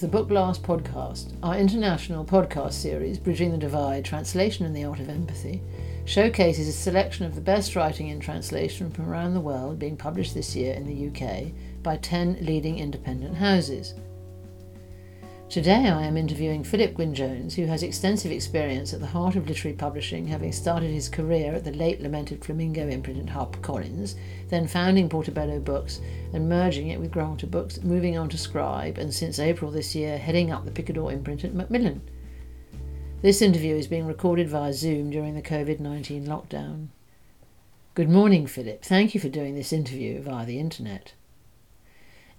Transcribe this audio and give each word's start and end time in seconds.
to 0.00 0.06
the 0.06 0.12
Book 0.12 0.28
Blast 0.28 0.62
podcast, 0.62 1.34
our 1.42 1.58
international 1.58 2.24
podcast 2.24 2.72
series, 2.72 3.18
Bridging 3.18 3.52
the 3.52 3.58
Divide 3.58 4.02
Translation 4.02 4.64
and 4.64 4.74
the 4.74 4.84
Art 4.84 4.98
of 4.98 5.10
Empathy, 5.10 5.60
showcases 6.06 6.68
a 6.68 6.72
selection 6.72 7.26
of 7.26 7.34
the 7.34 7.40
best 7.42 7.76
writing 7.76 8.08
in 8.08 8.18
translation 8.18 8.90
from 8.90 9.10
around 9.10 9.34
the 9.34 9.40
world 9.40 9.78
being 9.78 9.98
published 9.98 10.32
this 10.32 10.56
year 10.56 10.72
in 10.72 10.86
the 10.86 11.08
UK 11.08 11.52
by 11.82 11.98
10 11.98 12.38
leading 12.40 12.78
independent 12.78 13.36
houses. 13.36 13.92
Today 15.50 15.88
I 15.88 16.04
am 16.04 16.16
interviewing 16.16 16.62
Philip 16.62 16.94
Gwyn 16.94 17.12
Jones, 17.12 17.56
who 17.56 17.66
has 17.66 17.82
extensive 17.82 18.30
experience 18.30 18.94
at 18.94 19.00
the 19.00 19.06
heart 19.08 19.34
of 19.34 19.48
literary 19.48 19.76
publishing, 19.76 20.28
having 20.28 20.52
started 20.52 20.92
his 20.92 21.08
career 21.08 21.52
at 21.52 21.64
the 21.64 21.72
late 21.72 22.00
lamented 22.00 22.44
Flamingo 22.44 22.86
imprint 22.86 23.18
at 23.18 23.34
HarperCollins, 23.34 24.14
then 24.48 24.68
founding 24.68 25.08
Portobello 25.08 25.58
Books 25.58 26.00
and 26.32 26.48
merging 26.48 26.86
it 26.86 27.00
with 27.00 27.10
Granta 27.10 27.48
Books, 27.48 27.82
moving 27.82 28.16
on 28.16 28.28
to 28.28 28.38
Scribe, 28.38 28.96
and 28.96 29.12
since 29.12 29.40
April 29.40 29.72
this 29.72 29.92
year 29.92 30.18
heading 30.18 30.52
up 30.52 30.64
the 30.64 30.70
Picador 30.70 31.12
imprint 31.12 31.42
at 31.42 31.52
Macmillan. 31.52 32.00
This 33.20 33.42
interview 33.42 33.74
is 33.74 33.88
being 33.88 34.06
recorded 34.06 34.48
via 34.48 34.72
Zoom 34.72 35.10
during 35.10 35.34
the 35.34 35.42
COVID 35.42 35.80
19 35.80 36.28
lockdown. 36.28 36.90
Good 37.94 38.08
morning, 38.08 38.46
Philip. 38.46 38.84
Thank 38.84 39.14
you 39.14 39.20
for 39.20 39.28
doing 39.28 39.56
this 39.56 39.72
interview 39.72 40.22
via 40.22 40.46
the 40.46 40.60
internet. 40.60 41.14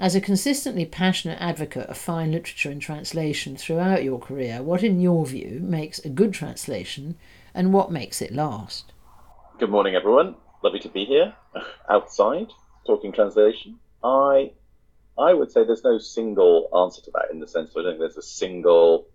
As 0.01 0.15
a 0.15 0.19
consistently 0.19 0.87
passionate 0.87 1.39
advocate 1.39 1.87
of 1.87 1.95
fine 1.95 2.31
literature 2.31 2.71
and 2.71 2.81
translation 2.81 3.55
throughout 3.55 4.03
your 4.03 4.17
career, 4.17 4.63
what, 4.63 4.81
in 4.81 4.99
your 4.99 5.27
view, 5.27 5.59
makes 5.61 5.99
a 5.99 6.09
good 6.09 6.33
translation 6.33 7.19
and 7.53 7.71
what 7.71 7.91
makes 7.91 8.19
it 8.19 8.33
last? 8.33 8.93
Good 9.59 9.69
morning, 9.69 9.93
everyone. 9.93 10.33
Lovely 10.63 10.79
to 10.79 10.89
be 10.89 11.05
here 11.05 11.35
outside 11.87 12.47
talking 12.83 13.11
translation. 13.11 13.77
I 14.03 14.53
I 15.19 15.35
would 15.35 15.51
say 15.51 15.63
there's 15.63 15.83
no 15.83 15.99
single 15.99 16.69
answer 16.75 17.03
to 17.03 17.11
that 17.11 17.27
in 17.31 17.39
the 17.39 17.47
sense 17.47 17.71
that 17.75 17.81
I 17.81 17.83
don't 17.83 17.91
think 17.91 17.99
there's 17.99 18.17
a 18.17 18.23
single 18.23 19.05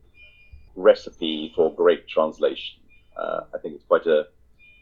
recipe 0.77 1.53
for 1.56 1.75
great 1.75 2.06
translation. 2.06 2.78
Uh, 3.17 3.41
I 3.53 3.59
think 3.59 3.75
it's 3.75 3.84
quite 3.87 4.06
a 4.06 4.27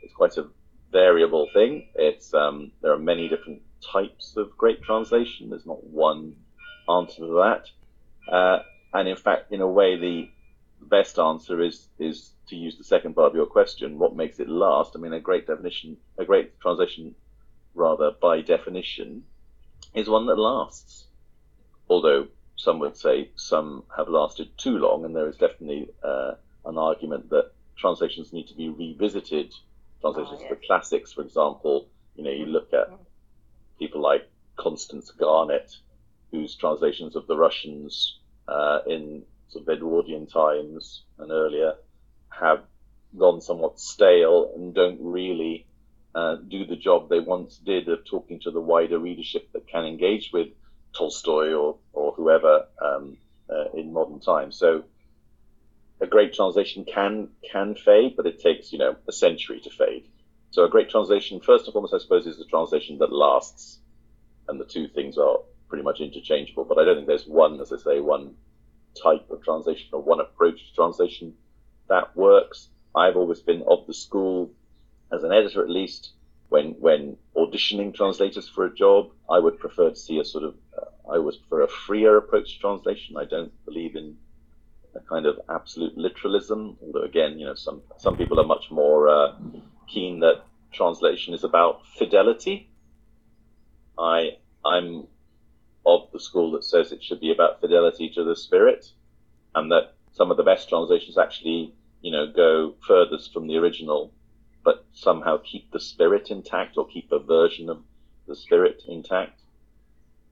it's 0.02 0.12
quite 0.12 0.36
a 0.36 0.48
variable 0.92 1.48
thing. 1.54 1.88
It's 1.94 2.34
um, 2.34 2.72
there 2.82 2.92
are 2.92 2.98
many 2.98 3.26
different 3.26 3.62
types 3.92 4.36
of 4.36 4.56
great 4.56 4.82
translation. 4.82 5.50
There's 5.50 5.66
not 5.66 5.84
one 5.84 6.36
answer 6.88 7.26
to 7.26 7.34
that. 7.44 8.32
Uh, 8.32 8.62
and 8.92 9.08
in 9.08 9.16
fact, 9.16 9.52
in 9.52 9.60
a 9.60 9.66
way, 9.66 9.96
the 9.96 10.30
best 10.80 11.18
answer 11.18 11.60
is 11.62 11.88
is 11.98 12.30
to 12.48 12.56
use 12.56 12.76
the 12.76 12.84
second 12.84 13.14
part 13.14 13.30
of 13.30 13.34
your 13.34 13.46
question. 13.46 13.98
What 13.98 14.16
makes 14.16 14.38
it 14.38 14.48
last? 14.48 14.92
I 14.94 14.98
mean, 14.98 15.12
a 15.12 15.20
great 15.20 15.46
definition, 15.46 15.96
a 16.18 16.24
great 16.24 16.60
translation, 16.60 17.14
rather 17.74 18.10
by 18.10 18.42
definition, 18.42 19.24
is 19.94 20.08
one 20.08 20.26
that 20.26 20.38
lasts. 20.38 21.06
Although 21.88 22.28
some 22.56 22.78
would 22.78 22.96
say 22.96 23.30
some 23.36 23.84
have 23.96 24.08
lasted 24.08 24.56
too 24.56 24.78
long, 24.78 25.04
and 25.04 25.14
there 25.14 25.28
is 25.28 25.36
definitely 25.36 25.88
uh, 26.02 26.32
an 26.64 26.78
argument 26.78 27.30
that 27.30 27.52
translations 27.76 28.32
need 28.32 28.46
to 28.48 28.54
be 28.54 28.68
revisited. 28.68 29.52
Translations 30.00 30.40
oh, 30.42 30.44
yeah. 30.44 30.52
of 30.52 30.62
classics, 30.62 31.12
for 31.12 31.22
example, 31.22 31.88
you 32.14 32.24
know, 32.24 32.30
you 32.30 32.46
look 32.46 32.72
at 32.72 32.88
people 33.78 34.00
like 34.00 34.28
Constance 34.56 35.10
Garnett, 35.10 35.76
whose 36.30 36.56
translations 36.56 37.16
of 37.16 37.26
the 37.26 37.36
Russians 37.36 38.18
uh, 38.48 38.80
in 38.86 39.24
sort 39.48 39.62
of 39.62 39.68
Edwardian 39.68 40.26
times 40.26 41.02
and 41.18 41.30
earlier 41.30 41.74
have 42.28 42.62
gone 43.16 43.40
somewhat 43.40 43.78
stale 43.78 44.52
and 44.56 44.74
don't 44.74 44.98
really 45.00 45.66
uh, 46.14 46.36
do 46.36 46.64
the 46.64 46.76
job 46.76 47.08
they 47.08 47.20
once 47.20 47.56
did 47.56 47.88
of 47.88 48.04
talking 48.04 48.40
to 48.40 48.50
the 48.50 48.60
wider 48.60 48.98
readership 48.98 49.50
that 49.52 49.66
can 49.66 49.84
engage 49.84 50.30
with 50.32 50.48
Tolstoy 50.96 51.52
or, 51.52 51.76
or 51.92 52.12
whoever 52.12 52.66
um, 52.80 53.16
uh, 53.50 53.70
in 53.74 53.92
modern 53.92 54.20
times. 54.20 54.56
So 54.56 54.84
a 56.00 56.06
great 56.06 56.34
translation 56.34 56.84
can 56.84 57.28
can 57.50 57.74
fade, 57.74 58.16
but 58.16 58.26
it 58.26 58.40
takes 58.40 58.72
you 58.72 58.78
know 58.78 58.96
a 59.08 59.12
century 59.12 59.60
to 59.60 59.70
fade. 59.70 60.08
So 60.54 60.62
a 60.62 60.68
great 60.68 60.88
translation, 60.88 61.40
first 61.40 61.64
and 61.64 61.72
foremost, 61.72 61.94
I 61.94 61.98
suppose, 61.98 62.28
is 62.28 62.38
the 62.38 62.44
translation 62.44 62.98
that 62.98 63.12
lasts, 63.12 63.80
and 64.46 64.60
the 64.60 64.64
two 64.64 64.86
things 64.86 65.18
are 65.18 65.38
pretty 65.68 65.82
much 65.82 66.00
interchangeable. 66.00 66.64
But 66.64 66.78
I 66.78 66.84
don't 66.84 66.94
think 66.94 67.08
there's 67.08 67.26
one, 67.26 67.60
as 67.60 67.72
I 67.72 67.76
say, 67.76 67.98
one 67.98 68.36
type 69.02 69.28
of 69.30 69.42
translation 69.42 69.88
or 69.92 70.00
one 70.00 70.20
approach 70.20 70.68
to 70.68 70.74
translation 70.76 71.34
that 71.88 72.16
works. 72.16 72.68
I've 72.94 73.16
always 73.16 73.40
been 73.40 73.64
of 73.66 73.84
the 73.88 73.94
school, 73.94 74.52
as 75.12 75.24
an 75.24 75.32
editor 75.32 75.60
at 75.60 75.70
least, 75.70 76.12
when 76.50 76.76
when 76.78 77.16
auditioning 77.36 77.92
translators 77.92 78.48
for 78.48 78.64
a 78.64 78.72
job, 78.72 79.10
I 79.28 79.40
would 79.40 79.58
prefer 79.58 79.90
to 79.90 79.96
see 79.96 80.20
a 80.20 80.24
sort 80.24 80.44
of, 80.44 80.54
uh, 80.78 81.12
I 81.12 81.18
would 81.18 81.34
prefer 81.40 81.62
a 81.62 81.68
freer 81.68 82.16
approach 82.16 82.54
to 82.54 82.60
translation. 82.60 83.16
I 83.16 83.24
don't 83.24 83.52
believe 83.64 83.96
in 83.96 84.16
a 84.94 85.00
kind 85.00 85.26
of 85.26 85.40
absolute 85.48 85.98
literalism, 85.98 86.76
although 86.80 87.02
again, 87.02 87.40
you 87.40 87.46
know, 87.46 87.56
some 87.56 87.82
some 87.96 88.16
people 88.16 88.38
are 88.38 88.46
much 88.46 88.70
more 88.70 89.08
uh, 89.08 89.32
keen 89.86 90.20
that 90.20 90.42
translation 90.72 91.34
is 91.34 91.44
about 91.44 91.86
fidelity. 91.98 92.68
I 93.98 94.38
I'm 94.64 95.06
of 95.86 96.08
the 96.12 96.20
school 96.20 96.52
that 96.52 96.64
says 96.64 96.92
it 96.92 97.02
should 97.02 97.20
be 97.20 97.32
about 97.32 97.60
fidelity 97.60 98.10
to 98.14 98.24
the 98.24 98.36
spirit, 98.36 98.90
and 99.54 99.70
that 99.70 99.94
some 100.12 100.30
of 100.30 100.36
the 100.36 100.42
best 100.42 100.68
translations 100.68 101.18
actually, 101.18 101.74
you 102.00 102.10
know, 102.10 102.26
go 102.26 102.74
furthest 102.86 103.32
from 103.32 103.46
the 103.46 103.56
original, 103.56 104.12
but 104.64 104.86
somehow 104.92 105.38
keep 105.38 105.70
the 105.70 105.80
spirit 105.80 106.30
intact 106.30 106.76
or 106.76 106.86
keep 106.86 107.12
a 107.12 107.18
version 107.18 107.68
of 107.68 107.82
the 108.26 108.34
spirit 108.34 108.82
intact. 108.88 109.40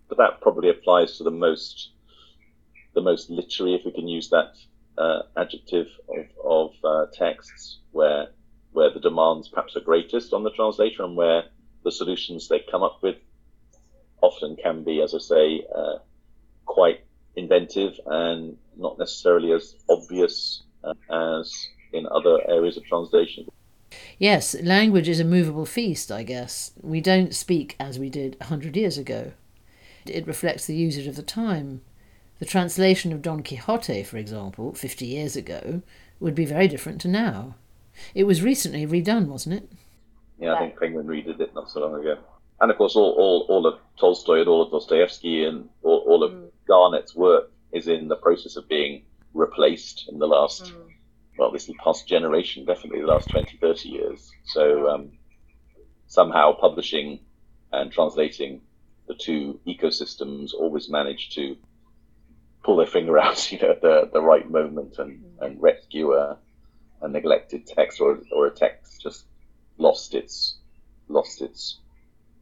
But 0.09 0.19
that 0.19 0.41
probably 0.41 0.71
applies 0.71 1.19
to 1.19 1.25
the 1.25 1.31
most 1.31 1.91
the 2.95 3.01
most 3.01 3.31
literary, 3.31 3.75
if 3.75 3.85
we 3.85 3.93
can 3.93 4.07
use 4.07 4.29
that 4.31 4.55
uh, 4.99 5.23
adjective, 5.37 5.89
of, 6.09 6.27
of 6.45 6.85
uh, 6.85 7.07
texts 7.13 7.79
where 7.93 8.29
where 8.73 8.91
the 8.91 9.01
demands 9.01 9.49
perhaps 9.49 9.77
are 9.77 9.81
greatest 9.81 10.33
on 10.33 10.43
the 10.43 10.51
translator 10.51 11.03
and 11.03 11.17
where 11.17 11.45
the 11.85 11.93
solutions 11.93 12.49
they 12.49 12.61
come 12.71 12.83
up 12.83 13.03
with 13.03 13.17
often 14.23 14.57
can 14.57 14.85
be, 14.85 15.03
as 15.03 15.15
I 15.15 15.19
say, 15.19 15.65
uh, 15.75 15.99
quite 16.65 17.05
inventive 17.37 17.99
and 18.07 18.57
not 18.77 18.99
necessarily 18.99 19.53
as 19.53 19.75
obvious 19.91 20.63
uh, 20.85 20.95
as 21.11 21.69
in 21.93 22.07
other 22.07 22.39
areas 22.49 22.77
of 22.77 22.85
translation. 22.85 23.47
Yes, 24.19 24.55
language 24.63 25.09
is 25.09 25.21
a 25.21 25.25
movable 25.25 25.67
feast, 25.67 26.11
I 26.11 26.23
guess. 26.23 26.73
We 26.81 27.01
don't 27.01 27.35
speak 27.35 27.77
as 27.79 27.99
we 27.99 28.09
did 28.09 28.37
a 28.41 28.45
hundred 28.45 28.77
years 28.77 28.97
ago. 28.97 29.33
It 30.07 30.27
reflects 30.27 30.67
the 30.67 30.75
usage 30.75 31.07
of 31.07 31.17
the 31.17 31.23
time. 31.23 31.83
The 32.39 32.47
translation 32.47 33.13
of 33.13 33.23
Don 33.23 33.43
Quixote, 33.43 34.03
for 34.03 34.17
example, 34.17 34.75
50 34.75 35.07
years 35.07 35.37
ago, 35.37 35.83
would 36.19 36.35
be 36.35 36.45
very 36.45 36.69
different 36.69 37.01
to 37.03 37.09
now. 37.09 37.57
It 38.15 38.25
was 38.25 38.43
recently 38.43 38.87
redone, 38.87 39.27
wasn't 39.27 39.57
it? 39.57 39.69
Yeah, 40.39 40.55
I 40.55 40.59
think 40.59 40.79
Penguin 40.79 41.07
redid 41.07 41.41
it 41.41 41.55
not 41.55 41.71
so 41.71 41.81
long 41.81 42.01
ago. 42.01 42.19
And 42.61 42.71
of 42.71 42.77
course, 42.77 42.97
all, 42.97 43.13
all, 43.19 43.47
all 43.49 43.67
of 43.67 43.79
Tolstoy 43.99 44.41
and 44.41 44.49
all 44.49 44.63
of 44.63 44.71
Dostoevsky 44.71 45.45
and 45.45 45.69
all, 45.83 46.05
all 46.07 46.23
of 46.23 46.33
mm. 46.33 46.49
Garnett's 46.67 47.15
work 47.15 47.51
is 47.73 47.89
in 47.89 48.09
the 48.09 48.17
process 48.17 48.57
of 48.57 48.69
being 48.69 49.03
replaced 49.35 50.09
in 50.09 50.19
the 50.19 50.27
last, 50.27 50.65
mm. 50.65 50.89
well, 51.39 51.51
this 51.51 51.71
past 51.83 52.07
generation, 52.07 52.65
definitely 52.65 53.01
the 53.01 53.07
last 53.07 53.29
20, 53.31 53.57
30 53.57 53.89
years. 53.89 54.31
So 54.45 54.89
um, 54.89 55.13
somehow 56.07 56.53
publishing 56.53 57.21
and 57.73 57.91
translating 57.91 58.61
the 59.09 59.15
two 59.15 59.59
ecosystems 59.67 60.55
always 60.55 60.89
manage 60.89 61.35
to 61.35 61.57
pull 62.63 62.77
their 62.77 62.87
finger 62.87 63.19
out, 63.27 63.51
you 63.51 63.59
know, 63.59 63.71
at 63.71 63.83
the, 63.83 64.11
the 64.13 64.23
right 64.23 64.49
moment 64.49 64.99
and, 64.99 65.21
mm. 65.21 65.47
and 65.47 65.61
rescue 65.61 66.13
a, 66.13 66.39
a 67.03 67.09
neglected 67.09 67.67
text 67.67 68.01
or, 68.01 68.21
or 68.33 68.47
a 68.47 68.51
text 68.51 69.03
just 69.03 69.25
lost 69.79 70.15
its 70.15 70.57
lost 71.09 71.43
its 71.43 71.79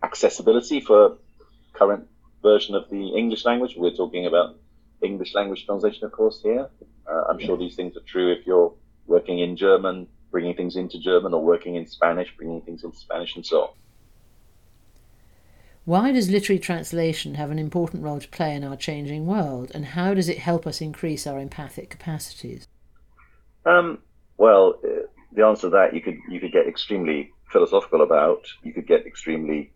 accessibility 0.02 0.81
for 0.81 1.17
current 1.73 2.06
version 2.43 2.75
of 2.75 2.88
the 2.90 3.08
English 3.17 3.44
language. 3.44 3.75
We're 3.76 3.96
talking 3.96 4.26
about 4.26 4.56
English 5.02 5.35
language 5.35 5.67
translation, 5.67 6.05
of 6.05 6.12
course, 6.12 6.40
here. 6.43 6.69
Uh, 7.11 7.25
I'm 7.29 7.38
sure 7.38 7.56
these 7.56 7.75
things 7.75 7.96
are 7.96 8.06
true 8.06 8.32
if 8.32 8.46
you're 8.46 8.73
working 9.06 9.40
in 9.40 9.56
German, 9.56 10.06
bringing 10.31 10.55
things 10.55 10.76
into 10.76 10.99
German, 10.99 11.35
or 11.35 11.43
working 11.43 11.75
in 11.75 11.87
Spanish, 11.87 12.29
bringing 12.37 12.61
things 12.61 12.85
into 12.85 12.96
Spanish, 12.96 13.35
and 13.35 13.44
so 13.44 13.62
on. 13.62 13.69
Why 15.85 16.12
does 16.12 16.31
literary 16.31 16.61
translation 16.61 17.35
have 17.35 17.50
an 17.50 17.58
important 17.58 18.05
role 18.05 18.20
to 18.20 18.29
play 18.29 18.55
in 18.55 18.62
our 18.62 18.76
changing 18.76 19.26
world, 19.26 19.73
and 19.75 19.87
how 19.87 20.14
does 20.14 20.29
it 20.29 20.38
help 20.38 20.67
us 20.67 20.81
increase 20.81 21.26
our 21.26 21.40
empathic 21.40 21.90
capacities? 21.90 22.69
Um, 23.64 23.99
well, 24.40 24.81
uh, 24.82 25.06
the 25.32 25.44
answer 25.44 25.69
to 25.69 25.70
that 25.76 25.94
you 25.94 26.00
could 26.00 26.19
you 26.31 26.40
could 26.40 26.50
get 26.50 26.66
extremely 26.66 27.31
philosophical 27.52 28.00
about. 28.00 28.46
You 28.62 28.72
could 28.72 28.87
get 28.87 29.06
extremely 29.06 29.70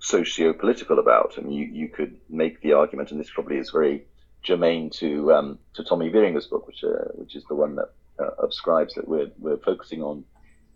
socio-political 0.00 0.98
about. 0.98 1.34
I 1.38 1.42
mean, 1.42 1.52
you, 1.52 1.66
you 1.66 1.88
could 1.88 2.16
make 2.28 2.60
the 2.62 2.72
argument, 2.72 3.12
and 3.12 3.20
this 3.20 3.30
probably 3.30 3.58
is 3.58 3.70
very 3.70 4.04
germane 4.42 4.90
to 4.90 5.32
um, 5.32 5.58
to 5.74 5.84
Tommy 5.84 6.10
Wieringa's 6.10 6.48
book, 6.48 6.66
which 6.66 6.82
uh, 6.82 7.10
which 7.14 7.36
is 7.36 7.44
the 7.44 7.54
one 7.54 7.76
that 7.76 7.90
uh, 8.18 8.30
of 8.44 8.52
Scribe's 8.52 8.94
that 8.94 9.06
we're 9.06 9.30
we're 9.38 9.58
focusing 9.58 10.02
on, 10.02 10.24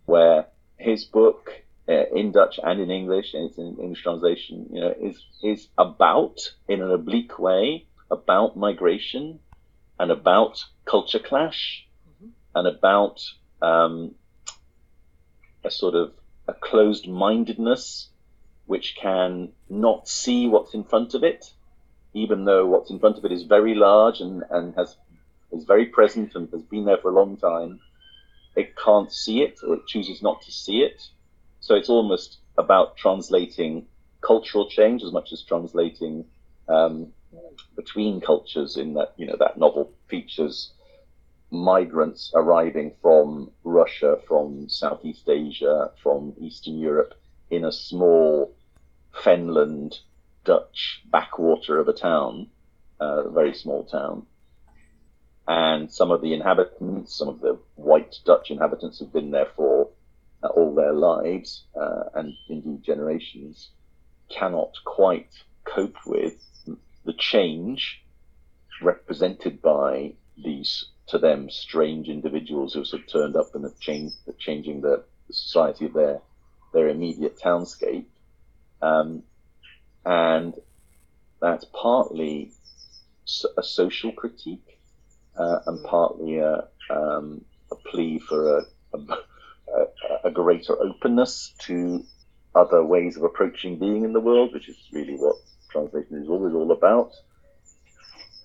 where 0.05 0.45
his 0.77 1.03
book 1.03 1.51
uh, 1.89 2.05
in 2.15 2.31
Dutch 2.31 2.61
and 2.63 2.79
in 2.79 2.89
English, 2.89 3.33
and 3.33 3.49
it's 3.49 3.57
in 3.57 3.77
English 3.77 4.03
translation, 4.03 4.67
you 4.71 4.79
know, 4.79 4.93
is 5.01 5.21
is 5.43 5.67
about 5.77 6.37
in 6.69 6.81
an 6.81 6.91
oblique 6.91 7.37
way 7.39 7.87
about 8.09 8.55
migration 8.55 9.39
and 9.99 10.11
about 10.11 10.63
culture 10.85 11.19
clash. 11.19 11.85
And 12.55 12.67
about 12.67 13.21
um, 13.61 14.15
a 15.63 15.71
sort 15.71 15.95
of 15.95 16.13
a 16.47 16.53
closed 16.53 17.07
mindedness 17.07 18.09
which 18.65 18.95
can 18.95 19.51
not 19.69 20.07
see 20.07 20.47
what's 20.47 20.73
in 20.73 20.83
front 20.83 21.13
of 21.13 21.23
it, 21.23 21.51
even 22.13 22.45
though 22.45 22.65
what's 22.65 22.89
in 22.89 22.99
front 22.99 23.17
of 23.17 23.25
it 23.25 23.31
is 23.31 23.43
very 23.43 23.75
large 23.75 24.19
and, 24.19 24.43
and 24.49 24.75
has 24.75 24.95
is 25.51 25.65
very 25.65 25.85
present 25.85 26.33
and 26.35 26.49
has 26.51 26.61
been 26.61 26.85
there 26.85 26.97
for 26.97 27.11
a 27.11 27.13
long 27.13 27.35
time. 27.37 27.79
It 28.55 28.75
can't 28.77 29.11
see 29.11 29.41
it 29.41 29.59
or 29.65 29.75
it 29.75 29.87
chooses 29.87 30.21
not 30.21 30.41
to 30.43 30.51
see 30.51 30.81
it. 30.81 31.03
So 31.59 31.75
it's 31.75 31.89
almost 31.89 32.37
about 32.57 32.97
translating 32.97 33.87
cultural 34.21 34.69
change 34.69 35.03
as 35.03 35.11
much 35.11 35.31
as 35.33 35.41
translating 35.41 36.25
um, 36.69 37.11
between 37.75 38.21
cultures 38.21 38.77
in 38.77 38.93
that 38.93 39.13
you 39.17 39.25
know 39.25 39.35
that 39.39 39.57
novel 39.57 39.91
features 40.07 40.71
migrants 41.51 42.31
arriving 42.33 42.93
from 43.01 43.51
Russia, 43.63 44.17
from 44.27 44.69
Southeast 44.69 45.27
Asia, 45.27 45.91
from 46.01 46.33
Eastern 46.39 46.77
Europe 46.79 47.13
in 47.49 47.65
a 47.65 47.71
small 47.71 48.55
Fenland 49.13 49.99
Dutch 50.45 51.03
backwater 51.11 51.77
of 51.77 51.89
a 51.89 51.93
town, 51.93 52.47
a 52.99 53.29
very 53.29 53.53
small 53.53 53.83
town. 53.83 54.25
And 55.47 55.91
some 55.91 56.11
of 56.11 56.21
the 56.21 56.33
inhabitants, 56.33 57.13
some 57.13 57.27
of 57.27 57.41
the 57.41 57.59
white 57.75 58.15
Dutch 58.25 58.49
inhabitants 58.49 58.99
have 58.99 59.11
been 59.11 59.31
there 59.31 59.51
for 59.55 59.89
uh, 60.41 60.47
all 60.47 60.73
their 60.73 60.93
lives 60.93 61.65
uh, 61.75 62.03
and 62.15 62.33
indeed 62.47 62.83
generations, 62.83 63.71
cannot 64.29 64.73
quite 64.85 65.43
cope 65.65 65.97
with 66.05 66.37
the 67.03 67.13
change 67.13 68.01
represented 68.81 69.61
by 69.61 70.13
these 70.37 70.85
to 71.07 71.17
them 71.17 71.49
strange 71.49 72.07
individuals 72.07 72.73
who 72.73 72.79
have 72.79 72.87
sort 72.87 73.03
of 73.03 73.09
turned 73.09 73.35
up 73.35 73.53
and 73.55 73.63
have 73.63 73.79
changed, 73.79 74.15
changing 74.39 74.81
the, 74.81 75.03
the 75.27 75.33
society 75.33 75.85
of 75.85 75.93
their 75.93 76.21
their 76.73 76.87
immediate 76.87 77.37
townscape, 77.37 78.05
um, 78.81 79.23
and 80.05 80.53
that's 81.41 81.65
partly 81.73 82.51
a 83.57 83.63
social 83.63 84.11
critique 84.11 84.79
uh, 85.37 85.59
and 85.67 85.83
partly 85.83 86.37
a, 86.37 86.67
um, 86.89 87.43
a 87.71 87.75
plea 87.75 88.19
for 88.19 88.59
a, 88.59 88.63
a, 88.93 90.17
a, 90.25 90.31
greater 90.31 90.79
openness 90.81 91.53
to 91.59 92.03
other 92.53 92.83
ways 92.83 93.17
of 93.17 93.23
approaching 93.23 93.77
being 93.77 94.03
in 94.03 94.13
the 94.13 94.19
world, 94.19 94.53
which 94.53 94.69
is 94.69 94.77
really 94.91 95.15
what 95.15 95.35
translation 95.69 96.21
is 96.21 96.29
always 96.29 96.53
all 96.53 96.71
about, 96.71 97.11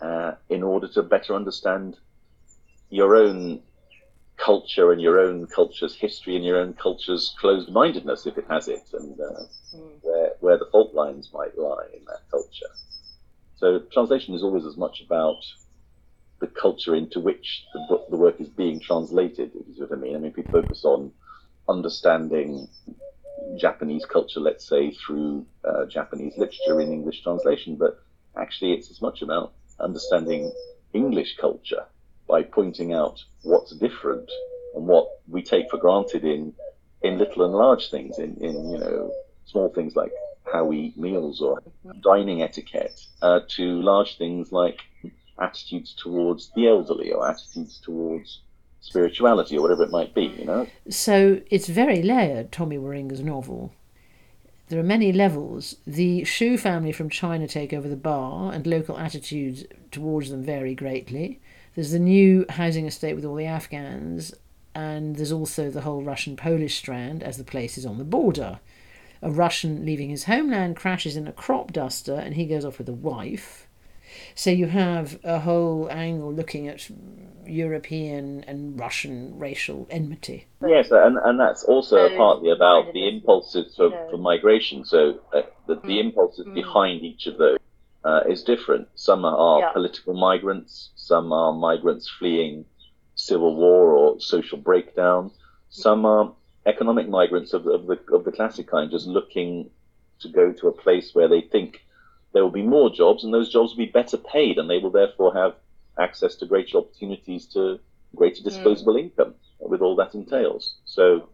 uh, 0.00 0.32
in 0.48 0.62
order 0.62 0.88
to 0.88 1.02
better 1.02 1.34
understand 1.34 1.96
your 2.90 3.16
own 3.16 3.60
culture 4.36 4.92
and 4.92 5.00
your 5.00 5.18
own 5.18 5.46
culture's 5.46 5.94
history 5.94 6.36
and 6.36 6.44
your 6.44 6.58
own 6.58 6.74
culture's 6.74 7.34
closed 7.38 7.70
mindedness, 7.70 8.26
if 8.26 8.36
it 8.38 8.44
has 8.48 8.68
it, 8.68 8.88
and 8.92 9.18
uh, 9.20 9.42
mm. 9.74 9.90
where, 10.02 10.32
where 10.40 10.58
the 10.58 10.68
fault 10.70 10.94
lines 10.94 11.30
might 11.32 11.56
lie 11.58 11.86
in 11.94 12.04
that 12.04 12.20
culture. 12.30 12.70
So, 13.56 13.80
translation 13.92 14.34
is 14.34 14.42
always 14.42 14.66
as 14.66 14.76
much 14.76 15.00
about 15.04 15.40
the 16.40 16.46
culture 16.46 16.94
into 16.94 17.18
which 17.18 17.64
the, 17.72 17.80
book, 17.88 18.10
the 18.10 18.16
work 18.16 18.40
is 18.40 18.48
being 18.48 18.78
translated, 18.78 19.52
if 19.54 19.66
you 19.66 19.74
see 19.74 19.80
what 19.80 19.92
I 19.92 19.96
mean. 19.96 20.14
I 20.14 20.18
mean, 20.18 20.30
if 20.30 20.36
we 20.36 20.42
focus 20.42 20.84
on 20.84 21.12
understanding 21.66 22.68
Japanese 23.58 24.04
culture, 24.04 24.40
let's 24.40 24.68
say, 24.68 24.90
through 24.90 25.46
uh, 25.64 25.86
Japanese 25.86 26.34
literature 26.36 26.80
in 26.80 26.92
English 26.92 27.22
translation, 27.22 27.76
but 27.76 27.98
actually 28.36 28.72
it's 28.72 28.90
as 28.90 29.00
much 29.00 29.22
about 29.22 29.54
understanding 29.80 30.52
English 30.92 31.36
culture 31.40 31.86
by 32.26 32.42
pointing 32.42 32.92
out 32.92 33.22
what's 33.42 33.72
different 33.76 34.30
and 34.74 34.86
what 34.86 35.06
we 35.28 35.42
take 35.42 35.70
for 35.70 35.78
granted 35.78 36.24
in 36.24 36.52
in 37.02 37.18
little 37.18 37.44
and 37.44 37.54
large 37.54 37.90
things, 37.90 38.18
in, 38.18 38.36
in 38.40 38.70
you 38.70 38.78
know 38.78 39.12
small 39.46 39.68
things 39.68 39.94
like 39.94 40.12
how 40.52 40.64
we 40.64 40.78
eat 40.78 40.96
meals 40.96 41.40
or 41.40 41.62
dining 42.02 42.42
etiquette, 42.42 43.00
uh, 43.22 43.40
to 43.48 43.80
large 43.82 44.16
things 44.16 44.52
like 44.52 44.80
attitudes 45.38 45.94
towards 45.94 46.50
the 46.54 46.66
elderly 46.68 47.12
or 47.12 47.28
attitudes 47.28 47.78
towards 47.78 48.40
spirituality 48.80 49.56
or 49.56 49.62
whatever 49.62 49.82
it 49.82 49.90
might 49.90 50.14
be, 50.14 50.26
you 50.26 50.44
know. 50.44 50.66
So 50.88 51.40
it's 51.50 51.68
very 51.68 52.02
layered, 52.02 52.52
Tommy 52.52 52.78
Wieringa's 52.78 53.20
novel. 53.20 53.72
There 54.68 54.80
are 54.80 54.84
many 54.84 55.12
levels. 55.12 55.76
The 55.86 56.24
Shu 56.24 56.56
family 56.58 56.92
from 56.92 57.10
China 57.10 57.46
take 57.46 57.72
over 57.72 57.88
the 57.88 57.96
bar, 57.96 58.52
and 58.52 58.66
local 58.66 58.98
attitudes 58.98 59.64
towards 59.90 60.30
them 60.30 60.42
vary 60.42 60.74
greatly. 60.74 61.40
There's 61.76 61.92
the 61.92 62.00
new 62.00 62.44
housing 62.48 62.86
estate 62.86 63.14
with 63.14 63.24
all 63.24 63.36
the 63.36 63.46
Afghans, 63.46 64.34
and 64.74 65.14
there's 65.14 65.30
also 65.30 65.70
the 65.70 65.82
whole 65.82 66.02
Russian 66.02 66.36
Polish 66.36 66.76
strand, 66.76 67.22
as 67.22 67.38
the 67.38 67.44
place 67.44 67.78
is 67.78 67.86
on 67.86 67.98
the 67.98 68.04
border. 68.04 68.58
A 69.22 69.30
Russian 69.30 69.86
leaving 69.86 70.10
his 70.10 70.24
homeland 70.24 70.74
crashes 70.74 71.16
in 71.16 71.28
a 71.28 71.32
crop 71.32 71.72
duster, 71.72 72.14
and 72.14 72.34
he 72.34 72.46
goes 72.46 72.64
off 72.64 72.78
with 72.78 72.88
a 72.88 72.92
wife 72.92 73.66
so 74.34 74.50
you 74.50 74.66
have 74.66 75.18
a 75.24 75.40
whole 75.40 75.88
angle 75.90 76.32
looking 76.32 76.68
at 76.68 76.88
European 77.46 78.44
and 78.46 78.78
Russian 78.78 79.38
racial 79.38 79.86
enmity. 79.90 80.46
Yes, 80.66 80.90
and, 80.90 81.16
and 81.18 81.38
that's 81.38 81.64
also 81.64 82.08
so 82.08 82.16
partly 82.16 82.50
about 82.50 82.92
the 82.92 83.08
impulses 83.08 83.74
for, 83.76 83.90
for 84.10 84.16
migration. 84.16 84.84
So 84.84 85.20
uh, 85.32 85.42
the, 85.66 85.76
the 85.76 85.80
mm. 85.80 86.00
impulses 86.00 86.46
mm. 86.46 86.54
behind 86.54 87.02
each 87.02 87.26
of 87.26 87.38
those 87.38 87.58
uh, 88.04 88.20
is 88.28 88.42
different. 88.42 88.88
Some 88.94 89.24
are 89.24 89.60
yeah. 89.60 89.72
political 89.72 90.14
migrants, 90.14 90.90
some 91.06 91.32
are 91.32 91.52
migrants 91.52 92.08
fleeing 92.08 92.64
civil 93.14 93.54
war 93.54 93.92
or 93.92 94.20
social 94.20 94.58
breakdown, 94.58 95.30
some 95.70 96.04
are 96.04 96.32
economic 96.66 97.08
migrants 97.08 97.52
of, 97.52 97.64
of, 97.68 97.86
the, 97.86 97.98
of 98.12 98.24
the 98.24 98.32
classic 98.32 98.66
kind, 98.66 98.90
just 98.90 99.06
looking 99.06 99.70
to 100.18 100.28
go 100.28 100.52
to 100.52 100.66
a 100.66 100.72
place 100.72 101.14
where 101.14 101.28
they 101.28 101.40
think 101.40 101.80
there 102.32 102.42
will 102.42 102.50
be 102.50 102.62
more 102.62 102.90
jobs, 102.90 103.22
and 103.22 103.32
those 103.32 103.52
jobs 103.52 103.70
will 103.70 103.86
be 103.86 103.92
better 103.92 104.16
paid, 104.16 104.58
and 104.58 104.68
they 104.68 104.78
will 104.78 104.90
therefore 104.90 105.32
have 105.32 105.54
access 105.96 106.34
to 106.34 106.44
greater 106.44 106.78
opportunities 106.78 107.46
to 107.46 107.78
greater 108.16 108.42
hmm. 108.42 108.48
disposable 108.48 108.94
mm. 108.94 109.04
income 109.04 109.34
with 109.60 109.82
all 109.82 109.94
that 109.94 110.14
entails. 110.14 110.74
So 110.86 111.28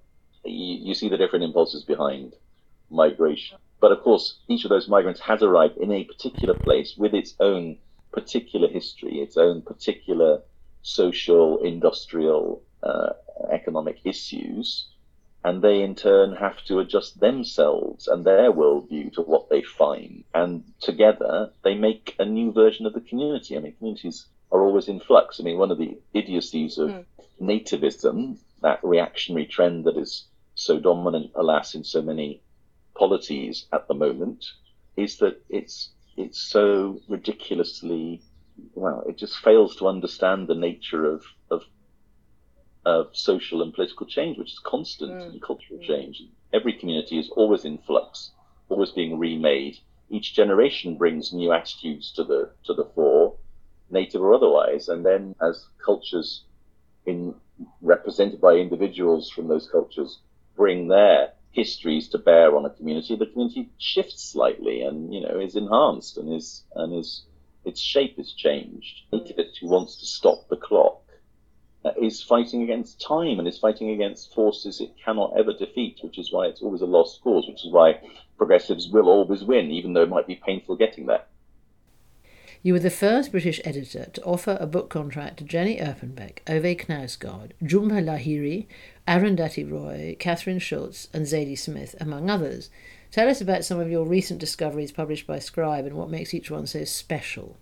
you, 0.44 0.88
you, 0.88 0.94
see 0.94 1.08
the 1.08 1.16
different 1.16 1.44
impulses 1.44 1.82
behind 1.82 2.34
migration. 2.90 3.56
But 3.80 3.92
of 3.92 4.02
course, 4.02 4.38
each 4.48 4.64
of 4.64 4.68
those 4.68 4.86
migrants 4.86 5.20
has 5.20 5.42
arrived 5.42 5.78
in 5.78 5.90
a 5.90 6.04
particular 6.04 6.54
place 6.54 6.94
with 6.96 7.14
its 7.14 7.34
own 7.40 7.78
particular 8.12 8.68
history, 8.68 9.20
its 9.20 9.36
own 9.36 9.62
particular 9.62 10.42
social, 10.82 11.62
industrial, 11.62 12.62
uh, 12.82 13.10
economic 13.50 14.00
issues 14.04 14.86
and 15.44 15.62
they 15.62 15.82
in 15.82 15.94
turn 15.94 16.36
have 16.36 16.62
to 16.64 16.78
adjust 16.78 17.18
themselves 17.18 18.06
and 18.06 18.24
their 18.24 18.52
worldview 18.52 19.12
to 19.12 19.22
what 19.22 19.50
they 19.50 19.62
find. 19.62 20.24
And 20.34 20.62
together 20.80 21.50
they 21.64 21.74
make 21.74 22.14
a 22.18 22.24
new 22.24 22.52
version 22.52 22.86
of 22.86 22.92
the 22.92 23.00
community. 23.00 23.56
I 23.56 23.60
mean, 23.60 23.74
communities 23.76 24.26
are 24.52 24.62
always 24.62 24.88
in 24.88 25.00
flux. 25.00 25.40
I 25.40 25.42
mean, 25.42 25.58
one 25.58 25.72
of 25.72 25.78
the 25.78 25.98
idiocies 26.14 26.78
of 26.78 26.90
mm. 26.90 27.04
nativism, 27.40 28.36
that 28.62 28.84
reactionary 28.84 29.46
trend 29.46 29.84
that 29.84 29.96
is 29.96 30.26
so 30.54 30.78
dominant, 30.78 31.32
alas, 31.34 31.74
in 31.74 31.82
so 31.82 32.02
many 32.02 32.40
polities 32.94 33.66
at 33.72 33.88
the 33.88 33.94
moment, 33.94 34.44
is 34.96 35.18
that 35.18 35.42
it's 35.48 35.90
it's 36.16 36.40
so 36.40 37.00
ridiculously 37.08 38.22
well, 38.74 39.02
it 39.08 39.16
just 39.16 39.38
fails 39.38 39.76
to 39.76 39.88
understand 39.88 40.48
the 40.48 40.54
nature 40.54 41.06
of, 41.06 41.24
of 41.50 41.62
of 42.84 43.08
social 43.12 43.62
and 43.62 43.72
political 43.72 44.06
change, 44.06 44.36
which 44.38 44.52
is 44.52 44.58
constant 44.58 45.12
mm. 45.12 45.26
and 45.30 45.42
cultural 45.42 45.78
mm. 45.78 45.86
change. 45.86 46.22
Every 46.52 46.72
community 46.72 47.18
is 47.18 47.30
always 47.30 47.64
in 47.64 47.78
flux, 47.78 48.32
always 48.68 48.90
being 48.90 49.18
remade. 49.18 49.78
Each 50.10 50.34
generation 50.34 50.96
brings 50.96 51.32
new 51.32 51.52
attitudes 51.52 52.12
to 52.12 52.24
the 52.24 52.50
to 52.64 52.74
the 52.74 52.84
fore, 52.94 53.36
native 53.90 54.20
or 54.20 54.34
otherwise, 54.34 54.88
and 54.88 55.06
then 55.06 55.34
as 55.40 55.66
cultures 55.84 56.44
in 57.06 57.34
represented 57.80 58.40
by 58.40 58.54
individuals 58.54 59.30
from 59.30 59.46
those 59.48 59.68
cultures 59.70 60.18
bring 60.56 60.88
their 60.88 61.32
histories 61.52 62.08
to 62.08 62.18
bear 62.18 62.56
on 62.56 62.64
a 62.64 62.70
community, 62.70 63.14
the 63.14 63.26
community 63.26 63.70
shifts 63.78 64.24
slightly 64.24 64.82
and 64.82 65.14
you 65.14 65.20
know 65.20 65.38
is 65.38 65.54
enhanced 65.54 66.16
and 66.16 66.32
is 66.32 66.64
and 66.74 66.94
is 66.94 67.24
its 67.64 67.80
shape 67.80 68.18
is 68.18 68.32
changed. 68.32 69.02
Nativist 69.12 69.58
who 69.60 69.68
wants 69.68 69.96
to 69.96 70.06
stop 70.06 70.48
the 70.48 70.56
clock 70.56 71.02
uh, 71.84 71.92
is 72.00 72.22
fighting 72.22 72.62
against 72.62 73.00
time 73.00 73.38
and 73.38 73.46
is 73.46 73.58
fighting 73.58 73.90
against 73.90 74.34
forces 74.34 74.80
it 74.80 74.94
cannot 75.04 75.32
ever 75.36 75.52
defeat, 75.52 75.98
which 76.02 76.18
is 76.18 76.32
why 76.32 76.46
it's 76.46 76.62
always 76.62 76.80
a 76.80 76.86
lost 76.86 77.20
cause, 77.22 77.46
which 77.46 77.64
is 77.64 77.72
why 77.72 78.00
progressives 78.36 78.88
will 78.88 79.08
always 79.08 79.44
win, 79.44 79.70
even 79.70 79.92
though 79.92 80.02
it 80.02 80.08
might 80.08 80.26
be 80.26 80.36
painful 80.36 80.76
getting 80.76 81.06
there. 81.06 81.24
You 82.64 82.74
were 82.74 82.78
the 82.78 82.90
first 82.90 83.32
British 83.32 83.60
editor 83.64 84.06
to 84.12 84.22
offer 84.22 84.56
a 84.60 84.68
book 84.68 84.88
contract 84.88 85.38
to 85.38 85.44
Jenny 85.44 85.78
Erpenbeck, 85.78 86.38
Ove 86.46 86.76
Knausgård, 86.76 87.50
Jhumpa 87.60 88.00
Lahiri, 88.00 88.68
Arundhati 89.08 89.68
Roy, 89.68 90.16
Kathryn 90.20 90.60
Schulz, 90.60 91.08
and 91.12 91.26
Zadie 91.26 91.58
Smith, 91.58 91.96
among 91.98 92.30
others. 92.30 92.70
Tell 93.10 93.28
us 93.28 93.40
about 93.40 93.64
some 93.64 93.80
of 93.80 93.90
your 93.90 94.06
recent 94.06 94.38
discoveries 94.38 94.92
published 94.92 95.26
by 95.26 95.40
Scribe 95.40 95.86
and 95.86 95.96
what 95.96 96.08
makes 96.08 96.32
each 96.32 96.52
one 96.52 96.68
so 96.68 96.84
special. 96.84 97.56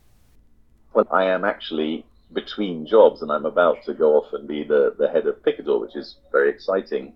Well, 0.92 1.09
I 1.11 1.25
am 1.25 1.47
actually 1.47 2.04
between 2.35 2.85
jobs, 2.85 3.23
and 3.23 3.33
I'm 3.33 3.47
about 3.47 3.83
to 3.85 3.95
go 3.95 4.19
off 4.19 4.35
and 4.35 4.47
be 4.47 4.64
the, 4.64 4.95
the 4.99 5.09
head 5.09 5.26
of 5.26 5.42
Picador, 5.42 5.80
which 5.80 5.97
is 5.97 6.16
very 6.30 6.50
exciting, 6.50 7.14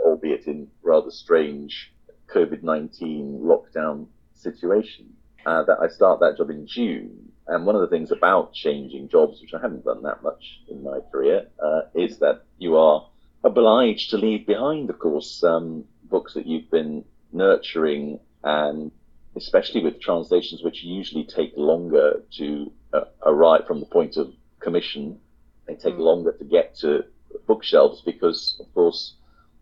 albeit 0.00 0.46
in 0.46 0.68
rather 0.82 1.10
strange 1.10 1.92
COVID 2.28 2.62
19 2.62 3.40
lockdown 3.42 4.06
situation. 4.32 5.14
Uh, 5.46 5.62
that 5.62 5.78
I 5.80 5.86
start 5.86 6.18
that 6.18 6.36
job 6.36 6.50
in 6.50 6.66
June. 6.66 7.30
And 7.46 7.64
one 7.64 7.76
of 7.76 7.80
the 7.80 7.86
things 7.86 8.10
about 8.10 8.52
changing 8.52 9.08
jobs, 9.08 9.40
which 9.40 9.54
I 9.54 9.60
haven't 9.60 9.84
done 9.84 10.02
that 10.02 10.20
much 10.20 10.42
in 10.68 10.82
my 10.82 10.98
career, 11.12 11.46
uh, 11.62 11.82
is 11.94 12.18
that 12.18 12.42
you 12.58 12.76
are 12.76 13.06
obliged 13.44 14.10
to 14.10 14.16
leave 14.16 14.44
behind, 14.44 14.90
of 14.90 14.98
course, 14.98 15.44
um, 15.44 15.84
books 16.02 16.34
that 16.34 16.46
you've 16.46 16.68
been 16.68 17.04
nurturing, 17.32 18.18
and 18.42 18.90
especially 19.36 19.84
with 19.84 20.00
translations 20.00 20.64
which 20.64 20.82
usually 20.82 21.22
take 21.22 21.52
longer 21.56 22.24
to 22.38 22.72
uh, 22.92 23.04
arrive 23.24 23.68
from 23.68 23.78
the 23.78 23.86
point 23.86 24.16
of 24.16 24.34
commission. 24.58 25.20
They 25.68 25.76
take 25.76 25.94
mm. 25.94 26.00
longer 26.00 26.32
to 26.32 26.44
get 26.44 26.74
to 26.78 27.04
bookshelves 27.46 28.02
because, 28.02 28.56
of 28.58 28.74
course, 28.74 29.14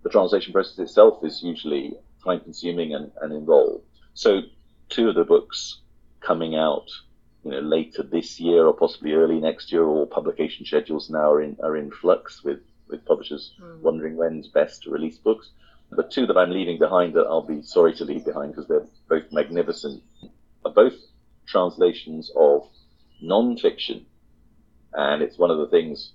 the 0.02 0.08
translation 0.08 0.54
process 0.54 0.78
itself 0.78 1.22
is 1.22 1.42
usually 1.42 1.92
time 2.24 2.40
consuming 2.40 2.94
and, 2.94 3.12
and 3.20 3.34
involved. 3.34 3.84
So, 4.14 4.40
two 4.88 5.08
of 5.08 5.14
the 5.14 5.24
books 5.24 5.80
coming 6.20 6.56
out 6.56 6.88
you 7.44 7.50
know 7.50 7.60
later 7.60 8.02
this 8.02 8.40
year 8.40 8.66
or 8.66 8.72
possibly 8.72 9.12
early 9.12 9.40
next 9.40 9.70
year. 9.72 9.84
All 9.86 10.06
publication 10.06 10.64
schedules 10.64 11.10
now 11.10 11.30
are 11.30 11.42
in 11.42 11.56
are 11.62 11.76
in 11.76 11.90
flux 11.90 12.42
with 12.42 12.60
with 12.88 13.04
publishers 13.04 13.54
mm. 13.60 13.80
wondering 13.80 14.16
when's 14.16 14.48
best 14.48 14.82
to 14.82 14.90
release 14.90 15.18
books. 15.18 15.50
But 15.90 16.10
two 16.10 16.26
that 16.26 16.36
I'm 16.36 16.50
leaving 16.50 16.78
behind 16.78 17.14
that 17.14 17.26
I'll 17.26 17.46
be 17.46 17.62
sorry 17.62 17.94
to 17.94 18.04
leave 18.04 18.24
behind 18.24 18.52
because 18.52 18.66
they're 18.66 18.86
both 19.08 19.30
magnificent 19.30 20.02
are 20.64 20.72
both 20.72 20.94
translations 21.46 22.30
of 22.36 22.66
non-fiction, 23.20 24.06
and 24.94 25.22
it's 25.22 25.38
one 25.38 25.50
of 25.50 25.58
the 25.58 25.68
things 25.68 26.12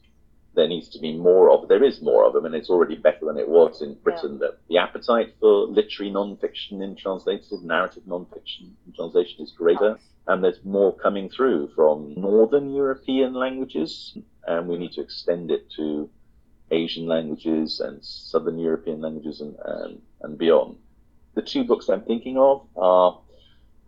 there 0.56 0.68
needs 0.68 0.90
to 0.90 1.00
be 1.00 1.18
more 1.18 1.52
of. 1.52 1.68
There 1.68 1.84
is 1.84 2.02
more 2.02 2.26
of 2.26 2.34
them, 2.34 2.46
and 2.46 2.56
it's 2.56 2.70
already 2.70 2.96
better 2.96 3.26
than 3.26 3.38
it 3.38 3.48
was 3.48 3.82
in 3.82 3.96
Britain. 3.96 4.34
Yeah. 4.34 4.48
That 4.48 4.58
the 4.68 4.78
appetite 4.78 5.36
for 5.40 5.68
literary 5.68 6.12
non-fiction 6.12 6.82
in 6.82 6.96
translated 6.96 7.62
narrative 7.64 8.04
non-fiction 8.08 8.76
in 8.86 8.94
translation 8.94 9.44
is 9.44 9.52
greater, 9.52 10.00
and 10.28 10.44
there's 10.44 10.64
more 10.64 10.96
coming 10.96 11.30
through 11.30 11.70
from 11.76 12.14
Northern 12.16 12.74
European 12.74 13.34
languages, 13.34 14.18
and 14.48 14.68
we 14.68 14.78
need 14.78 14.94
to 14.94 15.02
extend 15.02 15.52
it 15.52 15.70
to 15.78 16.10
Asian 16.72 17.08
languages 17.08 17.80
and 17.80 18.04
Southern 18.04 18.60
European 18.60 19.02
languages 19.02 19.42
and, 19.42 19.56
and, 19.66 20.02
and 20.22 20.38
beyond. 20.38 20.78
The 21.36 21.42
two 21.42 21.64
books 21.64 21.90
I'm 21.90 22.02
thinking 22.04 22.38
of 22.38 22.68
are 22.76 23.20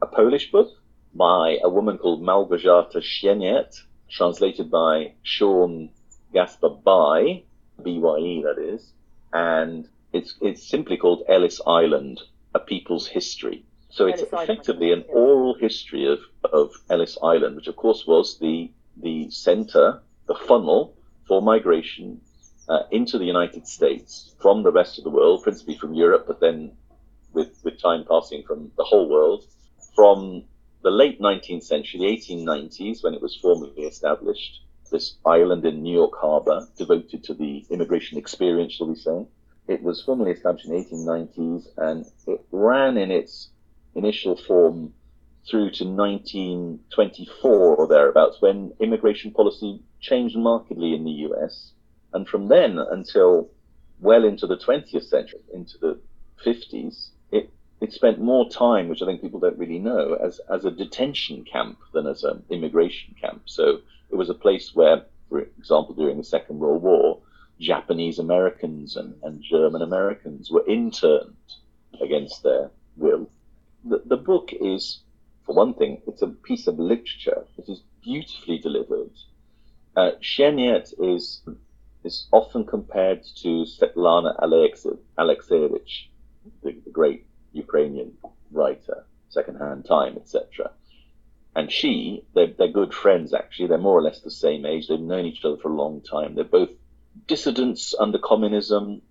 a 0.02 0.08
Polish 0.08 0.52
book 0.52 0.70
by 1.14 1.60
a 1.64 1.70
woman 1.70 1.98
called 1.98 2.22
Małgorzata 2.22 3.02
Szejnert, 3.02 3.76
translated 4.10 4.72
by 4.72 5.14
Sean 5.24 5.90
Gasper 6.34 6.70
Bye, 6.70 7.44
B-Y-E 7.84 8.44
that 8.44 8.58
is, 8.58 8.92
and 9.34 9.88
it's, 10.14 10.36
it's 10.42 10.68
simply 10.68 10.98
called 10.98 11.24
Ellis 11.28 11.62
Island, 11.66 12.22
A 12.54 12.60
People's 12.60 13.08
History. 13.08 13.64
So 13.90 14.08
it's 14.08 14.22
Ellis 14.22 14.34
effectively 14.34 14.92
Island. 14.92 15.06
an 15.06 15.16
oral 15.16 15.54
history 15.56 16.06
of, 16.06 16.20
of 16.52 16.72
Ellis 16.90 17.18
Island, 17.22 17.56
which 17.56 17.68
of 17.68 17.76
course 17.76 18.06
was 18.08 18.38
the, 18.40 18.72
the 18.98 19.30
center, 19.30 20.02
the 20.28 20.36
funnel 20.36 20.96
for 21.28 21.42
migration 21.42 22.22
uh, 22.70 22.84
into 22.92 23.18
the 23.18 23.26
United 23.26 23.68
States 23.68 24.34
from 24.40 24.64
the 24.64 24.72
rest 24.72 24.98
of 24.98 25.04
the 25.04 25.10
world, 25.10 25.44
principally 25.44 25.78
from 25.78 25.94
Europe, 25.94 26.26
but 26.28 26.40
then 26.40 26.72
with, 27.34 27.60
with 27.64 27.82
time 27.82 28.06
passing 28.10 28.44
from 28.44 28.72
the 28.78 28.84
whole 28.84 29.10
world, 29.10 29.46
from 29.96 30.44
the 30.84 30.90
late 30.90 31.20
19th 31.20 31.64
century, 31.64 32.00
the 32.00 32.06
1890s, 32.06 33.04
when 33.04 33.14
it 33.14 33.22
was 33.22 33.36
formally 33.36 33.84
established, 33.84 34.62
this 34.92 35.16
island 35.26 35.66
in 35.66 35.82
New 35.82 35.94
York 35.94 36.14
Harbor 36.18 36.68
devoted 36.78 37.24
to 37.24 37.34
the 37.34 37.66
immigration 37.70 38.18
experience, 38.18 38.74
shall 38.74 38.88
we 38.88 38.96
say. 38.96 39.26
It 39.68 39.82
was 39.82 40.04
formally 40.04 40.32
established 40.32 40.66
in 40.66 40.72
the 40.72 40.84
1890s 40.84 41.68
and 41.78 42.06
it 42.28 42.46
ran 42.52 42.98
in 42.98 43.10
its 43.10 43.50
initial 43.96 44.36
form 44.36 44.94
through 45.50 45.72
to 45.72 45.86
1924 45.86 47.76
or 47.76 47.88
thereabouts 47.88 48.42
when 48.42 48.74
immigration 48.80 49.32
policy 49.32 49.82
changed 50.00 50.38
markedly 50.38 50.94
in 50.94 51.04
the 51.04 51.12
US 51.30 51.72
and 52.14 52.28
from 52.28 52.48
then 52.48 52.78
until 52.78 53.50
well 54.00 54.26
into 54.26 54.48
the 54.48 54.58
20th 54.58 55.04
century, 55.04 55.40
into 55.54 55.78
the 55.78 56.00
50s, 56.46 57.10
it, 57.32 57.50
it 57.80 57.94
spent 57.94 58.20
more 58.20 58.50
time, 58.50 58.90
which 58.90 59.02
I 59.02 59.06
think 59.06 59.22
people 59.22 59.40
don't 59.40 59.58
really 59.58 59.80
know, 59.80 60.16
as, 60.16 60.42
as 60.50 60.66
a 60.66 60.72
detention 60.72 61.46
camp 61.46 61.78
than 61.94 62.08
as 62.08 62.24
an 62.24 62.44
immigration 62.50 63.16
camp. 63.22 63.44
So 63.46 63.82
it 64.12 64.16
was 64.16 64.30
a 64.30 64.34
place 64.34 64.76
where, 64.76 65.06
for 65.30 65.40
example, 65.40 65.96
during 65.96 66.18
the 66.18 66.24
Second 66.24 66.60
World 66.60 66.82
War, 66.82 67.20
Japanese 67.60 68.20
Americans 68.20 68.96
and, 68.96 69.16
and 69.24 69.42
German 69.42 69.82
Americans 69.82 70.50
were 70.50 70.66
interned 70.68 71.36
against 72.02 72.44
their 72.44 72.72
will. 72.98 73.30
The, 73.86 74.02
the 74.06 74.18
book 74.18 74.52
is, 74.52 75.02
for 75.46 75.56
one 75.56 75.74
thing, 75.74 76.02
it's 76.08 76.22
a 76.22 76.28
piece 76.28 76.68
of 76.68 76.80
literature. 76.80 77.46
It 77.58 77.70
is 77.70 77.82
beautifully 78.04 78.58
delivered. 78.58 79.12
Uh, 79.96 80.12
is 80.20 81.42
is 82.04 82.28
often 82.32 82.66
compared 82.66 83.24
to 83.24 83.66
Svetlana 83.66 84.40
Alexievich, 84.40 86.08
the, 86.64 86.72
the 86.84 86.90
great 86.90 87.28
Ukrainian 87.54 88.14
writer, 88.52 89.06
Secondhand 89.30 89.86
Time, 89.86 90.18
etc. 90.18 90.72
And 91.56 91.72
she, 91.72 92.24
they're, 92.34 92.54
they're 92.58 92.70
good 92.70 92.94
friends 92.94 93.34
actually. 93.34 93.68
They're 93.68 93.78
more 93.78 93.98
or 93.98 94.02
less 94.02 94.22
the 94.22 94.32
same 94.32 94.66
age. 94.66 94.88
They've 94.88 95.00
known 95.00 95.26
each 95.26 95.44
other 95.44 95.58
for 95.58 95.70
a 95.70 95.76
long 95.76 96.02
time. 96.02 96.36
They're 96.36 96.44
both 96.44 96.72
dissidents 97.28 97.94
under 98.00 98.18
communism. 98.18 99.02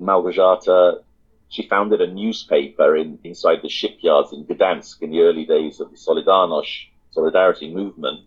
Małgorzata, 0.00 1.02
she 1.48 1.66
founded 1.68 2.00
a 2.00 2.12
newspaper 2.12 2.96
in, 2.96 3.18
inside 3.24 3.60
the 3.62 3.68
shipyards 3.68 4.32
in 4.32 4.44
Gdansk 4.44 5.02
in 5.02 5.10
the 5.10 5.20
early 5.20 5.44
days 5.44 5.80
of 5.80 5.90
the 5.90 5.96
Solidarność, 5.96 6.88
Solidarity 7.10 7.74
movement, 7.74 8.24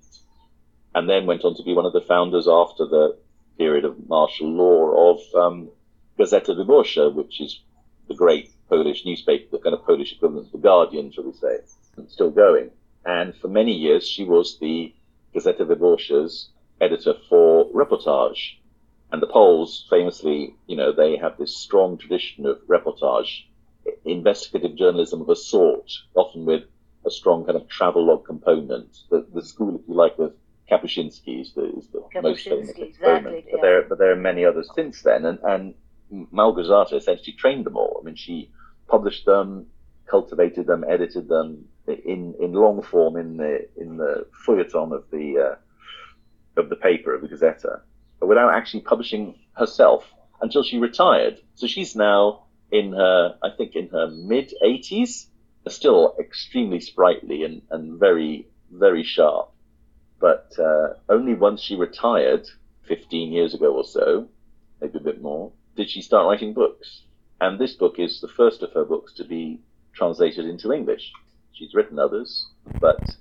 and 0.94 1.10
then 1.10 1.26
went 1.26 1.44
on 1.44 1.56
to 1.56 1.64
be 1.64 1.74
one 1.74 1.86
of 1.86 1.94
the 1.94 2.02
founders 2.02 2.48
after 2.48 2.86
the 2.86 3.18
period 3.58 3.86
of 3.86 4.10
martial 4.10 4.50
law 4.50 5.14
of 5.14 5.36
um, 5.36 5.70
Gazeta 6.20 6.50
Wyborcza, 6.50 7.14
which 7.14 7.40
is 7.40 7.62
the 8.08 8.16
great 8.16 8.52
Polish 8.68 9.06
newspaper, 9.06 9.46
the 9.52 9.64
kind 9.64 9.74
of 9.74 9.86
Polish 9.86 10.14
equivalent 10.14 10.48
of 10.48 10.52
the 10.52 10.58
Guardian, 10.58 11.12
shall 11.12 11.24
we 11.24 11.34
say, 11.34 11.60
still 12.08 12.32
going. 12.32 12.72
And 13.06 13.36
for 13.36 13.48
many 13.48 13.74
years, 13.74 14.08
she 14.08 14.24
was 14.24 14.60
the 14.60 14.94
Gazeta 15.36 15.66
Wyborcza's 15.66 16.50
editor 16.80 17.16
for 17.30 17.66
reportage. 17.72 18.58
And 19.12 19.22
the 19.22 19.28
Poles, 19.28 19.86
famously, 19.90 20.56
you 20.68 20.76
know, 20.76 20.92
they 20.92 21.18
have 21.18 21.38
this 21.38 21.56
strong 21.56 21.98
tradition 21.98 22.46
of 22.46 22.60
reportage, 22.68 23.44
investigative 24.06 24.76
journalism 24.76 25.22
of 25.22 25.30
a 25.30 25.36
sort, 25.36 25.92
often 26.16 26.46
with 26.46 26.64
a 27.06 27.12
strong 27.12 27.46
kind 27.46 27.58
of 27.58 27.68
travelogue 27.68 28.26
component. 28.26 28.98
The, 29.10 29.26
the 29.34 29.44
school, 29.44 29.76
if 29.76 29.82
you 29.88 29.94
like, 29.94 30.18
of 30.18 30.34
Kapuscinski 30.72 31.42
is 31.42 31.54
the, 31.54 31.78
is 31.78 31.88
the 31.90 32.22
most 32.22 32.46
famous 32.46 32.70
experiment. 32.70 33.36
Exactly, 33.36 33.52
but, 33.52 33.62
there, 33.62 33.82
but 33.84 33.98
there 34.00 34.12
are 34.12 34.16
many 34.16 34.46
others 34.46 34.70
since 34.74 35.02
then, 35.02 35.26
and, 35.26 35.40
and 35.44 35.74
Małgorzata 36.34 36.94
essentially 36.94 37.34
trained 37.34 37.66
them 37.66 37.76
all. 37.76 38.00
I 38.02 38.06
mean, 38.06 38.16
she 38.16 38.50
published 38.88 39.26
them, 39.26 39.68
cultivated 40.08 40.66
them, 40.68 40.86
edited 40.88 41.28
them 41.28 41.66
in, 41.88 42.36
in 42.40 42.54
long 42.54 42.82
form 42.82 43.18
in 43.18 43.38
the 43.38 43.68
in 43.78 43.98
the 43.98 44.26
feuilleton 44.46 44.94
of 44.94 45.04
the 45.12 45.38
uh, 45.38 46.62
of 46.62 46.70
the 46.70 46.76
paper 46.76 47.14
of 47.14 47.22
the 47.22 47.28
Gazeta, 47.28 47.82
but 48.20 48.28
without 48.28 48.54
actually 48.54 48.82
publishing 48.82 49.36
herself 49.54 50.06
until 50.42 50.64
she 50.64 50.78
retired. 50.78 51.40
So 51.56 51.68
she's 51.68 51.96
now 51.96 52.44
in 52.72 52.94
her, 52.94 53.38
I 53.44 53.50
think, 53.58 53.76
in 53.76 53.90
her 53.90 54.08
mid 54.08 54.54
80s, 54.64 55.28
still 55.68 56.16
extremely 56.20 56.80
sprightly 56.80 57.44
and, 57.44 57.62
and 57.70 58.00
very 58.00 58.48
very 58.72 59.04
sharp. 59.04 59.52
But 60.20 60.54
uh, 60.58 60.94
only 61.10 61.34
once 61.34 61.62
she 61.62 61.76
retired, 61.76 62.48
15 62.88 63.32
years 63.32 63.54
ago 63.54 63.74
or 63.74 63.84
so, 63.84 64.28
maybe 64.82 64.98
a 64.98 65.02
bit 65.02 65.22
more, 65.22 65.52
did 65.76 65.90
she 65.90 66.02
start 66.02 66.28
writing 66.28 66.54
books. 66.54 67.02
And 67.42 67.60
this 67.60 67.74
book 67.74 67.96
is 67.98 68.22
the 68.22 68.28
first 68.28 68.62
of 68.62 68.72
her 68.74 68.86
books 68.86 69.14
to 69.14 69.24
be 69.24 69.60
translated 69.94 70.46
into 70.46 70.72
English. 70.72 71.12
She's 71.54 71.74
written 71.74 72.00
others, 72.00 72.48
but 72.80 73.16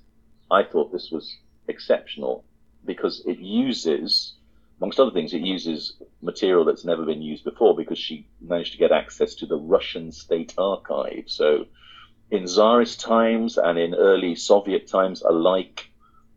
I 0.49 0.63
thought 0.63 0.91
this 0.91 1.11
was 1.11 1.37
exceptional 1.67 2.43
because 2.85 3.23
it 3.25 3.39
uses, 3.39 4.33
amongst 4.79 4.99
other 4.99 5.11
things, 5.11 5.33
it 5.33 5.41
uses 5.41 5.93
material 6.21 6.65
that's 6.65 6.83
never 6.83 7.05
been 7.05 7.21
used 7.21 7.43
before 7.43 7.75
because 7.75 7.99
she 7.99 8.27
managed 8.41 8.73
to 8.73 8.77
get 8.77 8.91
access 8.91 9.35
to 9.35 9.45
the 9.45 9.57
Russian 9.57 10.11
state 10.11 10.53
archive. 10.57 11.25
So 11.27 11.67
in 12.31 12.45
Tsarist 12.45 12.99
times 12.99 13.57
and 13.57 13.77
in 13.77 13.93
early 13.93 14.35
Soviet 14.35 14.87
times 14.87 15.21
alike, 15.21 15.89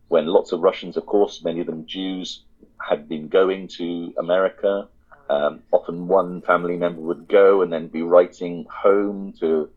when 0.07 0.27
lots 0.27 0.51
of 0.51 0.61
Russians, 0.61 0.97
of 0.97 1.05
course, 1.05 1.43
many 1.43 1.59
of 1.61 1.65
them 1.65 1.85
Jews, 1.85 2.43
had 2.79 3.09
been 3.09 3.27
going 3.27 3.67
to 3.69 4.13
America. 4.17 4.87
Um, 5.29 5.63
often 5.71 6.07
one 6.07 6.41
family 6.41 6.77
member 6.77 7.01
would 7.01 7.27
go 7.27 7.61
and 7.61 7.73
then 7.73 7.87
be 7.87 8.01
writing 8.01 8.65
home 8.71 9.33
to 9.39 9.69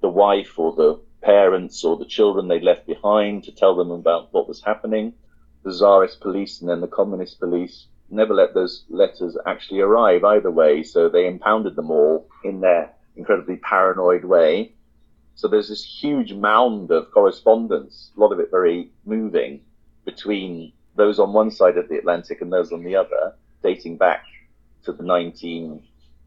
the 0.00 0.08
wife 0.08 0.58
or 0.58 0.72
the 0.74 1.00
parents 1.22 1.84
or 1.84 1.96
the 1.96 2.04
children 2.04 2.48
they'd 2.48 2.62
left 2.62 2.86
behind 2.86 3.44
to 3.44 3.52
tell 3.52 3.74
them 3.74 3.90
about 3.90 4.32
what 4.32 4.48
was 4.48 4.62
happening. 4.62 5.14
the 5.64 5.70
Tsarist 5.70 6.20
police 6.20 6.60
and 6.60 6.68
then 6.68 6.80
the 6.80 6.88
communist 6.88 7.38
police 7.38 7.86
never 8.10 8.34
let 8.34 8.52
those 8.52 8.84
letters 8.90 9.36
actually 9.46 9.80
arrive 9.80 10.24
either 10.24 10.50
way. 10.50 10.82
So 10.82 11.08
they 11.08 11.26
impounded 11.26 11.76
them 11.76 11.90
all 11.90 12.28
in 12.44 12.60
their 12.60 12.92
incredibly 13.16 13.56
paranoid 13.56 14.24
way. 14.24 14.74
So 15.34 15.48
there's 15.48 15.68
this 15.68 15.84
huge 15.84 16.32
mound 16.34 16.90
of 16.90 17.10
correspondence, 17.10 18.10
a 18.16 18.20
lot 18.20 18.32
of 18.32 18.40
it 18.40 18.50
very 18.50 18.90
moving, 19.06 19.60
between 20.04 20.72
those 20.94 21.18
on 21.18 21.32
one 21.32 21.50
side 21.50 21.78
of 21.78 21.88
the 21.88 21.96
Atlantic 21.96 22.42
and 22.42 22.52
those 22.52 22.72
on 22.72 22.84
the 22.84 22.96
other, 22.96 23.34
dating 23.62 23.96
back 23.96 24.24
to 24.84 24.92
the 24.92 25.02
19, 25.02 25.82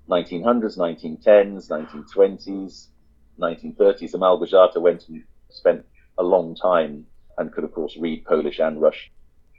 1900s, 0.10 0.78
1910s, 0.78 1.70
1920s, 1.70 2.88
1930s. 3.40 4.14
Małgorzata 4.16 4.82
went 4.82 5.08
and 5.10 5.24
spent 5.50 5.86
a 6.18 6.24
long 6.24 6.56
time 6.56 7.06
and 7.38 7.52
could, 7.52 7.64
of 7.64 7.74
course, 7.74 7.98
read 7.98 8.26
Polish 8.26 8.60
and 8.60 8.82
Russian, 8.82 9.12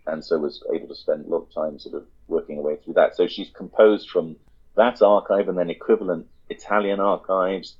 and 0.07 0.25
so 0.25 0.39
was 0.39 0.63
able 0.75 0.89
to 0.89 0.95
spend 0.95 1.27
a 1.27 1.29
lot 1.29 1.43
of 1.43 1.53
time 1.53 1.79
sort 1.79 1.95
of 1.95 2.07
working 2.29 2.57
her 2.57 2.63
way 2.63 2.77
through 2.77 2.95
that. 2.95 3.17
So 3.17 3.27
she's 3.27 3.51
composed 3.51 4.09
from 4.09 4.37
that 4.77 5.03
archive 5.03 5.49
and 5.49 5.59
then 5.59 5.71
equivalent 5.71 6.27
Italian 6.49 7.01
archives 7.01 7.77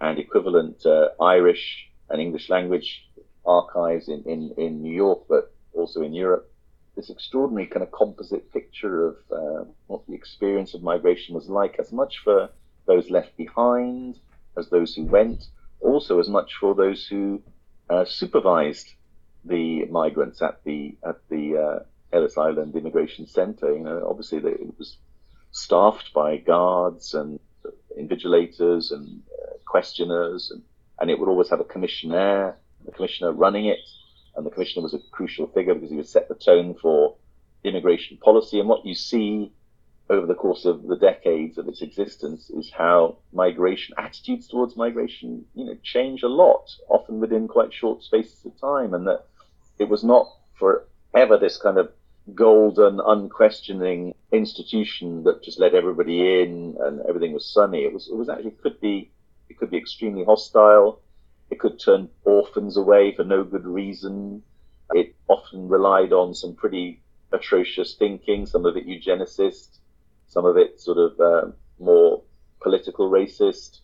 and 0.00 0.18
equivalent 0.18 0.84
uh, 0.86 1.08
Irish 1.20 1.88
and 2.10 2.20
English 2.20 2.48
language 2.48 3.08
archives 3.44 4.08
in, 4.08 4.22
in, 4.24 4.54
in 4.56 4.82
New 4.82 4.94
York, 4.94 5.22
but 5.28 5.52
also 5.72 6.02
in 6.02 6.12
Europe. 6.12 6.50
This 6.96 7.10
extraordinary 7.10 7.66
kind 7.66 7.82
of 7.82 7.92
composite 7.92 8.52
picture 8.52 9.08
of 9.08 9.16
uh, 9.30 9.64
what 9.86 10.06
the 10.06 10.14
experience 10.14 10.74
of 10.74 10.82
migration 10.82 11.34
was 11.34 11.48
like, 11.48 11.76
as 11.78 11.92
much 11.92 12.18
for 12.18 12.50
those 12.86 13.10
left 13.10 13.36
behind 13.36 14.18
as 14.58 14.68
those 14.70 14.94
who 14.94 15.04
went, 15.04 15.44
also 15.80 16.18
as 16.18 16.28
much 16.28 16.54
for 16.60 16.74
those 16.74 17.06
who 17.06 17.42
uh, 17.90 18.04
supervised 18.04 18.92
the 19.44 19.86
migrants 19.86 20.42
at 20.42 20.62
the 20.64 20.96
at 21.06 21.16
the 21.30 21.56
uh, 21.56 22.16
Ellis 22.16 22.36
Island 22.36 22.74
Immigration 22.76 23.26
Center. 23.26 23.72
You 23.72 23.84
know, 23.84 24.06
obviously 24.08 24.40
they, 24.40 24.50
it 24.50 24.78
was 24.78 24.96
staffed 25.50 26.12
by 26.12 26.36
guards 26.36 27.14
and 27.14 27.40
invigilators 27.98 28.92
and 28.92 29.22
uh, 29.32 29.52
questioners, 29.66 30.50
and, 30.50 30.62
and 31.00 31.10
it 31.10 31.18
would 31.18 31.28
always 31.28 31.48
have 31.50 31.60
a 31.60 31.64
commissioner, 31.64 32.56
the 32.84 32.92
commissioner 32.92 33.32
running 33.32 33.66
it, 33.66 33.78
and 34.36 34.44
the 34.44 34.50
commissioner 34.50 34.82
was 34.82 34.94
a 34.94 34.98
crucial 35.10 35.46
figure 35.48 35.74
because 35.74 35.90
he 35.90 35.96
would 35.96 36.08
set 36.08 36.28
the 36.28 36.34
tone 36.34 36.74
for 36.80 37.16
immigration 37.64 38.16
policy. 38.18 38.60
And 38.60 38.68
what 38.68 38.86
you 38.86 38.94
see 38.94 39.52
over 40.10 40.26
the 40.26 40.34
course 40.34 40.64
of 40.64 40.86
the 40.86 40.96
decades 40.96 41.58
of 41.58 41.68
its 41.68 41.82
existence 41.82 42.50
is 42.50 42.70
how 42.70 43.18
migration 43.32 43.94
attitudes 43.98 44.48
towards 44.48 44.76
migration, 44.76 45.44
you 45.54 45.64
know, 45.66 45.76
change 45.82 46.22
a 46.22 46.28
lot, 46.28 46.70
often 46.88 47.20
within 47.20 47.46
quite 47.46 47.72
short 47.72 48.02
spaces 48.02 48.44
of 48.46 48.58
time, 48.58 48.94
and 48.94 49.06
that 49.06 49.26
it 49.78 49.88
was 49.88 50.02
not 50.02 50.26
forever 50.58 51.36
this 51.36 51.58
kind 51.58 51.78
of 51.78 51.92
golden, 52.34 53.00
unquestioning 53.00 54.14
institution 54.32 55.24
that 55.24 55.42
just 55.42 55.58
let 55.58 55.74
everybody 55.74 56.42
in 56.42 56.76
and 56.80 57.00
everything 57.08 57.32
was 57.32 57.46
sunny. 57.46 57.84
It 57.84 57.92
was 57.92 58.08
it 58.08 58.16
was 58.16 58.28
actually 58.28 58.52
could 58.62 58.80
be 58.80 59.10
it 59.48 59.58
could 59.58 59.70
be 59.70 59.78
extremely 59.78 60.24
hostile. 60.24 61.00
It 61.50 61.60
could 61.60 61.80
turn 61.80 62.08
orphans 62.24 62.76
away 62.76 63.14
for 63.14 63.24
no 63.24 63.44
good 63.44 63.66
reason. 63.66 64.42
It 64.90 65.14
often 65.28 65.68
relied 65.68 66.12
on 66.12 66.34
some 66.34 66.54
pretty 66.54 67.02
atrocious 67.32 67.94
thinking, 67.94 68.46
some 68.46 68.66
of 68.66 68.76
it 68.76 68.86
eugenicist, 68.86 69.77
some 70.28 70.44
of 70.44 70.56
it 70.56 70.80
sort 70.80 70.98
of 70.98 71.20
uh, 71.20 71.50
more 71.78 72.22
political 72.60 73.10
racist. 73.10 73.80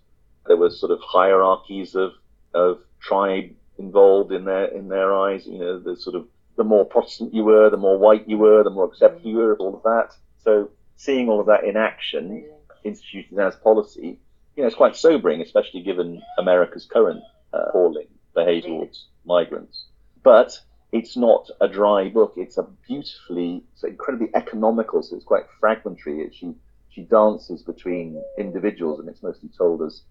There 0.46 0.56
were 0.56 0.70
sort 0.70 0.92
of 0.92 1.00
hierarchies 1.00 1.94
of 1.94 2.12
of 2.54 2.80
tribe 3.00 3.50
involved 3.78 4.32
in 4.32 4.44
their 4.44 4.66
in 4.66 4.88
their 4.88 5.14
eyes. 5.14 5.46
You 5.46 5.58
know, 5.58 5.78
the 5.78 5.96
sort 5.96 6.16
of 6.16 6.26
the 6.56 6.64
more 6.64 6.84
Protestant 6.84 7.34
you 7.34 7.44
were, 7.44 7.70
the 7.70 7.76
more 7.76 7.98
white 7.98 8.28
you 8.28 8.38
were, 8.38 8.62
the 8.62 8.70
more 8.70 8.84
accepted 8.84 9.24
you 9.24 9.36
were, 9.36 9.56
all 9.56 9.74
of 9.74 9.82
that. 9.82 10.16
So 10.42 10.70
seeing 10.96 11.28
all 11.28 11.40
of 11.40 11.46
that 11.46 11.64
in 11.64 11.76
action, 11.76 12.44
instituted 12.84 13.38
as 13.38 13.56
policy, 13.56 14.18
you 14.56 14.62
know, 14.62 14.66
it's 14.66 14.76
quite 14.76 14.96
sobering, 14.96 15.40
especially 15.40 15.82
given 15.82 16.22
America's 16.38 16.86
current 16.86 17.22
uh, 17.52 17.66
appalling 17.68 18.06
behaviour 18.34 18.68
towards 18.68 19.06
migrants. 19.24 19.86
But 20.22 20.60
it's 20.94 21.16
not 21.16 21.50
a 21.60 21.66
dry 21.66 22.08
book. 22.08 22.34
It's 22.36 22.56
a 22.56 22.62
beautifully, 22.86 23.64
it's 23.72 23.82
incredibly 23.82 24.28
economical. 24.34 25.02
So 25.02 25.16
it's 25.16 25.24
quite 25.24 25.42
fragmentary. 25.58 26.20
It, 26.20 26.34
she 26.34 26.54
she 26.88 27.02
dances 27.02 27.62
between 27.62 28.22
individuals, 28.38 29.00
and 29.00 29.08
it's 29.08 29.22
mostly 29.22 29.48
told 29.58 29.82
as 29.82 30.02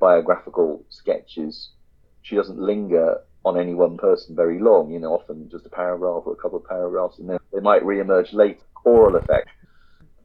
biographical 0.00 0.84
sketches. 0.90 1.70
She 2.22 2.34
doesn't 2.34 2.58
linger 2.58 3.20
on 3.44 3.56
any 3.56 3.74
one 3.74 3.96
person 3.96 4.34
very 4.34 4.58
long, 4.58 4.90
you 4.90 4.98
know, 4.98 5.12
often 5.12 5.48
just 5.50 5.66
a 5.66 5.68
paragraph 5.68 6.22
or 6.26 6.32
a 6.32 6.42
couple 6.42 6.58
of 6.58 6.64
paragraphs, 6.64 7.20
and 7.20 7.30
then 7.30 7.38
they 7.52 7.60
might 7.60 7.84
re-emerge 7.84 8.32
later. 8.32 8.60
Oral 8.84 9.16
effect. 9.16 9.48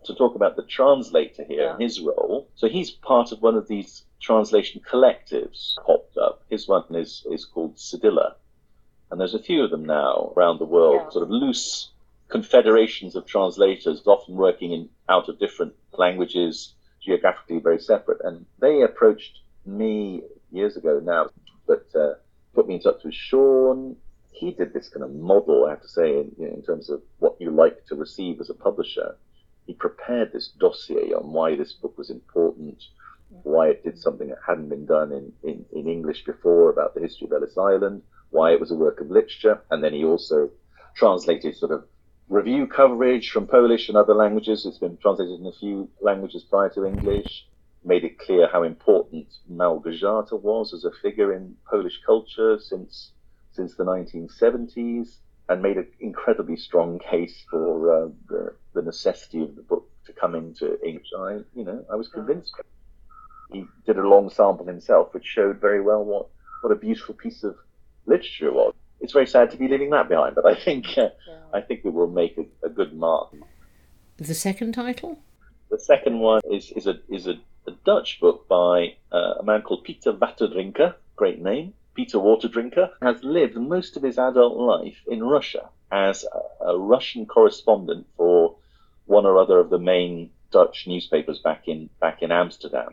To 0.05 0.15
talk 0.15 0.33
about 0.35 0.55
the 0.55 0.63
translator 0.63 1.43
here 1.43 1.63
yeah. 1.63 1.73
and 1.73 1.81
his 1.81 2.01
role, 2.01 2.49
so 2.55 2.67
he's 2.67 2.89
part 2.89 3.31
of 3.31 3.41
one 3.41 3.55
of 3.55 3.67
these 3.67 4.05
translation 4.19 4.81
collectives 4.89 5.75
popped 5.85 6.17
up. 6.17 6.41
His 6.49 6.67
one 6.67 6.83
is 6.95 7.25
is 7.31 7.45
called 7.45 7.75
Cedilla, 7.75 8.33
and 9.11 9.19
there's 9.19 9.33
a 9.33 9.41
few 9.41 9.63
of 9.63 9.71
them 9.71 9.85
now 9.85 10.33
around 10.35 10.59
the 10.59 10.65
world, 10.65 11.01
yeah. 11.03 11.09
sort 11.09 11.23
of 11.23 11.29
loose 11.29 11.89
confederations 12.29 13.15
of 13.15 13.25
translators, 13.25 14.01
often 14.05 14.35
working 14.35 14.71
in 14.71 14.89
out 15.09 15.29
of 15.29 15.39
different 15.39 15.73
languages, 15.97 16.73
geographically 17.03 17.59
very 17.59 17.79
separate. 17.79 18.19
And 18.23 18.45
they 18.59 18.81
approached 18.81 19.39
me 19.65 20.21
years 20.51 20.77
ago 20.77 21.01
now, 21.03 21.29
but 21.67 21.87
uh, 21.95 22.13
put 22.53 22.67
me 22.67 22.75
in 22.75 22.81
touch 22.81 23.03
with 23.03 23.13
Sean. 23.13 23.95
He 24.31 24.51
did 24.51 24.73
this 24.73 24.89
kind 24.89 25.03
of 25.03 25.13
model, 25.13 25.65
I 25.65 25.71
have 25.71 25.81
to 25.81 25.89
say, 25.89 26.11
in, 26.11 26.31
you 26.37 26.47
know, 26.47 26.53
in 26.53 26.61
terms 26.61 26.89
of 26.89 27.01
what 27.17 27.35
you 27.39 27.51
like 27.51 27.85
to 27.87 27.95
receive 27.95 28.39
as 28.39 28.49
a 28.49 28.53
publisher. 28.53 29.17
He 29.65 29.73
prepared 29.73 30.31
this 30.31 30.49
dossier 30.59 31.13
on 31.13 31.31
why 31.31 31.55
this 31.55 31.73
book 31.73 31.97
was 31.97 32.09
important, 32.09 32.81
why 33.43 33.69
it 33.69 33.83
did 33.83 33.99
something 33.99 34.29
that 34.29 34.39
hadn't 34.45 34.69
been 34.69 34.85
done 34.85 35.11
in, 35.11 35.31
in, 35.43 35.65
in 35.71 35.87
English 35.87 36.25
before 36.25 36.69
about 36.69 36.95
the 36.95 37.01
history 37.01 37.27
of 37.27 37.33
Ellis 37.33 37.57
Island, 37.57 38.01
why 38.31 38.51
it 38.51 38.59
was 38.59 38.71
a 38.71 38.75
work 38.75 39.01
of 39.01 39.09
literature, 39.09 39.61
and 39.69 39.83
then 39.83 39.93
he 39.93 40.03
also 40.03 40.49
translated 40.95 41.55
sort 41.55 41.71
of 41.71 41.85
review 42.27 42.67
coverage 42.67 43.31
from 43.31 43.47
Polish 43.47 43.89
and 43.89 43.97
other 43.97 44.13
languages. 44.13 44.65
It's 44.65 44.77
been 44.77 44.97
translated 44.97 45.39
in 45.39 45.47
a 45.47 45.51
few 45.51 45.89
languages 46.01 46.43
prior 46.43 46.69
to 46.69 46.85
English 46.85 47.45
made 47.83 48.03
it 48.03 48.19
clear 48.19 48.47
how 48.51 48.63
important 48.63 49.27
Małgorzata 49.49 50.39
was 50.39 50.73
as 50.73 50.83
a 50.83 50.91
figure 50.91 51.33
in 51.33 51.55
Polish 51.69 52.01
culture 52.05 52.59
since 52.59 53.11
since 53.51 53.75
the 53.75 53.83
1970s, 53.83 55.17
and 55.49 55.61
made 55.61 55.77
an 55.77 55.87
incredibly 55.99 56.55
strong 56.55 56.99
case 56.99 57.43
for 57.49 58.05
uh, 58.05 58.09
the, 58.29 58.53
the, 58.73 58.81
necessity 58.81 59.41
of 59.41 59.55
the 59.55 59.63
book 59.63 59.89
to 60.05 60.13
come 60.13 60.35
into 60.35 60.79
English. 60.85 61.07
I, 61.17 61.39
you 61.55 61.65
know, 61.65 61.83
I 61.91 61.95
was 61.95 62.07
convinced. 62.07 62.53
He 63.51 63.65
did 63.87 63.97
a 63.97 64.07
long 64.07 64.29
sample 64.29 64.67
himself, 64.67 65.13
which 65.13 65.25
showed 65.25 65.59
very 65.59 65.81
well 65.81 66.03
what 66.05 66.27
what 66.61 66.71
a 66.71 66.75
beautiful 66.75 67.15
piece 67.15 67.43
of 67.43 67.55
literature 68.05 68.51
was. 68.51 68.73
It's 69.01 69.13
very 69.13 69.27
sad 69.27 69.51
to 69.51 69.57
be 69.57 69.67
leaving 69.67 69.91
that 69.91 70.09
behind, 70.09 70.35
but 70.35 70.45
I 70.45 70.55
think 70.55 70.85
uh. 70.97 71.09
I 71.53 71.61
think 71.61 71.81
it 71.85 71.93
will 71.93 72.09
make 72.09 72.37
a, 72.37 72.45
a 72.65 72.69
good 72.69 72.93
mark. 72.93 73.33
The 74.17 74.35
second 74.35 74.73
title. 74.73 75.19
The 75.69 75.79
second 75.79 76.19
one 76.19 76.41
is 76.51 76.71
is 76.71 76.87
a 76.87 76.99
is 77.09 77.27
a 77.27 77.39
a 77.67 77.71
Dutch 77.85 78.19
book 78.19 78.47
by 78.47 78.95
uh, 79.11 79.35
a 79.39 79.43
man 79.43 79.61
called 79.61 79.83
Peter 79.83 80.11
Waterdrinker, 80.11 80.95
great 81.15 81.39
name. 81.41 81.73
Peter 81.93 82.17
Waterdrinker 82.17 82.89
has 83.01 83.23
lived 83.23 83.55
most 83.55 83.95
of 83.97 84.03
his 84.03 84.17
adult 84.17 84.57
life 84.57 84.97
in 85.07 85.23
Russia 85.23 85.69
as 85.91 86.25
a, 86.33 86.71
a 86.71 86.77
Russian 86.77 87.25
correspondent 87.25 88.07
for 88.15 88.55
one 89.05 89.25
or 89.25 89.37
other 89.37 89.59
of 89.59 89.69
the 89.69 89.79
main 89.79 90.31
Dutch 90.51 90.85
newspapers 90.87 91.39
back 91.39 91.67
in 91.67 91.89
back 91.99 92.21
in 92.21 92.31
Amsterdam, 92.31 92.89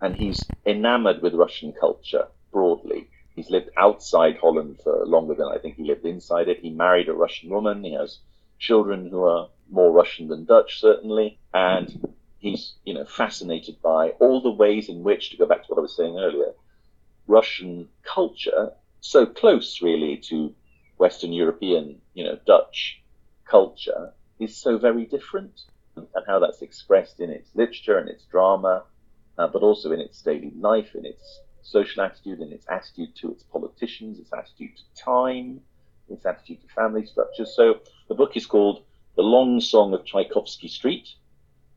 and 0.00 0.14
he's 0.14 0.46
enamored 0.64 1.20
with 1.22 1.34
Russian 1.34 1.72
culture 1.72 2.28
broadly. 2.52 3.08
He's 3.36 3.50
lived 3.50 3.68
outside 3.76 4.38
Holland 4.38 4.80
for 4.82 5.04
longer 5.06 5.34
than 5.34 5.46
I 5.46 5.58
think 5.58 5.76
he 5.76 5.84
lived 5.84 6.06
inside 6.06 6.48
it. 6.48 6.60
He 6.60 6.70
married 6.70 7.08
a 7.08 7.14
Russian 7.14 7.50
woman. 7.50 7.84
He 7.84 7.92
has 7.92 8.18
children 8.58 9.10
who 9.10 9.24
are 9.24 9.50
more 9.70 9.92
Russian 9.92 10.28
than 10.28 10.46
Dutch, 10.46 10.80
certainly, 10.80 11.38
and 11.52 12.14
he's 12.38 12.74
you 12.84 12.94
know 12.94 13.04
fascinated 13.04 13.80
by 13.82 14.10
all 14.20 14.40
the 14.40 14.50
ways 14.50 14.88
in 14.88 15.02
which, 15.02 15.30
to 15.30 15.36
go 15.36 15.46
back 15.46 15.62
to 15.62 15.68
what 15.68 15.78
I 15.78 15.82
was 15.82 15.94
saying 15.94 16.18
earlier, 16.18 16.54
Russian 17.26 17.88
culture, 18.02 18.72
so 19.00 19.26
close 19.26 19.82
really 19.82 20.16
to 20.28 20.54
Western 20.96 21.32
European, 21.32 22.00
you 22.14 22.24
know, 22.24 22.38
Dutch 22.46 23.02
culture, 23.44 24.14
is 24.38 24.56
so 24.56 24.78
very 24.78 25.04
different, 25.04 25.60
and 25.94 26.24
how 26.26 26.38
that's 26.38 26.62
expressed 26.62 27.20
in 27.20 27.30
its 27.30 27.50
literature 27.54 27.98
and 27.98 28.08
its 28.08 28.24
drama, 28.24 28.84
uh, 29.36 29.46
but 29.48 29.62
also 29.62 29.92
in 29.92 30.00
its 30.00 30.22
daily 30.22 30.52
life, 30.56 30.94
in 30.94 31.04
its 31.04 31.40
social 31.66 32.02
attitude, 32.02 32.40
and 32.40 32.52
its 32.52 32.66
attitude 32.68 33.14
to 33.16 33.30
its 33.32 33.42
politicians, 33.42 34.18
its 34.18 34.32
attitude 34.32 34.76
to 34.76 35.02
time, 35.02 35.60
its 36.08 36.24
attitude 36.24 36.60
to 36.62 36.68
family 36.68 37.04
structures. 37.04 37.54
So 37.54 37.80
the 38.08 38.14
book 38.14 38.36
is 38.36 38.46
called 38.46 38.84
The 39.16 39.22
Long 39.22 39.60
Song 39.60 39.92
of 39.94 40.04
Tchaikovsky 40.04 40.68
Street, 40.68 41.08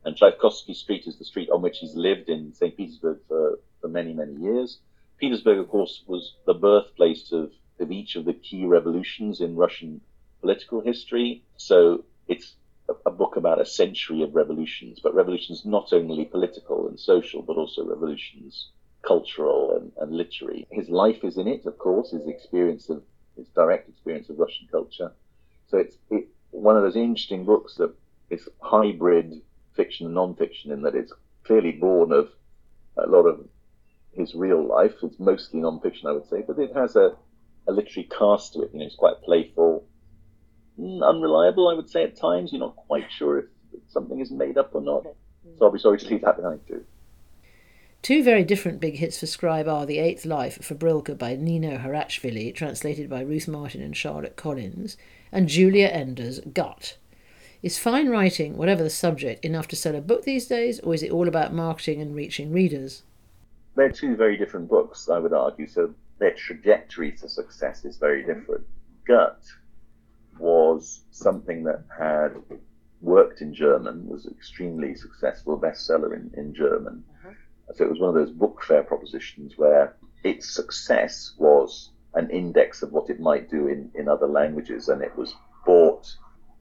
and 0.06 0.16
Tchaikovsky 0.16 0.74
Street 0.74 1.08
is 1.08 1.18
the 1.18 1.26
street 1.26 1.50
on 1.50 1.62
which 1.62 1.80
he's 1.80 1.96
lived 1.96 2.30
in 2.30 2.54
St. 2.54 2.76
Petersburg 2.78 3.20
for, 3.28 3.60
for 3.82 3.88
many, 3.88 4.14
many 4.14 4.34
years. 4.36 4.80
Petersburg, 5.18 5.58
of 5.58 5.68
course, 5.70 6.04
was 6.08 6.36
the 6.46 6.54
birthplace 6.54 7.32
of, 7.32 7.52
of 7.80 7.92
each 7.92 8.16
of 8.16 8.26
the 8.26 8.34
key 8.34 8.66
revolutions 8.66 9.42
in 9.42 9.56
Russian 9.56 10.02
political 10.42 10.80
history. 10.82 11.44
So 11.58 12.06
it's 12.28 12.56
a, 12.88 12.94
a 13.08 13.12
book 13.12 13.36
about 13.36 13.60
a 13.60 13.66
century 13.66 14.22
of 14.22 14.36
revolutions, 14.36 15.00
but 15.02 15.14
revolutions 15.14 15.66
not 15.66 15.92
only 15.92 16.26
political 16.26 16.88
and 16.88 17.00
social, 17.00 17.42
but 17.42 17.58
also 17.58 17.84
revolutions 17.84 18.70
cultural 19.02 19.78
and, 19.78 19.92
and 20.00 20.16
literary. 20.16 20.68
His 20.72 20.90
life 20.90 21.24
is 21.24 21.38
in 21.38 21.48
it, 21.48 21.66
of 21.66 21.78
course, 21.78 22.12
his 22.12 22.28
experience 22.28 22.90
of 22.90 23.04
his 23.36 23.48
direct 23.50 23.90
experience 23.90 24.30
of 24.30 24.40
Russian 24.40 24.68
culture. 24.70 25.12
So 25.68 25.78
it's 25.78 25.96
it, 26.10 26.28
one 26.52 26.76
of 26.76 26.84
those 26.84 26.96
interesting 26.96 27.46
books 27.46 27.76
that 27.76 27.94
is 28.30 28.48
hybrid 28.62 29.42
fiction 29.76 30.06
and 30.06 30.16
non-fiction 30.16 30.72
in 30.72 30.82
that 30.82 30.96
it's 30.96 31.14
clearly 31.44 31.72
born 31.72 32.12
of 32.12 32.30
a 32.98 33.08
lot 33.08 33.24
of 33.24 33.48
his 34.14 34.36
real 34.36 34.66
life. 34.66 34.94
It's 35.04 35.20
mostly 35.20 35.62
non-fiction, 35.62 36.08
I 36.08 36.12
would 36.14 36.28
say, 36.28 36.44
but 36.46 36.60
it 36.60 36.76
has 36.76 36.96
a, 36.96 37.16
a 37.68 37.72
literary 37.72 38.10
cast 38.10 38.54
to 38.54 38.64
it. 38.64 38.72
You 38.74 38.80
know, 38.80 38.86
it's 38.86 38.96
quite 38.96 39.22
playful, 39.24 39.86
mm, 40.80 41.08
unreliable, 41.08 41.70
I 41.70 41.74
would 41.74 41.90
say 41.90 42.04
at 42.04 42.18
times. 42.18 42.52
You're 42.52 42.60
not 42.60 42.76
quite 42.76 43.12
sure 43.12 43.40
if 43.40 43.46
something 43.88 44.20
is 44.20 44.32
made 44.32 44.58
up 44.58 44.72
or 44.74 44.82
not. 44.82 45.06
So 45.58 45.66
I'll 45.66 45.72
be 45.72 45.80
sorry 45.80 45.98
to 46.00 46.08
leave 46.08 46.22
that 46.22 46.38
behind 46.38 46.62
too. 46.68 46.84
Two 48.02 48.24
very 48.24 48.46
different 48.46 48.80
big 48.80 48.96
hits 48.96 49.20
for 49.20 49.26
Scribe 49.26 49.68
are 49.68 49.86
The 49.86 50.00
Eighth 50.00 50.26
Life 50.26 50.64
for 50.64 50.74
Brilka 50.74 51.18
by 51.18 51.36
Nino 51.36 51.78
Haratischwili, 51.78 52.56
translated 52.56 53.10
by 53.10 53.20
Ruth 53.20 53.48
Martin 53.48 53.82
and 53.82 53.96
Charlotte 53.96 54.38
Collins, 54.38 54.96
and 55.34 55.50
Julia 55.50 55.88
Enders' 55.88 56.40
Gut. 56.40 56.96
Is 57.62 57.78
fine 57.78 58.08
writing, 58.08 58.56
whatever 58.56 58.84
the 58.84 58.90
subject, 58.90 59.44
enough 59.44 59.68
to 59.68 59.76
sell 59.76 59.96
a 59.96 60.02
book 60.02 60.24
these 60.24 60.48
days, 60.48 60.80
or 60.80 60.94
is 60.94 61.04
it 61.04 61.12
all 61.12 61.28
about 61.28 61.54
marketing 61.54 62.02
and 62.02 62.16
reaching 62.16 62.54
readers? 62.54 63.04
They're 63.76 63.92
two 63.92 64.16
very 64.16 64.38
different 64.38 64.70
books, 64.70 65.10
I 65.10 65.20
would 65.20 65.34
argue, 65.34 65.68
so 65.68 65.94
their 66.20 66.34
trajectory 66.34 67.12
to 67.12 67.28
success 67.28 67.84
is 67.84 67.98
very 67.98 68.24
different. 68.24 68.66
Gut 69.06 69.44
was 70.38 71.02
something 71.12 71.66
that 71.66 71.84
had 71.98 72.32
worked 73.02 73.42
in 73.42 73.54
German, 73.54 74.08
was 74.08 74.26
extremely 74.26 74.96
successful 74.96 75.60
bestseller 75.60 76.14
in, 76.14 76.32
in 76.38 76.54
German. 76.54 77.04
Uh-huh. 77.70 77.78
So 77.78 77.86
it 77.86 77.90
was 77.90 78.00
one 78.00 78.10
of 78.10 78.16
those 78.16 78.32
book 78.32 78.64
fair 78.64 78.84
propositions 78.84 79.54
where 79.58 79.96
its 80.24 80.54
success 80.54 81.34
was 81.38 81.92
an 82.16 82.30
index 82.32 82.82
of 82.82 82.92
what 82.92 83.10
it 83.10 83.20
might 83.20 83.50
do 83.50 83.68
in, 83.68 83.92
in 83.96 84.08
other 84.08 84.28
languages, 84.28 84.90
and 84.90 85.02
it 85.02 85.16
was 85.16 85.36
bought 85.66 86.08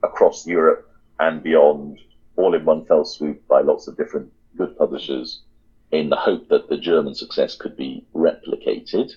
across 0.02 0.46
Europe 0.46 0.90
and 1.18 1.42
beyond, 1.42 1.98
all 2.36 2.54
in 2.54 2.64
one 2.64 2.84
fell 2.84 3.04
swoop 3.04 3.46
by 3.48 3.60
lots 3.60 3.88
of 3.88 3.96
different 3.96 4.30
good 4.56 4.76
publishers, 4.76 5.42
in 5.90 6.10
the 6.10 6.16
hope 6.16 6.48
that 6.48 6.68
the 6.68 6.76
German 6.76 7.14
success 7.14 7.56
could 7.56 7.76
be 7.76 8.06
replicated. 8.14 9.10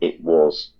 It 0.00 0.22
was 0.22 0.72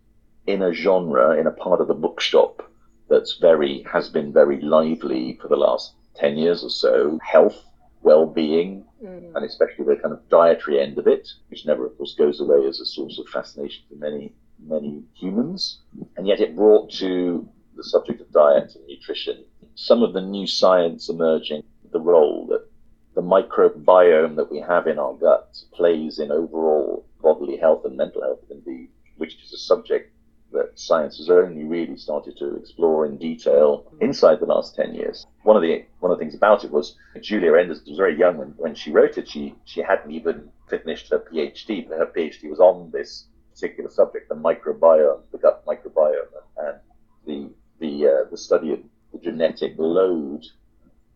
in 0.46 0.62
a 0.62 0.72
genre, 0.72 1.38
in 1.38 1.46
a 1.46 1.50
part 1.50 1.80
of 1.80 1.88
the 1.88 1.94
bookshop 1.94 2.70
that's 3.10 3.36
very 3.38 3.84
has 3.92 4.08
been 4.08 4.32
very 4.32 4.60
lively 4.60 5.38
for 5.42 5.48
the 5.48 5.56
last 5.56 5.94
ten 6.14 6.38
years 6.38 6.62
or 6.62 6.70
so. 6.70 7.18
Health, 7.22 7.64
well-being, 8.02 8.84
mm. 9.02 9.34
and 9.34 9.44
especially 9.44 9.84
the 9.84 9.96
kind 9.96 10.12
of 10.12 10.28
dietary 10.28 10.80
end 10.80 10.98
of 10.98 11.06
it, 11.06 11.28
which 11.48 11.66
never, 11.66 11.86
of 11.86 11.96
course, 11.96 12.14
goes 12.14 12.40
away 12.40 12.66
as 12.66 12.80
a 12.80 12.86
source 12.86 13.18
of 13.18 13.28
fascination 13.28 13.82
for 13.88 13.96
many, 13.96 14.32
many 14.66 15.02
humans. 15.14 15.80
And 16.16 16.26
yet 16.26 16.40
it 16.40 16.56
brought 16.56 16.90
to 16.92 17.48
the 17.76 17.84
subject 17.84 18.20
of 18.20 18.30
diet 18.32 18.74
and 18.74 18.86
nutrition 18.86 19.44
some 19.74 20.02
of 20.02 20.12
the 20.12 20.20
new 20.20 20.46
science 20.46 21.08
emerging, 21.08 21.62
the 21.92 22.00
role 22.00 22.46
that 22.46 22.68
the 23.14 23.22
microbiome 23.22 24.36
that 24.36 24.50
we 24.50 24.60
have 24.60 24.86
in 24.86 24.98
our 24.98 25.14
gut 25.14 25.56
plays 25.72 26.18
in 26.18 26.30
overall 26.30 27.06
bodily 27.20 27.56
health 27.56 27.84
and 27.84 27.96
mental 27.96 28.22
health, 28.22 28.40
indeed, 28.50 28.88
which 29.16 29.36
is 29.42 29.52
a 29.52 29.58
subject 29.58 30.12
that 30.54 30.78
science 30.78 31.18
has 31.18 31.28
only 31.28 31.64
really 31.64 31.96
started 31.96 32.36
to 32.38 32.56
explore 32.56 33.04
in 33.06 33.18
detail 33.18 33.84
inside 34.00 34.40
the 34.40 34.46
last 34.46 34.74
10 34.74 34.94
years. 34.94 35.26
One 35.42 35.56
of 35.56 35.62
the 35.62 35.84
one 36.00 36.10
of 36.10 36.18
the 36.18 36.22
things 36.24 36.34
about 36.34 36.64
it 36.64 36.70
was 36.70 36.96
Julia 37.20 37.54
Enders 37.54 37.82
was 37.86 37.98
very 37.98 38.18
young 38.18 38.38
when, 38.38 38.48
when 38.56 38.74
she 38.74 38.90
wrote 38.90 39.18
it. 39.18 39.28
She 39.28 39.54
she 39.64 39.82
hadn't 39.82 40.10
even 40.10 40.48
finished 40.68 41.10
her 41.10 41.18
PhD, 41.18 41.88
but 41.88 41.98
her 41.98 42.06
PhD 42.06 42.48
was 42.48 42.60
on 42.60 42.90
this 42.90 43.26
particular 43.52 43.90
subject, 43.90 44.28
the 44.28 44.34
microbiome, 44.34 45.20
the 45.32 45.38
gut 45.38 45.64
microbiome, 45.66 46.34
and 46.56 46.78
the 47.26 47.50
the 47.80 48.08
uh, 48.08 48.30
the 48.30 48.38
study 48.38 48.72
of 48.72 48.80
the 49.12 49.18
genetic 49.18 49.74
load 49.78 50.44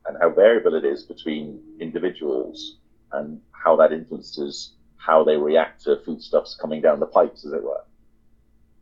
and 0.06 0.16
how 0.20 0.30
variable 0.30 0.74
it 0.74 0.84
is 0.84 1.02
between 1.04 1.60
individuals 1.80 2.78
and 3.12 3.40
how 3.52 3.76
that 3.76 3.92
influences 3.92 4.74
how 4.96 5.24
they 5.24 5.36
react 5.36 5.84
to 5.84 5.96
foodstuffs 6.04 6.54
coming 6.60 6.82
down 6.82 7.00
the 7.00 7.06
pipes, 7.06 7.44
as 7.46 7.52
it 7.52 7.62
were. 7.62 7.82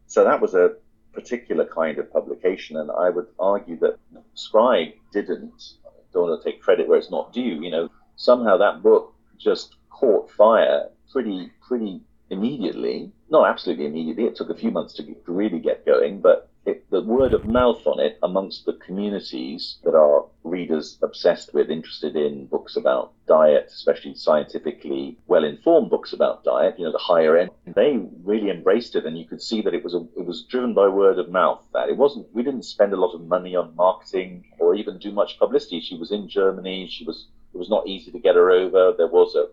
So 0.07 0.25
that 0.25 0.41
was 0.41 0.55
a 0.55 0.73
particular 1.13 1.65
kind 1.65 1.99
of 1.99 2.13
publication, 2.13 2.77
and 2.77 2.91
I 2.91 3.11
would 3.11 3.27
argue 3.39 3.79
that 3.81 3.99
Scribe 4.35 4.89
didn't. 5.13 5.75
I 5.87 5.91
don't 6.13 6.29
want 6.29 6.43
to 6.43 6.51
take 6.51 6.63
credit 6.63 6.89
where 6.89 6.99
it's 6.99 7.11
not 7.11 7.33
due. 7.33 7.63
You 7.63 7.71
know, 7.71 7.91
somehow 8.17 8.57
that 8.59 8.83
book 8.83 9.15
just 9.39 9.77
caught 9.91 10.31
fire 10.31 10.89
pretty 11.11 11.51
pretty 11.67 12.01
immediately. 12.31 13.13
Not 13.31 13.49
absolutely 13.49 13.87
immediately. 13.87 14.25
It 14.25 14.37
took 14.37 14.51
a 14.51 14.55
few 14.55 14.71
months 14.71 14.95
to, 14.95 15.03
to 15.03 15.33
really 15.33 15.59
get 15.59 15.87
going, 15.87 16.21
but 16.21 16.49
it, 16.67 16.91
the 16.91 17.01
word 17.01 17.33
of 17.33 17.47
mouth 17.47 17.87
on 17.87 18.01
it 18.01 18.19
amongst 18.23 18.67
the 18.67 18.75
communities 18.75 19.79
that 19.85 19.95
are 19.95 20.27
readers 20.45 20.99
obsessed 21.03 21.55
with, 21.55 21.71
interested 21.71 22.17
in 22.17 22.47
books 22.47 22.77
about 22.77 23.13
diet, 23.27 23.67
especially 23.69 24.15
scientifically 24.15 25.17
well-informed 25.27 25.91
books 25.91 26.13
about 26.13 26.45
diet, 26.45 26.79
you 26.79 26.85
know, 26.85 26.93
the 26.93 26.99
higher 26.99 27.37
end, 27.37 27.51
they 27.67 27.99
really 28.25 28.51
embraced 28.51 28.97
it, 28.97 29.07
and 29.07 29.19
you 29.19 29.25
could 29.25 29.43
see 29.43 29.63
that 29.63 29.75
it 29.75 29.85
was 29.85 29.95
a, 29.95 30.07
it 30.17 30.27
was 30.27 30.45
driven 30.45 30.75
by 30.75 30.89
word 30.89 31.19
of 31.19 31.31
mouth. 31.31 31.63
That 31.73 31.89
it 31.89 31.97
wasn't, 31.97 32.27
we 32.35 32.43
didn't 32.43 32.65
spend 32.65 32.93
a 32.93 33.01
lot 33.01 33.15
of 33.15 33.27
money 33.27 33.57
on 33.57 33.75
marketing 33.77 34.45
or 34.59 34.75
even 34.75 34.99
do 34.99 35.13
much 35.13 35.39
publicity. 35.39 35.81
She 35.81 35.97
was 35.97 36.13
in 36.13 36.29
Germany. 36.29 36.89
She 36.89 37.05
was, 37.05 37.27
it 37.55 37.59
was 37.59 37.71
not 37.71 37.87
easy 37.87 38.11
to 38.13 38.19
get 38.19 38.37
her 38.37 38.51
over. 38.51 38.95
There 38.97 39.09
was 39.09 39.35
a 39.35 39.47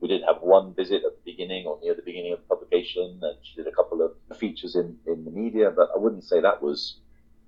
we 0.00 0.08
did 0.08 0.22
have 0.26 0.42
one 0.42 0.74
visit 0.74 1.02
at 1.04 1.12
the 1.12 1.32
beginning 1.32 1.66
or 1.66 1.78
near 1.82 1.94
the 1.94 2.02
beginning 2.02 2.32
of 2.32 2.40
the 2.40 2.46
publication, 2.46 3.20
and 3.22 3.36
she 3.42 3.56
did 3.56 3.66
a 3.66 3.72
couple 3.72 4.02
of 4.02 4.38
features 4.38 4.74
in, 4.74 4.96
in 5.06 5.24
the 5.24 5.30
media, 5.30 5.70
but 5.70 5.90
I 5.94 5.98
wouldn't 5.98 6.24
say 6.24 6.40
that 6.40 6.62
was 6.62 7.00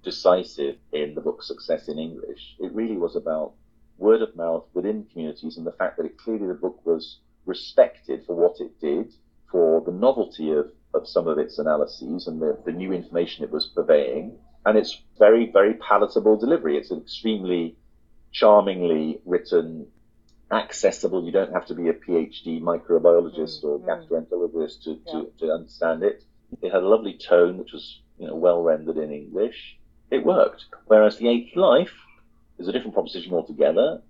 decisive 0.03 0.77
in 0.93 1.15
the 1.15 1.21
book's 1.21 1.47
success 1.47 1.88
in 1.88 1.99
English. 1.99 2.57
It 2.59 2.75
really 2.75 2.97
was 2.97 3.17
about 3.17 3.53
word 3.99 4.21
of 4.21 4.35
mouth 4.37 4.65
within 4.75 5.07
communities 5.12 5.57
and 5.57 5.67
the 5.67 5.73
fact 5.73 5.97
that 5.97 6.07
it 6.07 6.19
clearly 6.19 6.49
the 6.49 6.55
book 6.55 6.85
was 6.85 7.21
respected 7.47 8.25
for 8.27 8.35
what 8.35 8.61
it 8.61 8.79
did, 8.81 9.12
for 9.51 9.81
the 9.83 9.93
novelty 9.93 10.51
of, 10.51 10.71
of 10.95 11.07
some 11.07 11.29
of 11.29 11.38
its 11.38 11.59
analyses 11.59 12.27
and 12.27 12.41
the, 12.41 12.59
the 12.65 12.73
new 12.73 12.93
information 12.93 13.45
it 13.45 13.51
was 13.51 13.67
purveying, 13.67 14.37
and 14.67 14.77
its 14.77 15.01
very, 15.19 15.51
very 15.53 15.75
palatable 15.75 16.37
delivery. 16.37 16.77
It's 16.77 16.91
an 16.91 17.01
extremely 17.01 17.77
charmingly 18.33 19.21
written 19.25 19.87
accessible. 20.53 21.25
You 21.25 21.33
don't 21.33 21.53
have 21.53 21.67
to 21.67 21.75
be 21.75 21.88
a 21.88 21.95
PhD 21.95 22.61
microbiologist 22.61 23.65
or 23.65 23.79
mm. 23.79 23.87
gastroenterologist 23.87 24.85
to, 24.85 25.01
to, 25.11 25.33
to 25.38 25.53
understand 25.53 26.03
it. 26.03 26.23
It 26.61 26.73
had 26.73 26.83
a 26.83 26.88
lovely 26.88 27.15
tone, 27.15 27.59
which 27.59 27.73
was 27.73 28.01
you 28.19 28.27
know 28.27 28.37
well 28.37 28.62
rendered 28.62 28.99
in 28.99 29.11
English. 29.11 29.79
It 30.11 30.25
worked. 30.25 30.67
Whereas 30.87 31.17
the 31.17 31.29
Eighth 31.29 31.57
Life 31.57 31.95
is 32.59 32.69
a 32.69 32.73
different 32.73 32.95
proposition 32.95 33.33
altogether, 33.33 34.03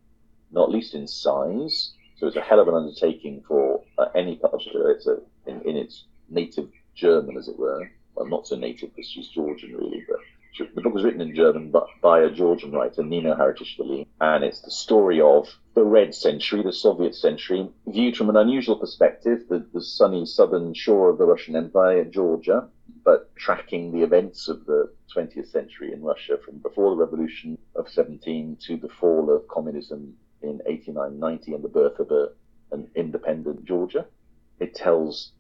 not 0.51 0.71
least 0.71 0.95
in 0.95 1.07
size. 1.07 1.93
So 2.17 2.27
it's 2.27 2.37
a 2.37 2.41
hell 2.41 2.61
of 2.61 2.69
an 2.69 2.75
undertaking 2.75 3.45
for 3.47 3.83
uh, 3.99 4.07
any 4.15 4.37
publisher. 4.37 4.91
It's 4.91 5.07
a 5.07 5.19
in, 5.47 5.63
in 5.63 5.77
its 5.77 6.05
native 6.29 6.69
German, 6.95 7.37
as 7.37 7.49
it 7.49 7.59
were. 7.59 7.89
Well, 8.15 8.27
not 8.27 8.47
so 8.47 8.57
native 8.57 8.95
because 8.95 9.11
she's 9.11 9.29
Georgian, 9.29 9.77
really, 9.77 10.05
but 10.09 10.19
the 10.59 10.81
book 10.81 10.95
was 10.95 11.05
written 11.05 11.21
in 11.21 11.35
German 11.35 11.71
by, 11.71 11.87
by 12.01 12.21
a 12.21 12.31
Georgian 12.31 12.73
writer, 12.73 13.03
Nino 13.03 13.35
Haratischwili, 13.35 14.07
and 14.21 14.45
it's 14.45 14.61
the 14.61 14.71
story 14.71 15.21
of 15.21 15.49
the 15.75 15.85
Red 15.85 16.15
Century, 16.15 16.63
the 16.63 16.73
Soviet 16.73 17.15
century, 17.15 17.69
viewed 17.87 18.17
from 18.17 18.29
an 18.29 18.37
unusual 18.37 18.77
perspective, 18.77 19.45
the, 19.49 19.67
the 19.73 19.81
sunny 19.81 20.27
southern 20.27 20.75
shore 20.75 21.09
of 21.11 21.19
the 21.19 21.25
Russian 21.25 21.57
Empire, 21.57 22.05
Georgia, 22.05 22.69
but 23.05 23.35
tracking 23.37 23.93
the 23.93 24.03
events 24.03 24.49
of 24.49 24.65
the 24.67 24.93
20th 25.15 25.49
century 25.49 25.93
in 25.93 26.03
Russia 26.03 26.39
from 26.45 26.59
before 26.59 26.91
the 26.91 26.97
revolution 26.97 27.59
of 27.75 27.89
17 27.89 28.57
to 28.67 28.77
the 28.77 28.89
fall 28.89 29.31
of 29.35 29.49
communism 29.49 30.15
in 30.43 30.61
89 30.67 31.19
90 31.19 31.55
and 31.55 31.65
the 31.65 31.69
birth 31.69 31.99
of 31.99 32.11
a, 32.11 32.29
an 32.71 32.89
independent 32.95 33.65
Georgia. 33.65 34.07
It 34.61 34.75
tells 34.75 35.33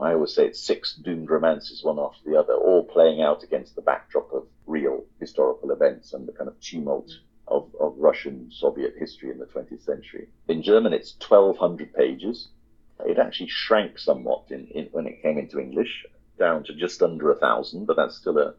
I 0.00 0.12
always 0.12 0.34
say 0.34 0.46
it's 0.46 0.60
six 0.60 0.94
doomed 0.94 1.30
romances, 1.30 1.84
one 1.84 1.98
after 1.98 2.28
the 2.28 2.36
other, 2.36 2.54
all 2.54 2.82
playing 2.84 3.22
out 3.22 3.44
against 3.44 3.76
the 3.76 3.82
backdrop 3.82 4.32
of 4.32 4.48
real 4.66 5.04
historical 5.20 5.70
events 5.70 6.12
and 6.12 6.26
the 6.26 6.32
kind 6.32 6.48
of 6.48 6.58
tumult 6.60 7.10
of, 7.46 7.74
of 7.78 7.94
Russian 7.96 8.50
Soviet 8.50 8.94
history 8.98 9.30
in 9.30 9.38
the 9.38 9.46
20th 9.46 9.82
century. 9.84 10.28
In 10.48 10.62
German, 10.62 10.92
it's 10.92 11.14
1,200 11.20 11.94
pages. 11.94 12.48
It 13.06 13.18
actually 13.18 13.48
shrank 13.48 13.98
somewhat 13.98 14.50
in, 14.50 14.66
in, 14.68 14.86
when 14.86 15.06
it 15.06 15.22
came 15.22 15.38
into 15.38 15.60
English, 15.60 16.04
down 16.36 16.64
to 16.64 16.74
just 16.74 17.00
under 17.00 17.30
a 17.30 17.38
thousand, 17.38 17.86
but 17.86 17.96
that's 17.96 18.16
still 18.16 18.38
a, 18.38 18.54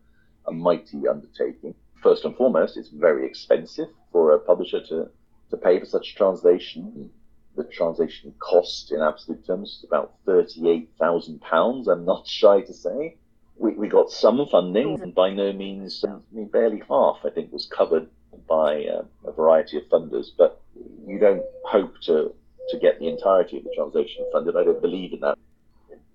a 0.48 0.52
mighty 0.54 1.08
undertaking. 1.10 1.76
First 2.02 2.24
and 2.24 2.36
foremost, 2.38 2.78
it's 2.78 2.89
very 2.89 3.26
expensive 3.26 3.89
for 4.13 4.32
a 4.32 4.39
publisher 4.39 4.82
to, 4.86 5.10
to 5.50 5.58
pay 5.58 5.80
for 5.80 5.86
such 5.86 6.15
translation 6.15 7.12
the 7.60 7.65
translation 7.65 8.34
cost 8.39 8.91
in 8.91 9.02
absolute 9.02 9.45
terms 9.45 9.80
is 9.80 9.84
about 9.84 10.13
£38,000, 10.26 11.88
I'm 11.88 12.06
not 12.06 12.26
shy 12.39 12.62
to 12.62 12.74
say. 12.74 13.17
we, 13.58 13.74
we 13.74 13.88
got 13.89 14.10
some 14.10 14.45
funding, 14.50 15.02
and 15.02 15.13
by 15.13 15.30
no 15.30 15.52
means, 15.52 16.04
I 16.08 16.15
mean, 16.32 16.48
barely 16.48 16.82
half, 16.89 17.17
I 17.26 17.30
think, 17.30 17.52
was 17.52 17.65
covered 17.67 18.08
by 18.48 18.86
uh, 18.86 19.04
a 19.26 19.32
variety 19.34 19.78
of 19.78 19.84
funders. 19.89 20.28
But 20.38 20.62
you 21.06 21.19
don't 21.19 21.43
hope 21.65 22.00
to, 22.04 22.34
to 22.69 22.80
get 22.80 23.00
the 23.00 23.10
entirety 23.10 23.58
of 23.58 23.65
the 23.65 23.74
translation 23.76 24.26
funded. 24.32 24.56
I 24.56 24.63
don't 24.63 24.82
believe 24.82 25.13
in 25.13 25.19
that. 25.19 25.38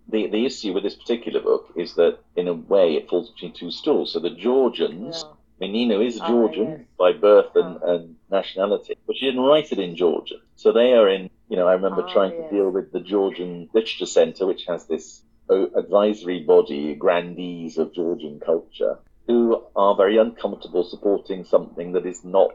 The, 0.09 0.29
the 0.29 0.47
issue 0.47 0.73
with 0.73 0.83
this 0.83 0.95
particular 0.95 1.41
book 1.41 1.73
is 1.77 1.95
that, 1.95 2.19
in 2.37 2.49
a 2.49 2.55
way, 2.55 2.95
it 2.95 3.09
falls 3.09 3.31
between 3.31 3.53
two 3.53 3.71
stools. 3.71 4.13
So 4.13 4.21
the 4.21 4.31
Georgians, 4.31 5.25
yeah. 5.25 5.33
I 5.33 5.61
mean, 5.61 5.73
Nino 5.73 6.01
is 6.01 6.19
oh, 6.23 6.27
Georgian 6.27 6.71
yes. 6.71 6.81
by 6.99 7.13
birth 7.13 7.55
and, 7.55 7.79
oh. 7.83 7.97
and 7.97 8.17
nationality, 8.31 8.97
but 9.07 9.17
she 9.17 9.27
didn't 9.27 9.43
write 9.43 9.73
it 9.73 9.79
in 9.79 9.97
Georgian. 9.97 10.41
So 10.57 10.73
they 10.73 10.93
are 10.93 11.09
in, 11.09 11.31
you 11.49 11.57
know, 11.57 11.69
I 11.69 11.73
remember 11.75 12.05
oh, 12.07 12.13
trying 12.13 12.33
yes. 12.33 12.51
to 12.51 12.57
deal 12.57 12.71
with 12.71 12.93
the 12.93 13.01
Georgian 13.01 13.69
Literature 13.73 14.07
Centre, 14.07 14.47
which 14.47 14.67
has 14.67 14.87
this 14.87 15.23
advisory 15.49 16.41
body, 16.41 16.95
grandees 16.95 17.79
of 17.79 17.95
Georgian 17.95 18.41
culture, 18.41 18.99
who 19.27 19.63
are 19.77 19.95
very 19.95 20.17
uncomfortable 20.19 20.85
supporting 20.85 21.45
something 21.45 21.93
that 21.93 22.07
is 22.07 22.25
not 22.25 22.55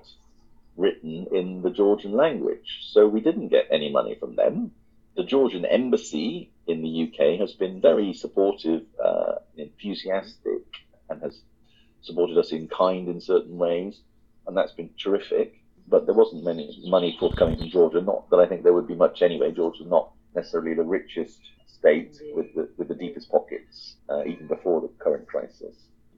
written 0.75 1.28
in 1.32 1.62
the 1.62 1.69
Georgian 1.69 2.13
language. 2.13 2.88
So 2.91 3.08
we 3.08 3.21
didn't 3.21 3.49
get 3.49 3.67
any 3.71 3.91
money 3.91 4.15
from 4.15 4.36
them. 4.36 4.71
The 5.15 5.23
Georgian 5.23 5.65
embassy 5.65 6.52
in 6.67 6.82
the 6.82 7.04
UK 7.04 7.39
has 7.39 7.54
been 7.54 7.82
very 7.82 8.13
supportive, 8.13 8.84
uh, 9.04 9.36
enthusiastic, 9.58 10.63
and 11.10 11.21
has 11.21 11.41
supported 12.02 12.38
us 12.38 12.52
in 12.52 12.67
kind 12.67 13.08
in 13.10 13.19
certain 13.19 13.58
ways, 13.58 13.99
and 14.47 14.56
that's 14.56 14.71
been 14.71 14.91
terrific. 14.97 15.60
But 15.89 16.06
there 16.06 16.15
wasn't 16.15 16.43
many 16.43 16.82
money 16.86 17.17
forthcoming 17.19 17.58
from 17.58 17.69
Georgia. 17.69 18.02
Not 18.02 18.30
that 18.30 18.39
I 18.39 18.45
think 18.45 18.63
there 18.63 18.73
would 18.73 18.88
be 18.88 18.95
much 18.95 19.21
anyway. 19.21 19.52
Georgia's 19.52 19.88
not 19.88 20.12
necessarily 20.36 20.75
the 20.75 20.84
richest 20.84 21.39
state 21.65 22.15
with 22.36 22.54
the, 22.54 22.69
with 22.78 22.88
the 22.88 22.95
deepest 22.95 23.32
pockets, 23.32 23.95
uh, 24.10 24.23
even 24.25 24.47
before 24.47 24.82
the 24.82 24.89
current 24.99 25.28
crisis. 25.28 25.75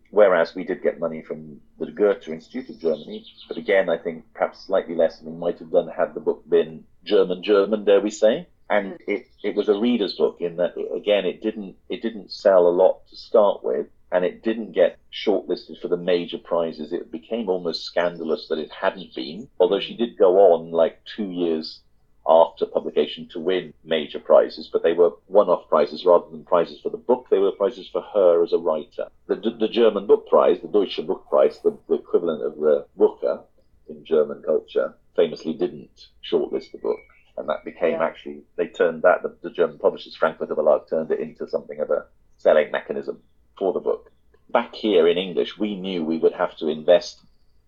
Whereas 0.10 0.56
we 0.56 0.66
did 0.66 0.84
get 0.84 1.00
money 1.00 1.22
from 1.22 1.62
the 1.80 1.90
Goethe 1.90 2.28
Institute 2.28 2.70
of 2.70 2.80
Germany, 2.80 3.26
but 3.48 3.58
again, 3.58 3.88
I 3.90 3.98
think 3.98 4.26
perhaps 4.34 4.66
slightly 4.66 4.94
less 4.94 5.20
than 5.20 5.32
we 5.32 5.40
might 5.40 5.60
have 5.60 5.72
done 5.72 5.88
had 5.88 6.14
the 6.14 6.20
book 6.20 6.44
been 6.50 6.84
German 7.06 7.42
German, 7.44 7.86
dare 7.86 8.02
we 8.02 8.12
say. 8.12 8.48
And 8.70 8.98
it, 9.08 9.28
it 9.44 9.56
was 9.56 9.70
a 9.70 9.80
reader's 9.80 10.16
book 10.16 10.38
in 10.40 10.58
that 10.58 10.76
again 10.96 11.26
it 11.26 11.42
didn't 11.42 11.76
it 11.90 12.02
didn't 12.02 12.32
sell 12.32 12.68
a 12.68 12.78
lot 12.84 13.08
to 13.10 13.16
start 13.16 13.64
with, 13.64 13.88
and 14.12 14.26
it 14.26 14.44
didn't 14.44 14.74
get 14.74 15.00
shortlisted 15.12 15.80
for 15.82 15.88
the 15.88 15.98
major 15.98 16.38
prizes. 16.38 16.92
It 16.92 17.12
became 17.12 17.50
almost 17.50 17.86
scandalous 17.86 18.48
that 18.50 18.60
it 18.60 18.72
hadn't 18.72 19.16
been, 19.16 19.48
although 19.60 19.80
she 19.80 19.96
did 19.96 20.18
go 20.18 20.54
on 20.54 20.72
like 20.72 21.00
two 21.06 21.30
years 21.30 21.80
after 22.28 22.66
publication 22.66 23.28
to 23.30 23.40
win 23.40 23.74
major 23.84 24.20
prizes, 24.20 24.70
but 24.72 24.84
they 24.84 24.94
were 24.94 25.12
one-off 25.28 25.68
prizes 25.70 26.06
rather 26.06 26.30
than 26.30 26.44
prizes 26.44 26.80
for 26.82 26.90
the 26.90 26.98
book. 26.98 27.28
They 27.30 27.40
were 27.40 27.52
prizes 27.52 27.88
for 27.88 28.02
her 28.02 28.44
as 28.44 28.54
a 28.54 28.58
writer. 28.58 29.08
The, 29.28 29.36
the 29.36 29.68
German 29.68 30.06
Book 30.06 30.28
Prize, 30.28 30.60
the 30.62 30.68
Deutsche 30.68 31.06
Book 31.08 31.26
Prize, 31.30 31.60
the, 31.64 31.76
the 31.88 31.96
equivalent 31.96 32.44
of 32.44 32.54
uh, 32.54 32.56
the 32.58 32.86
Booker 32.96 33.42
in 33.90 34.06
German 34.06 34.44
culture, 34.46 34.94
famously 35.16 35.54
didn't 35.54 36.08
shortlist 36.30 36.72
the 36.72 36.78
book. 36.78 37.00
And 37.38 37.50
that 37.50 37.66
became 37.66 37.94
yeah. 37.94 38.04
actually, 38.04 38.44
they 38.56 38.68
turned 38.68 39.02
that, 39.02 39.24
the, 39.24 39.36
the 39.42 39.50
German 39.50 39.80
publishers, 39.80 40.16
Frankfurter 40.16 40.54
Verlag, 40.54 40.90
turned 40.90 41.12
it 41.12 41.20
into 41.20 41.48
something 41.48 41.80
of 41.80 41.90
a 41.90 42.06
selling 42.38 42.72
mechanism 42.72 43.22
for 43.62 43.74
the 43.74 43.80
book. 43.80 44.12
Back 44.50 44.74
here 44.74 45.08
in 45.08 45.20
English, 45.20 45.56
we 45.56 45.76
knew 45.76 46.04
we 46.04 46.18
would 46.18 46.34
have 46.34 46.58
to 46.58 46.68
invest 46.68 47.22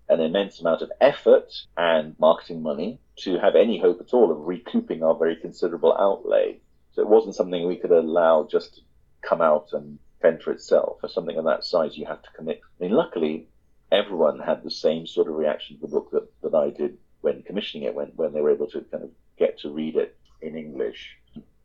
an 0.09 0.19
immense 0.21 0.59
amount 0.59 0.81
of 0.81 0.91
effort 0.99 1.53
and 1.77 2.15
marketing 2.17 2.63
money 2.63 2.99
to 3.17 3.37
have 3.37 3.55
any 3.55 3.77
hope 3.79 4.01
at 4.01 4.11
all 4.11 4.31
of 4.31 4.47
recouping 4.47 5.03
our 5.03 5.15
very 5.15 5.35
considerable 5.35 5.95
outlay. 5.95 6.59
So 6.93 7.03
it 7.03 7.07
wasn't 7.07 7.35
something 7.35 7.67
we 7.67 7.75
could 7.75 7.91
allow 7.91 8.47
just 8.49 8.73
to 8.73 8.81
come 9.21 9.39
out 9.39 9.67
and 9.73 9.99
fend 10.19 10.41
for 10.41 10.51
itself. 10.51 10.99
For 10.99 11.09
something 11.09 11.37
of 11.37 11.45
that 11.45 11.63
size, 11.63 11.95
you 11.95 12.07
have 12.07 12.23
to 12.23 12.31
commit. 12.35 12.61
I 12.63 12.83
mean, 12.83 12.93
luckily, 12.93 13.47
everyone 13.91 14.39
had 14.39 14.63
the 14.63 14.71
same 14.71 15.05
sort 15.05 15.27
of 15.27 15.35
reaction 15.35 15.75
to 15.75 15.81
the 15.81 15.93
book 15.93 16.09
that, 16.11 16.27
that 16.41 16.55
I 16.55 16.71
did 16.71 16.97
when 17.21 17.43
commissioning 17.43 17.85
it, 17.85 17.93
when, 17.93 18.07
when 18.15 18.33
they 18.33 18.41
were 18.41 18.49
able 18.49 18.67
to 18.71 18.81
kind 18.81 19.03
of 19.03 19.11
get 19.37 19.59
to 19.59 19.69
read 19.69 19.95
it 19.95 20.17
in 20.41 20.57
English. 20.57 21.17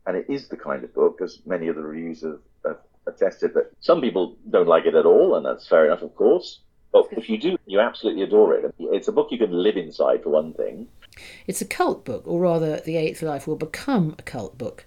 And 0.05 0.15
it 0.15 0.27
is 0.29 0.49
the 0.49 0.57
kind 0.57 0.83
of 0.83 0.93
book, 0.93 1.19
as 1.19 1.39
many 1.47 1.67
of 1.67 1.75
the 1.75 1.81
reviews 1.81 2.21
have, 2.21 2.39
have 2.63 2.77
attested, 3.09 3.53
that 3.55 3.71
some 3.81 4.01
people 4.01 4.37
don't 4.49 4.67
like 4.67 4.85
it 4.85 4.95
at 4.95 5.05
all, 5.05 5.35
and 5.35 5.45
that's 5.45 5.67
fair 5.67 5.85
enough, 5.85 6.01
of 6.01 6.15
course. 6.15 6.59
But 6.91 7.07
if 7.11 7.29
you 7.29 7.37
do, 7.37 7.57
you 7.65 7.79
absolutely 7.79 8.23
adore 8.23 8.55
it. 8.55 8.73
It's 8.79 9.07
a 9.07 9.11
book 9.11 9.27
you 9.31 9.37
can 9.37 9.51
live 9.51 9.77
inside, 9.77 10.23
for 10.23 10.29
one 10.29 10.53
thing. 10.53 10.87
It's 11.45 11.61
a 11.61 11.65
cult 11.65 12.05
book, 12.05 12.23
or 12.25 12.39
rather, 12.39 12.79
The 12.79 12.97
Eighth 12.97 13.21
Life 13.21 13.45
will 13.45 13.57
become 13.57 14.15
a 14.17 14.23
cult 14.23 14.57
book. 14.57 14.85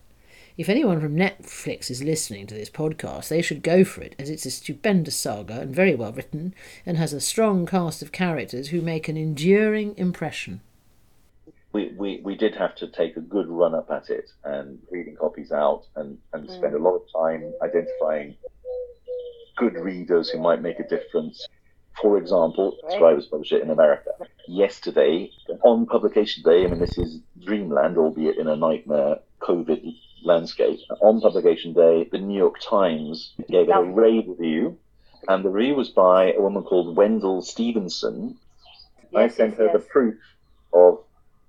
If 0.59 0.69
anyone 0.69 1.01
from 1.01 1.17
Netflix 1.17 1.91
is 1.91 2.03
listening 2.03 2.47
to 2.49 2.55
this 2.55 2.69
podcast, 2.69 3.29
they 3.29 3.41
should 3.41 3.63
go 3.63 3.85
for 3.85 4.03
it, 4.03 4.15
as 4.19 4.29
it's 4.29 4.45
a 4.45 4.51
stupendous 4.51 5.17
saga 5.17 5.61
and 5.61 5.75
very 5.75 5.95
well 5.95 6.13
written, 6.13 6.55
and 6.85 6.97
has 6.99 7.13
a 7.13 7.21
strong 7.21 7.67
cast 7.67 8.03
of 8.03 8.13
characters 8.13 8.69
who 8.69 8.83
make 8.83 9.09
an 9.09 9.17
enduring 9.17 9.97
impression. 9.97 10.61
We, 11.73 11.95
we, 11.97 12.21
we 12.23 12.37
did 12.37 12.55
have 12.57 12.75
to 12.77 12.87
take 12.89 13.17
a 13.17 13.21
good 13.21 13.49
run 13.49 13.75
up 13.75 13.91
at 13.91 14.11
it 14.11 14.31
and 14.45 14.79
reading 14.91 15.17
copies 15.17 15.53
out 15.53 15.85
and, 15.97 16.19
and 16.33 16.49
mm. 16.49 16.55
spend 16.55 16.75
a 16.75 16.79
lot 16.79 16.97
of 16.97 17.03
time 17.15 17.53
identifying 17.63 18.37
good 19.57 19.75
readers 19.75 20.29
who 20.29 20.39
might 20.39 20.61
make 20.61 20.81
a 20.81 20.89
difference 20.89 21.47
for 22.01 22.17
example, 22.17 22.77
Scribe 22.91 23.19
US 23.19 23.27
publish 23.27 23.53
it 23.53 23.63
in 23.63 23.71
America. 23.71 24.11
Yesterday, 24.49 25.31
on 25.63 25.87
publication 25.87 26.43
day, 26.43 26.65
I 26.65 26.69
mean, 26.69 26.79
this 26.79 26.97
is 26.97 27.21
dreamland, 27.45 27.99
albeit 27.99 28.39
in 28.39 28.49
a 28.49 28.57
nightmare 28.57 29.19
COVID 29.41 29.95
landscape. 30.25 30.81
On 31.01 31.21
publication 31.21 31.73
day, 31.73 32.09
the 32.11 32.19
New 32.19 32.37
York 32.37 32.61
Times 32.61 33.35
gave 33.49 33.69
it 33.69 33.77
a 33.77 33.83
rave 33.83 34.25
review, 34.29 34.79
and 35.29 35.45
the 35.45 35.51
review 35.51 35.75
was 35.75 35.91
by 35.91 36.33
a 36.33 36.41
woman 36.41 36.63
called 36.63 36.97
Wendell 36.97 37.43
Steavenson. 37.43 38.39
Yes, 39.11 39.23
I 39.23 39.29
sent 39.29 39.51
yes, 39.53 39.59
her 39.59 39.67
yes. 39.67 39.73
the 39.75 39.81
proof 39.81 40.15
of 40.73 41.01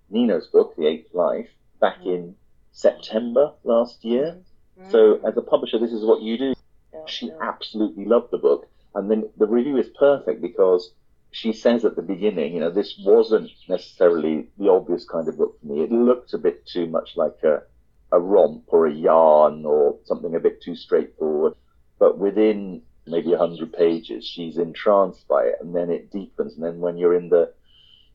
Nino's 0.10 0.48
book, 0.48 0.76
The 0.76 0.88
Eighth 0.88 1.14
Life, 1.14 1.50
back 1.80 2.00
mm. 2.00 2.08
in 2.08 2.36
September 2.72 3.54
last 3.64 4.04
year. 4.04 4.38
Mm. 4.80 4.92
So, 4.92 5.20
as 5.26 5.38
a 5.38 5.42
publisher, 5.42 5.80
this 5.80 5.92
is 5.92 6.04
what 6.04 6.22
you 6.22 6.38
do. 6.38 6.54
Yeah, 6.94 7.00
she 7.08 7.28
yeah. 7.28 7.38
absolutely 7.42 8.06
loved 8.06 8.32
the 8.32 8.38
book 8.38 8.68
and 8.96 9.10
then 9.10 9.30
the 9.38 9.48
review 9.48 9.78
is 9.78 9.90
perfect 9.90 10.42
because 10.42 10.92
she 11.32 11.52
says 11.52 11.84
at 11.84 11.96
the 11.96 12.02
beginning, 12.02 12.54
you 12.54 12.60
know, 12.60 12.70
this 12.70 12.96
wasn't 13.04 13.50
necessarily 13.68 14.48
the 14.58 14.70
obvious 14.70 15.06
kind 15.06 15.28
of 15.28 15.38
book 15.38 15.60
for 15.60 15.66
me. 15.66 15.82
It 15.82 15.92
looked 15.92 16.34
a 16.34 16.38
bit 16.38 16.66
too 16.66 16.86
much 16.86 17.18
like 17.18 17.40
a, 17.44 17.64
a 18.12 18.20
romp 18.20 18.66
or 18.68 18.86
a 18.86 18.94
yarn 18.94 19.66
or 19.66 19.98
something 20.06 20.36
a 20.36 20.40
bit 20.40 20.62
too 20.62 20.76
straightforward. 20.76 21.54
But 21.98 22.20
within 22.20 22.84
maybe 23.08 23.30
100 23.30 23.74
pages, 23.74 24.26
she's 24.28 24.58
entranced 24.58 25.28
by 25.28 25.46
it, 25.46 25.56
and 25.60 25.76
then 25.76 25.90
it 25.90 26.12
deepens. 26.12 26.54
And 26.54 26.64
then 26.64 26.80
when 26.80 26.98
you're 26.98 27.16
in 27.16 27.30
the 27.30 27.52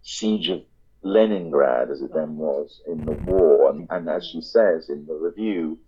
siege 0.02 0.48
of 0.48 0.62
Leningrad, 1.02 1.90
as 1.90 2.02
it 2.02 2.12
then 2.12 2.36
was, 2.36 2.80
in 2.86 3.04
the 3.04 3.12
war, 3.12 3.70
and, 3.70 3.86
and 3.90 4.08
as 4.08 4.26
she 4.26 4.40
says 4.40 4.88
in 4.88 5.06
the 5.06 5.14
review, 5.14 5.78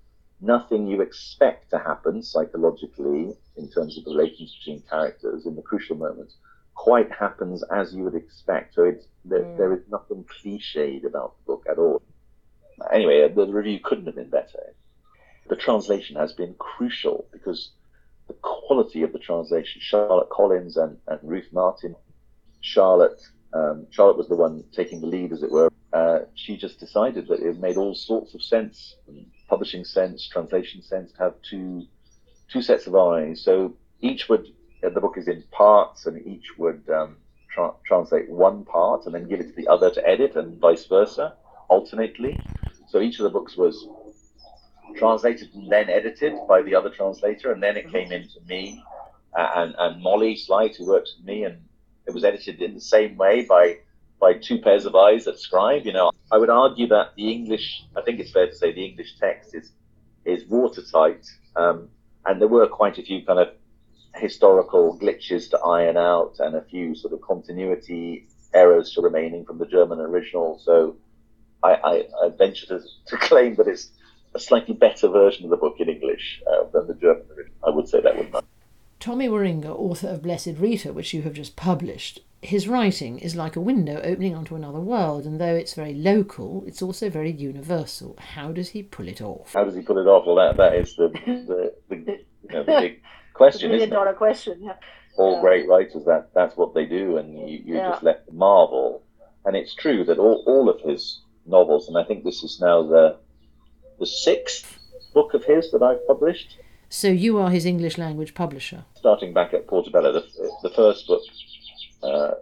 nothing 0.41 0.87
you 0.87 1.01
expect 1.01 1.71
to 1.71 1.79
happen 1.79 2.23
psychologically 2.23 3.35
in 3.57 3.71
terms 3.71 3.99
of 3.99 4.05
the 4.05 4.11
relations 4.11 4.57
between 4.59 4.83
characters 4.89 5.47
in 5.47 5.57
the 5.57 5.63
crucial 5.63 5.97
moments 5.97 6.37
quite 6.75 7.13
happens 7.13 7.63
as 7.65 7.93
you 7.95 8.05
would 8.05 8.15
expect. 8.15 8.75
So 8.75 8.85
it's 8.85 9.07
there, 9.25 9.43
mm. 9.43 9.57
there 9.59 9.73
is 9.75 9.83
nothing 9.91 10.25
cliched 10.25 11.05
about 11.05 11.37
the 11.37 11.45
book 11.45 11.67
at 11.71 11.79
all. 11.79 12.01
Anyway, 12.91 13.29
the 13.29 13.47
review 13.47 13.79
couldn't 13.85 14.07
have 14.07 14.15
been 14.15 14.31
better. 14.31 14.75
The 15.49 15.57
translation 15.57 16.17
has 16.17 16.33
been 16.33 16.55
crucial 16.55 17.27
because 17.33 17.73
the 18.29 18.35
quality 18.35 19.03
of 19.03 19.13
the 19.13 19.19
translation, 19.19 19.83
Charlotte 19.83 20.31
Collins 20.31 20.79
and, 20.79 20.97
and 21.07 21.21
Ruth 21.23 21.49
Martin, 21.53 21.97
Charlotte 22.63 23.21
um, 23.53 23.87
Charlotte 23.91 24.17
was 24.19 24.29
the 24.29 24.37
one 24.37 24.65
taking 24.73 25.01
the 25.01 25.07
lead, 25.07 25.33
as 25.33 25.43
it 25.43 25.51
were. 25.51 25.71
Uh, 25.93 26.21
she 26.35 26.57
just 26.57 26.79
decided 26.79 27.27
that 27.29 27.41
it 27.41 27.59
made 27.59 27.77
all 27.77 27.95
sorts 27.95 28.35
of 28.35 28.43
sense, 28.43 28.97
publishing 29.49 29.85
sense, 29.85 30.29
translation 30.29 30.83
sense, 30.83 31.13
to 31.13 31.19
have 31.23 31.35
two 31.43 31.87
two 32.51 32.63
sets 32.63 32.87
of 32.87 32.95
eyes. 32.95 33.43
So 33.43 33.77
each 34.01 34.29
would 34.29 34.47
uh, 34.85 34.91
the 34.91 35.01
book 35.01 35.17
is 35.19 35.29
in 35.29 35.45
parts, 35.51 36.07
and 36.07 36.25
each 36.27 36.47
would 36.59 36.89
um, 36.91 37.17
tra- 37.51 37.75
translate 37.87 38.31
one 38.31 38.65
part 38.65 39.07
and 39.07 39.15
then 39.15 39.29
give 39.29 39.41
it 39.41 39.49
to 39.49 39.57
the 39.57 39.69
other 39.69 39.91
to 39.91 40.09
edit, 40.09 40.37
and 40.37 40.61
vice 40.61 40.87
versa, 40.87 41.35
alternately. 41.69 42.41
So 42.89 43.01
each 43.01 43.19
of 43.19 43.25
the 43.25 43.31
books 43.31 43.57
was 43.57 43.87
translated 44.97 45.51
and 45.55 45.71
then 45.71 45.89
edited 45.89 46.35
by 46.49 46.63
the 46.63 46.75
other 46.75 46.91
translator, 46.91 47.53
and 47.53 47.63
then 47.63 47.77
it 47.77 47.91
came 47.91 48.13
into 48.13 48.41
me 48.47 48.83
uh, 49.37 49.49
and, 49.57 49.75
and 49.79 50.03
Molly 50.03 50.37
Slight, 50.37 50.77
who 50.77 50.87
works 50.87 51.15
with 51.17 51.27
me, 51.27 51.45
and 51.45 51.65
it 52.11 52.15
was 52.15 52.25
edited 52.25 52.61
in 52.61 52.75
the 52.75 52.81
same 52.81 53.17
way 53.17 53.45
by 53.45 53.79
by 54.21 54.35
two 54.35 54.59
pairs 54.59 54.85
of 54.85 54.95
eyes 54.95 55.25
that 55.25 55.39
Scribe. 55.39 55.87
You 55.87 55.93
know, 55.93 56.13
I 56.31 56.37
would 56.37 56.51
argue 56.51 56.87
that 56.89 57.15
the 57.17 57.33
English, 57.33 57.85
I 57.97 58.03
think 58.03 58.21
it's 58.21 58.33
fair 58.33 58.47
to 58.47 58.55
say, 58.55 58.73
the 58.73 58.85
English 58.85 59.17
text 59.19 59.55
is 59.55 59.73
is 60.25 60.45
watertight, 60.47 61.27
um, 61.57 61.89
and 62.27 62.41
there 62.41 62.49
were 62.49 62.67
quite 62.67 62.99
a 62.99 63.03
few 63.03 63.25
kind 63.25 63.39
of 63.39 63.49
historical 64.17 64.99
glitches 64.99 65.49
to 65.51 65.59
iron 65.61 65.97
out, 65.97 66.35
and 66.41 66.55
a 66.55 66.63
few 66.63 66.95
sort 66.95 67.15
of 67.15 67.21
continuity 67.23 68.27
errors 68.53 68.97
remaining 69.01 69.45
from 69.45 69.59
the 69.59 69.67
German 69.67 70.01
original. 70.01 70.59
So, 70.59 70.97
I, 71.63 71.73
I, 71.75 71.95
I 72.25 72.29
venture 72.37 72.67
to, 72.67 72.81
to 73.07 73.17
claim 73.17 73.55
that 73.55 73.69
it's 73.69 73.91
a 74.35 74.41
slightly 74.41 74.75
better 74.75 75.09
version 75.09 75.45
of 75.45 75.51
the 75.51 75.57
book 75.57 75.77
in 75.79 75.89
English 75.89 76.43
uh, 76.51 76.65
than 76.73 76.89
the 76.89 76.95
German 76.95 77.27
original. 77.31 77.57
I 77.67 77.71
would 77.71 77.89
say 77.89 78.01
that 78.01 78.17
would 78.19 78.33
not. 78.33 78.45
Tommy 79.01 79.29
Wieringa, 79.29 79.67
author 79.67 80.09
of 80.09 80.23
Blessed 80.23 80.57
Rita, 80.59 80.93
which 80.93 81.15
you 81.15 81.23
have 81.23 81.33
just 81.33 81.57
published, 81.57 82.21
his 82.43 82.69
writing 82.69 83.19
is 83.19 83.35
like 83.35 83.57
a 83.57 83.61
window 83.61 84.01
opening 84.03 84.35
onto 84.35 84.55
another 84.55 84.79
world, 84.81 85.25
and 85.25 85.41
though 85.41 85.55
it's 85.55 85.75
very 85.75 85.95
local, 85.95 86.63
it's 86.67 86.83
also 86.83 87.09
very 87.11 87.31
universal. 87.31 88.17
How 88.19 88.53
does 88.53 88.71
he 88.71 88.83
pull 88.83 89.09
it 89.09 89.21
off? 89.23 89.53
How 89.55 89.65
does 89.65 89.75
he 89.75 89.81
pull 89.83 89.99
it 89.99 90.07
off? 90.07 90.27
Well, 90.27 90.37
that, 90.37 90.57
that 90.59 90.75
is 90.77 90.95
the, 90.97 91.09
the, 91.27 91.73
the, 91.89 91.97
you 91.97 92.25
know, 92.51 92.63
the 92.65 92.81
big 92.81 93.01
question, 93.35 93.71
Million 93.71 93.89
isn't 93.89 93.93
it? 93.93 93.97
dollar 93.97 94.13
question. 94.15 94.59
Yeah. 94.63 94.75
all 95.17 95.35
Yeah. 95.37 95.41
great 95.41 95.69
writers 95.69 96.05
that 96.05 96.31
that's 96.35 96.57
what 96.57 96.75
they 96.75 96.85
do 96.87 97.17
and 97.17 97.37
you, 97.49 97.63
you're 97.65 97.77
Yeah. 97.79 97.91
just 97.91 98.03
left 98.03 98.27
to 98.27 98.33
marvel 98.35 99.03
and 99.47 99.57
it's 99.57 99.75
true 99.75 100.05
that 100.05 100.19
all, 100.19 100.45
all 100.47 100.69
of 100.69 100.81
his 100.83 101.23
novels 101.47 101.89
and 101.89 101.97
i 101.99 102.05
think 102.05 102.23
this 102.23 102.43
is 102.45 102.61
now 102.61 102.83
the 102.87 103.17
the 103.99 104.07
sixth 104.07 104.79
book 105.15 105.33
of 105.35 105.43
his 105.45 105.71
that 105.73 105.83
i've 105.83 106.07
published 106.07 106.59
So 106.91 107.09
you 107.09 107.39
are 107.39 107.51
his 107.51 107.65
English 107.65 107.97
language 107.99 108.35
publisher. 108.35 108.85
starting 108.97 109.33
back 109.33 109.55
at 109.55 109.67
portobello 109.67 110.13
the, 110.13 110.25
the 110.63 110.71
first 110.71 111.07
book 111.07 111.23
uh, 112.03 112.33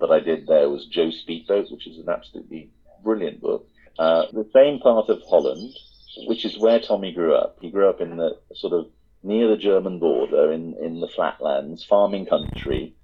that 0.00 0.10
i 0.10 0.20
did 0.20 0.46
there 0.46 0.68
was 0.68 0.86
joe 0.86 1.10
speedboat 1.10 1.70
which 1.70 1.86
is 1.86 1.98
an 1.98 2.08
absolutely 2.08 2.70
brilliant 3.02 3.40
book 3.40 3.62
uh, 3.98 4.22
the 4.32 4.48
same 4.52 4.78
part 4.80 5.08
of 5.08 5.22
holland 5.22 5.72
which 6.30 6.44
is 6.44 6.58
where 6.58 6.80
tommy 6.80 7.12
grew 7.12 7.34
up 7.34 7.56
he 7.60 7.70
grew 7.70 7.88
up 7.88 8.00
in 8.00 8.16
the 8.16 8.30
sort 8.54 8.72
of 8.72 8.86
near 9.22 9.48
the 9.48 9.56
german 9.56 9.98
border 9.98 10.52
in, 10.52 10.74
in 10.82 11.00
the 11.00 11.08
flatlands 11.08 11.84
farming 11.84 12.26
country 12.26 12.94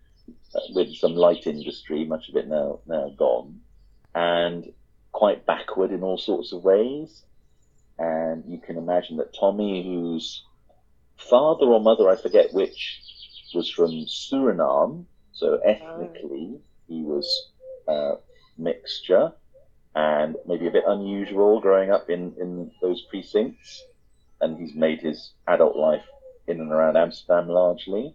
uh, 0.54 0.60
with 0.74 0.94
some 0.96 1.14
light 1.14 1.46
industry, 1.46 2.04
much 2.04 2.28
of 2.28 2.36
it 2.36 2.48
now 2.48 2.80
now 2.86 3.08
gone, 3.16 3.60
and 4.14 4.72
quite 5.12 5.46
backward 5.46 5.92
in 5.92 6.02
all 6.02 6.18
sorts 6.18 6.52
of 6.52 6.64
ways. 6.64 7.22
And 7.98 8.42
you 8.48 8.58
can 8.58 8.76
imagine 8.76 9.16
that 9.18 9.34
Tommy, 9.38 9.84
whose 9.84 10.42
father 11.28 11.66
or 11.66 11.80
mother, 11.80 12.08
I 12.08 12.16
forget 12.16 12.52
which, 12.52 13.00
was 13.54 13.68
from 13.70 13.90
Suriname, 14.06 15.04
so 15.32 15.58
ethnically 15.64 16.60
he 16.88 17.02
was 17.02 17.50
uh, 17.88 18.16
mixture 18.58 19.32
and 19.94 20.36
maybe 20.46 20.66
a 20.68 20.70
bit 20.70 20.84
unusual 20.86 21.60
growing 21.60 21.90
up 21.90 22.08
in, 22.10 22.34
in 22.40 22.70
those 22.80 23.02
precincts. 23.10 23.84
And 24.40 24.58
he's 24.58 24.74
made 24.74 25.00
his 25.00 25.32
adult 25.48 25.76
life 25.76 26.04
in 26.46 26.60
and 26.60 26.72
around 26.72 26.96
Amsterdam 26.96 27.48
largely. 27.48 28.14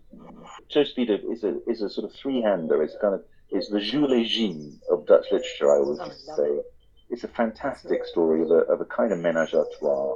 Joe 0.70 0.84
Speedboat 0.84 1.22
is 1.32 1.44
a 1.44 1.60
is 1.70 1.82
a 1.82 1.90
sort 1.90 2.10
of 2.10 2.18
three 2.18 2.42
hander. 2.42 2.82
It's 2.82 2.96
kind 3.00 3.14
of 3.14 3.24
it's 3.50 3.70
the 3.70 3.80
Jules 3.80 4.12
et 4.12 4.24
Jim 4.24 4.80
of 4.90 5.06
Dutch 5.06 5.26
literature. 5.32 5.72
I 5.76 5.80
would 5.80 6.00
Oh, 6.02 6.12
say 6.36 6.62
it's 7.10 7.24
a 7.24 7.28
fantastic 7.28 8.06
story 8.06 8.42
of 8.42 8.50
a, 8.50 8.62
of 8.74 8.82
a 8.82 8.86
kind 8.86 9.12
of 9.12 9.20
menage 9.20 9.54
a 9.54 9.66
trois. 9.78 10.16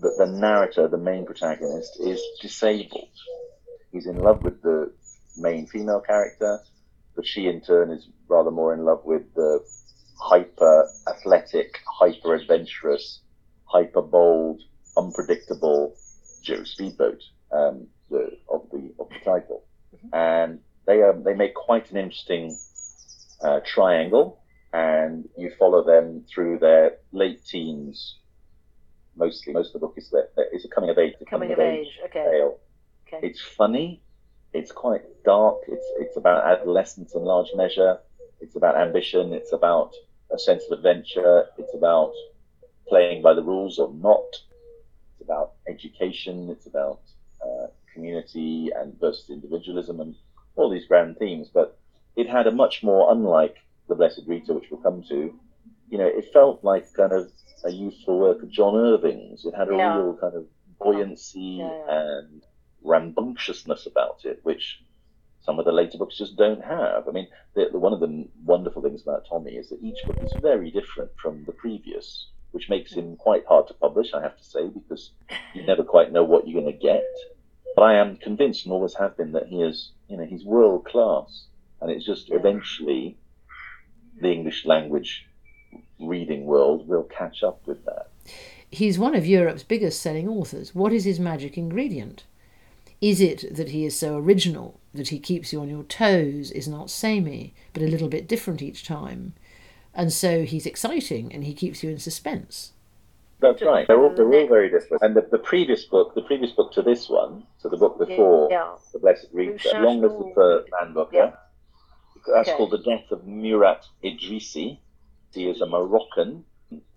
The, 0.00 0.14
the 0.18 0.26
narrator, 0.26 0.88
the 0.88 0.98
main 0.98 1.26
protagonist, 1.26 1.98
is 2.00 2.22
disabled. 2.42 3.08
He's 3.92 4.06
in 4.06 4.16
love 4.16 4.42
with 4.42 4.62
the 4.62 4.92
main 5.36 5.66
female 5.66 6.00
character, 6.00 6.60
but 7.14 7.26
she 7.26 7.46
in 7.46 7.60
turn 7.62 7.90
is 7.90 8.08
rather 8.28 8.50
more 8.50 8.74
in 8.74 8.84
love 8.84 9.02
with 9.04 9.22
the 9.34 9.60
hyper 10.20 10.88
athletic, 11.08 11.78
hyper 12.00 12.34
adventurous, 12.34 13.22
hyper 13.64 14.02
bold, 14.02 14.60
unpredictable 14.96 15.94
Joe 16.42 16.64
Speedboat 16.64 17.20
um, 17.52 17.88
the, 18.10 18.30
of 18.50 18.68
the 18.70 18.92
of 18.98 19.08
the 19.10 19.18
title, 19.24 19.64
and 20.12 20.60
they 20.86 21.02
um, 21.02 21.22
they 21.24 21.34
make 21.34 21.54
quite 21.54 21.90
an 21.90 21.96
interesting 21.96 22.56
uh, 23.42 23.60
triangle, 23.64 24.42
and 24.72 25.28
you 25.36 25.50
follow 25.58 25.84
them 25.84 26.24
through 26.32 26.58
their 26.58 26.98
late 27.12 27.44
teens. 27.44 28.18
Mostly, 29.16 29.52
most 29.52 29.68
of 29.68 29.80
the 29.80 29.86
book 29.86 29.94
is 29.96 30.10
that 30.10 30.30
it's 30.36 30.64
a 30.64 30.68
coming 30.68 30.90
of 30.90 30.98
age, 30.98 31.14
a 31.20 31.24
Coming 31.24 31.52
of 31.52 31.58
age. 31.58 31.88
Okay. 32.04 32.24
tale. 32.30 32.58
Okay. 33.06 33.26
It's 33.26 33.40
funny. 33.40 34.02
It's 34.52 34.72
quite 34.72 35.02
dark. 35.24 35.58
It's 35.68 35.86
it's 35.98 36.16
about 36.16 36.44
adolescence 36.44 37.14
in 37.14 37.22
large 37.22 37.48
measure. 37.54 37.98
It's 38.40 38.56
about 38.56 38.76
ambition. 38.76 39.32
It's 39.32 39.52
about 39.52 39.92
a 40.30 40.38
sense 40.38 40.64
of 40.70 40.78
adventure. 40.78 41.46
It's 41.56 41.74
about 41.74 42.12
playing 42.88 43.22
by 43.22 43.34
the 43.34 43.42
rules 43.42 43.78
or 43.78 43.92
not. 43.94 44.28
It's 45.12 45.22
about 45.22 45.52
education. 45.68 46.50
It's 46.50 46.66
about 46.66 47.00
uh, 47.42 47.68
community 47.92 48.70
and 48.76 48.98
versus 49.00 49.30
individualism 49.30 50.00
and 50.00 50.14
all 50.56 50.70
these 50.70 50.86
grand 50.86 51.16
themes. 51.18 51.48
But 51.52 51.78
it 52.16 52.28
had 52.28 52.46
a 52.46 52.52
much 52.52 52.82
more, 52.82 53.10
unlike 53.12 53.56
the 53.88 53.94
Blessed 53.94 54.22
Rita, 54.26 54.52
which 54.52 54.70
we'll 54.70 54.80
come 54.80 55.02
to. 55.08 55.34
You 55.88 55.98
know, 55.98 56.06
it 56.06 56.32
felt 56.32 56.64
like 56.64 56.92
kind 56.94 57.12
of 57.12 57.30
a 57.64 57.70
youthful 57.70 58.18
work 58.18 58.42
of 58.42 58.50
John 58.50 58.74
Irving's. 58.76 59.44
It 59.44 59.54
had 59.54 59.68
a 59.68 59.76
Yeah. 59.76 59.96
real 59.96 60.16
kind 60.20 60.34
of 60.34 60.46
buoyancy 60.80 61.40
Yeah, 61.60 61.70
yeah. 61.70 62.18
and 62.18 62.42
rambunctiousness 62.82 63.86
about 63.86 64.24
it, 64.24 64.40
which 64.44 64.80
some 65.40 65.58
of 65.58 65.64
the 65.64 65.72
later 65.72 65.98
books 65.98 66.18
just 66.18 66.36
don't 66.36 66.62
have. 66.62 67.08
I 67.08 67.12
mean, 67.12 67.28
the, 67.54 67.68
the, 67.70 67.78
one 67.78 67.92
of 67.92 68.00
the 68.00 68.28
wonderful 68.44 68.82
things 68.82 69.02
about 69.02 69.26
Tommy 69.28 69.52
is 69.52 69.68
that 69.70 69.80
each 69.82 69.98
book 70.06 70.16
is 70.22 70.34
very 70.42 70.70
different 70.70 71.10
from 71.22 71.44
the 71.44 71.52
previous, 71.52 72.30
which 72.50 72.68
makes 72.68 72.92
him 72.92 73.16
quite 73.16 73.46
hard 73.46 73.68
to 73.68 73.74
publish, 73.74 74.12
I 74.12 74.22
have 74.22 74.36
to 74.36 74.44
say, 74.44 74.68
because 74.68 75.12
you 75.54 75.62
never 75.64 75.84
quite 75.84 76.12
know 76.12 76.24
what 76.24 76.46
you're 76.48 76.60
going 76.60 76.72
to 76.72 76.78
get. 76.78 77.04
But 77.76 77.82
I 77.82 77.94
am 77.94 78.16
convinced, 78.16 78.64
and 78.64 78.72
always 78.72 78.94
have 78.94 79.16
been, 79.16 79.32
that 79.32 79.46
he 79.46 79.62
is, 79.62 79.92
you 80.08 80.16
know, 80.16 80.24
he's 80.24 80.44
world 80.44 80.84
class, 80.84 81.46
and 81.80 81.90
it's 81.90 82.06
just 82.06 82.30
eventually 82.32 83.18
the 84.20 84.32
English 84.32 84.64
language 84.64 85.26
reading 85.98 86.44
world 86.44 86.86
will 86.86 87.04
catch 87.04 87.42
up 87.42 87.60
with 87.66 87.84
that. 87.84 88.08
He's 88.70 88.98
one 88.98 89.14
of 89.14 89.26
Europe's 89.26 89.62
biggest 89.62 90.00
selling 90.00 90.28
authors. 90.28 90.74
What 90.74 90.92
is 90.92 91.04
his 91.04 91.20
magic 91.20 91.56
ingredient? 91.56 92.24
Is 93.00 93.20
it 93.20 93.54
that 93.54 93.70
he 93.70 93.84
is 93.84 93.98
so 93.98 94.16
original, 94.16 94.80
that 94.94 95.08
he 95.08 95.18
keeps 95.18 95.52
you 95.52 95.60
on 95.60 95.68
your 95.68 95.84
toes, 95.84 96.50
is 96.50 96.66
not 96.66 96.90
samey, 96.90 97.54
but 97.72 97.82
a 97.82 97.86
little 97.86 98.08
bit 98.08 98.26
different 98.26 98.62
each 98.62 98.84
time? 98.84 99.34
And 99.94 100.12
so 100.12 100.44
he's 100.44 100.66
exciting 100.66 101.32
and 101.32 101.44
he 101.44 101.54
keeps 101.54 101.82
you 101.82 101.90
in 101.90 101.98
suspense. 101.98 102.72
That's 103.38 103.62
right. 103.62 103.86
They're 103.86 104.02
all, 104.02 104.14
they're 104.14 104.32
all 104.32 104.46
very 104.48 104.70
different. 104.70 105.02
And 105.02 105.14
the, 105.14 105.26
the 105.30 105.38
previous 105.38 105.84
book, 105.84 106.14
the 106.14 106.22
previous 106.22 106.52
book 106.52 106.72
to 106.72 106.82
this 106.82 107.08
one, 107.08 107.44
so 107.58 107.68
the 107.68 107.76
book 107.76 107.98
before 107.98 108.48
Yeah. 108.50 108.74
the 108.92 108.98
Blessed 108.98 109.26
Rita, 109.32 109.52
Rouge 109.52 109.66
Long 109.74 110.00
Live 110.00 110.12
the 110.12 110.32
Fur 110.34 110.64
Man 110.80 110.92
Book, 110.94 111.10
Yeah. 111.12 111.32
That's 112.34 112.48
Okay. 112.48 112.56
called 112.56 112.72
The 112.72 112.78
Death 112.78 113.10
of 113.12 113.26
Murat 113.26 113.84
Idrissi. 114.02 114.78
He 115.36 115.50
is 115.50 115.60
a 115.60 115.66
Moroccan 115.66 116.46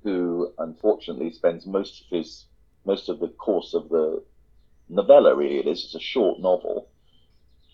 who 0.01 0.53
unfortunately 0.57 1.29
spends 1.29 1.67
most 1.67 2.03
of 2.03 2.07
his 2.07 2.45
most 2.85 3.09
of 3.09 3.19
the 3.19 3.27
course 3.27 3.73
of 3.73 3.89
the 3.89 4.23
novella 4.87 5.35
really 5.35 5.57
it 5.57 5.67
is, 5.67 5.83
it's 5.83 5.95
a 5.95 5.99
short 5.99 6.39
novel, 6.39 6.87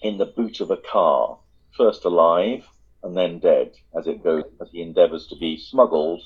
in 0.02 0.18
the 0.18 0.26
boot 0.26 0.62
of 0.62 0.72
a 0.72 0.78
car, 0.78 1.38
first 1.78 2.04
alive 2.04 2.68
and 3.04 3.16
then 3.16 3.38
dead, 3.38 3.76
as 3.96 4.08
it 4.08 4.24
goes 4.24 4.46
as 4.60 4.72
he 4.72 4.82
endeavours 4.82 5.28
to 5.28 5.36
be 5.36 5.56
smuggled 5.56 6.24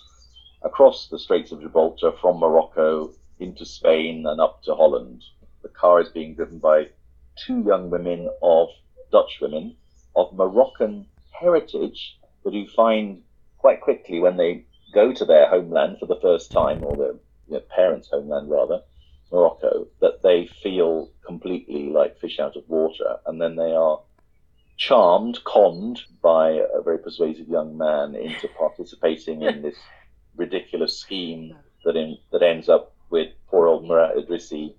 across 0.61 1.09
the 1.09 1.19
Straits 1.19 1.51
of 1.51 1.59
Gibraltar 1.59 2.13
from 2.13 2.39
Morocco 2.39 3.11
into 3.41 3.65
Spain 3.65 4.25
and 4.25 4.39
up 4.39 4.63
to 4.63 4.73
Holland. 4.73 5.21
The 5.63 5.67
car 5.67 5.99
is 5.99 6.07
being 6.07 6.35
driven 6.35 6.59
by 6.59 6.91
two 7.35 7.59
young 7.63 7.89
women 7.89 8.29
of 8.41 8.69
Dutch 9.11 9.39
women 9.41 9.75
of 10.15 10.31
Moroccan 10.31 11.07
heritage, 11.31 12.17
but 12.41 12.53
who 12.53 12.65
find 12.67 13.21
quite 13.59 13.81
quickly 13.81 14.19
when 14.19 14.37
they 14.37 14.65
go 14.93 15.13
to 15.13 15.25
their 15.25 15.47
homeland 15.47 15.97
for 15.99 16.07
the 16.07 16.19
first 16.21 16.51
time, 16.51 16.83
or 16.83 16.97
their 16.97 17.13
you 17.47 17.53
know, 17.53 17.59
parents' 17.75 18.09
homeland 18.11 18.49
rather, 18.49 18.81
Morocco, 19.31 19.87
that 20.01 20.23
they 20.23 20.49
feel 20.63 21.11
completely 21.25 21.89
like 21.89 22.19
fish 22.19 22.39
out 22.39 22.55
of 22.55 22.67
water, 22.67 23.17
and 23.27 23.39
then 23.39 23.55
they 23.55 23.71
are 23.71 24.01
charmed, 24.77 25.43
conned 25.43 26.01
by 26.21 26.51
a 26.51 26.81
very 26.81 26.97
persuasive 26.97 27.47
young 27.47 27.77
man 27.77 28.15
into 28.15 28.47
participating 28.57 29.43
in 29.43 29.61
this 29.61 29.77
ridiculous 30.35 30.97
scheme 30.97 31.55
that 31.83 31.95
in, 31.95 32.17
that 32.31 32.41
ends 32.41 32.69
up 32.69 32.95
with 33.09 33.29
poor 33.47 33.67
old 33.67 33.83
Murat 33.83 34.15
Idrissi 34.15 34.73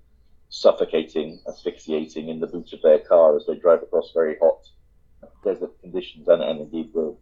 suffocating, 0.49 1.41
asphyxiating 1.47 2.29
in 2.29 2.41
the 2.41 2.47
boot 2.47 2.73
of 2.73 2.83
their 2.83 2.99
car 2.99 3.37
as 3.37 3.47
they 3.47 3.57
drive 3.57 3.83
across 3.83 4.11
very 4.13 4.37
hot 4.41 4.67
desert 5.45 5.79
conditions 5.81 6.27
and, 6.29 6.43
and 6.43 6.61
indeed 6.61 6.93
the, 6.93 7.17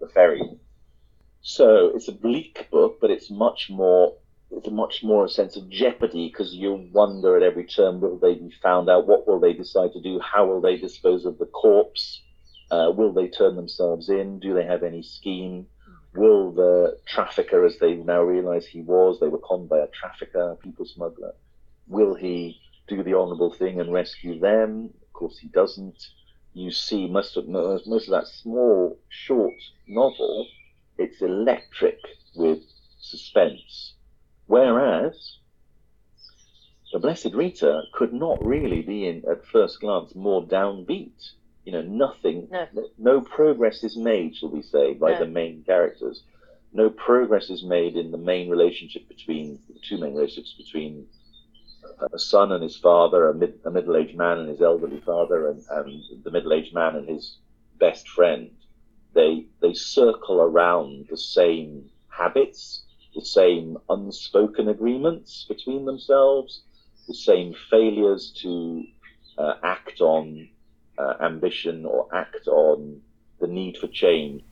the 0.00 0.08
ferry. 0.08 0.42
So 1.48 1.92
it's 1.94 2.08
a 2.08 2.12
bleak 2.12 2.66
book, 2.72 2.98
but 3.00 3.12
it's 3.12 3.30
much 3.30 3.70
more 3.70 4.14
it's 4.50 4.68
much 4.68 5.04
more 5.04 5.24
a 5.24 5.28
sense 5.28 5.54
of 5.54 5.68
jeopardy 5.68 6.26
because 6.28 6.52
you 6.52 6.88
wonder 6.92 7.36
at 7.36 7.44
every 7.44 7.64
turn 7.64 8.00
will 8.00 8.18
they 8.18 8.34
be 8.34 8.50
found 8.60 8.90
out? 8.90 9.06
What 9.06 9.28
will 9.28 9.38
they 9.38 9.52
decide 9.52 9.92
to 9.92 10.00
do? 10.00 10.18
How 10.18 10.44
will 10.44 10.60
they 10.60 10.76
dispose 10.76 11.24
of 11.24 11.38
the 11.38 11.46
corpse? 11.46 12.20
Uh, 12.68 12.90
will 12.92 13.12
they 13.12 13.28
turn 13.28 13.54
themselves 13.54 14.08
in? 14.08 14.40
Do 14.40 14.54
they 14.54 14.64
have 14.64 14.82
any 14.82 15.04
scheme? 15.04 15.68
Will 16.16 16.50
the 16.50 16.98
trafficker, 17.06 17.64
as 17.64 17.78
they 17.78 17.94
now 17.94 18.22
realise 18.22 18.66
he 18.66 18.80
was, 18.80 19.20
they 19.20 19.28
were 19.28 19.38
conned 19.38 19.68
by 19.68 19.78
a 19.78 19.86
trafficker, 19.86 20.50
a 20.50 20.56
people 20.56 20.84
smuggler, 20.84 21.32
will 21.86 22.16
he 22.16 22.60
do 22.88 23.04
the 23.04 23.14
honourable 23.14 23.52
thing 23.52 23.80
and 23.80 23.92
rescue 23.92 24.40
them? 24.40 24.90
Of 25.00 25.12
course, 25.12 25.38
he 25.38 25.46
doesn't. 25.46 26.08
You 26.54 26.72
see 26.72 27.06
most 27.06 27.36
of 27.36 27.46
most 27.46 28.08
of 28.08 28.10
that 28.10 28.26
small, 28.26 28.98
short 29.08 29.54
novel. 29.86 30.48
It's 30.98 31.20
electric 31.20 31.98
with 32.34 32.62
suspense. 33.00 33.94
Whereas 34.46 35.38
the 36.92 36.98
Blessed 36.98 37.34
Rita 37.34 37.82
could 37.92 38.12
not 38.12 38.42
really 38.44 38.82
be, 38.82 39.06
in 39.06 39.24
at 39.30 39.44
first 39.46 39.80
glance, 39.80 40.14
more 40.14 40.42
downbeat. 40.46 41.32
You 41.64 41.72
know, 41.72 41.82
nothing, 41.82 42.48
No. 42.50 42.66
no, 42.96 43.20
progress 43.20 43.82
is 43.82 43.96
made, 43.96 44.36
shall 44.36 44.50
we 44.50 44.62
say, 44.62 44.94
by 44.94 45.12
No. 45.12 45.18
the 45.20 45.26
main 45.26 45.64
characters. 45.64 46.22
No 46.72 46.90
progress 46.90 47.50
is 47.50 47.64
made 47.64 47.96
in 47.96 48.12
the 48.12 48.18
main 48.18 48.48
relationship 48.48 49.08
between 49.08 49.58
the 49.68 49.80
two 49.80 49.98
main 49.98 50.14
relationships 50.14 50.54
between 50.56 51.08
a 52.12 52.18
son 52.18 52.52
and 52.52 52.62
his 52.62 52.76
father, 52.76 53.28
a, 53.28 53.34
mid, 53.34 53.58
a 53.64 53.70
middle-aged 53.70 54.16
man 54.16 54.38
and 54.38 54.48
his 54.48 54.60
elderly 54.62 55.00
father, 55.00 55.48
and, 55.48 55.64
and 55.70 56.24
the 56.24 56.30
middle-aged 56.30 56.74
man 56.74 56.96
and 56.96 57.08
his 57.08 57.38
best 57.78 58.08
friend. 58.08 58.50
They 59.16 59.46
they 59.62 59.72
circle 59.72 60.42
around 60.42 61.06
the 61.10 61.16
same 61.16 61.90
habits, 62.10 62.82
the 63.14 63.24
same 63.24 63.78
unspoken 63.88 64.68
agreements 64.68 65.46
between 65.48 65.86
themselves, 65.86 66.60
the 67.08 67.14
same 67.14 67.54
failures 67.70 68.30
to 68.42 68.84
uh, 69.38 69.54
act 69.62 70.02
on 70.02 70.48
uh, 70.98 71.14
ambition 71.22 71.86
or 71.86 72.14
act 72.14 72.46
on 72.46 73.00
the 73.40 73.46
need 73.46 73.78
for 73.78 73.88
change. 73.88 74.42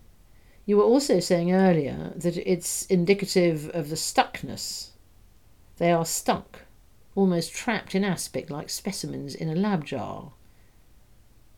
You 0.64 0.78
were 0.78 0.84
also 0.84 1.20
saying 1.20 1.52
earlier 1.52 2.14
that 2.16 2.38
it's 2.38 2.86
indicative 2.86 3.70
of 3.74 3.90
the 3.90 3.96
stuckness. 3.96 4.92
They 5.76 5.92
are 5.92 6.06
stuck, 6.06 6.60
almost 7.14 7.52
trapped 7.52 7.94
in 7.94 8.02
aspic 8.02 8.48
like 8.48 8.70
specimens 8.70 9.34
in 9.34 9.50
a 9.50 9.54
lab 9.54 9.84
jar. 9.84 10.32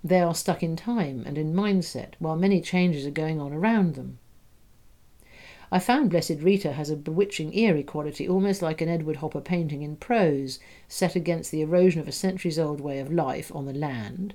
They 0.06 0.20
are 0.20 0.36
stuck 0.36 0.62
in 0.62 0.76
time 0.76 1.24
and 1.26 1.36
in 1.36 1.52
mindset 1.52 2.14
while 2.20 2.36
many 2.36 2.60
changes 2.60 3.04
are 3.06 3.10
going 3.10 3.40
on 3.40 3.52
around 3.52 3.96
them. 3.96 4.20
I 5.72 5.80
found 5.80 6.10
Blessed 6.10 6.38
Rita 6.38 6.74
has 6.74 6.90
a 6.90 6.96
bewitching 6.96 7.52
eerie 7.52 7.82
quality, 7.82 8.28
almost 8.28 8.62
like 8.62 8.80
an 8.80 8.88
Edward 8.88 9.16
Hopper 9.16 9.40
painting 9.40 9.82
in 9.82 9.96
prose, 9.96 10.60
set 10.86 11.16
against 11.16 11.50
the 11.50 11.60
erosion 11.60 12.00
of 12.00 12.06
a 12.06 12.12
centuries 12.12 12.56
old 12.56 12.80
way 12.80 13.00
of 13.00 13.12
life 13.12 13.50
on 13.52 13.66
the 13.66 13.72
land. 13.72 14.34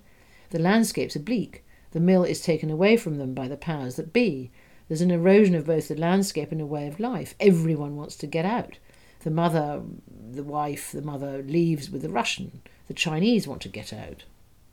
The 0.50 0.60
landscapes 0.60 1.16
are 1.16 1.22
bleak. 1.22 1.64
The 1.92 2.02
mill 2.02 2.26
is 2.26 2.42
taken 2.42 2.70
away 2.70 2.98
from 2.98 3.18
them 3.18 3.34
by 3.34 3.48
the 3.48 3.56
powers 3.56 3.96
that 3.96 4.12
be. 4.12 4.52
There's 4.90 5.00
an 5.00 5.10
erosion 5.10 5.56
of 5.56 5.68
both 5.68 5.88
the 5.88 5.96
landscape 5.96 6.52
and 6.52 6.60
a 6.60 6.66
way 6.66 6.86
of 6.90 7.00
life. 7.00 7.34
Everyone 7.40 7.96
wants 7.96 8.18
to 8.18 8.28
get 8.28 8.44
out. 8.44 8.78
The 9.22 9.32
mother, 9.32 9.84
the 10.32 10.44
wife, 10.44 10.92
the 10.92 11.02
mother 11.02 11.42
leaves 11.44 11.90
with 11.90 12.02
the 12.02 12.10
Russian. 12.10 12.62
The 12.90 12.94
Chinese 12.94 13.48
want 13.48 13.62
to 13.62 13.70
get 13.70 13.94
out. 13.94 14.26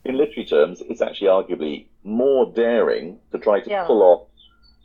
In 0.05 0.17
literary 0.17 0.45
terms, 0.45 0.81
it's 0.81 1.01
actually 1.01 1.27
arguably 1.27 1.87
more 2.03 2.51
daring 2.51 3.19
to 3.31 3.37
try 3.37 3.59
to 3.59 3.69
Yeah. 3.69 3.85
pull 3.85 4.01
off 4.01 4.27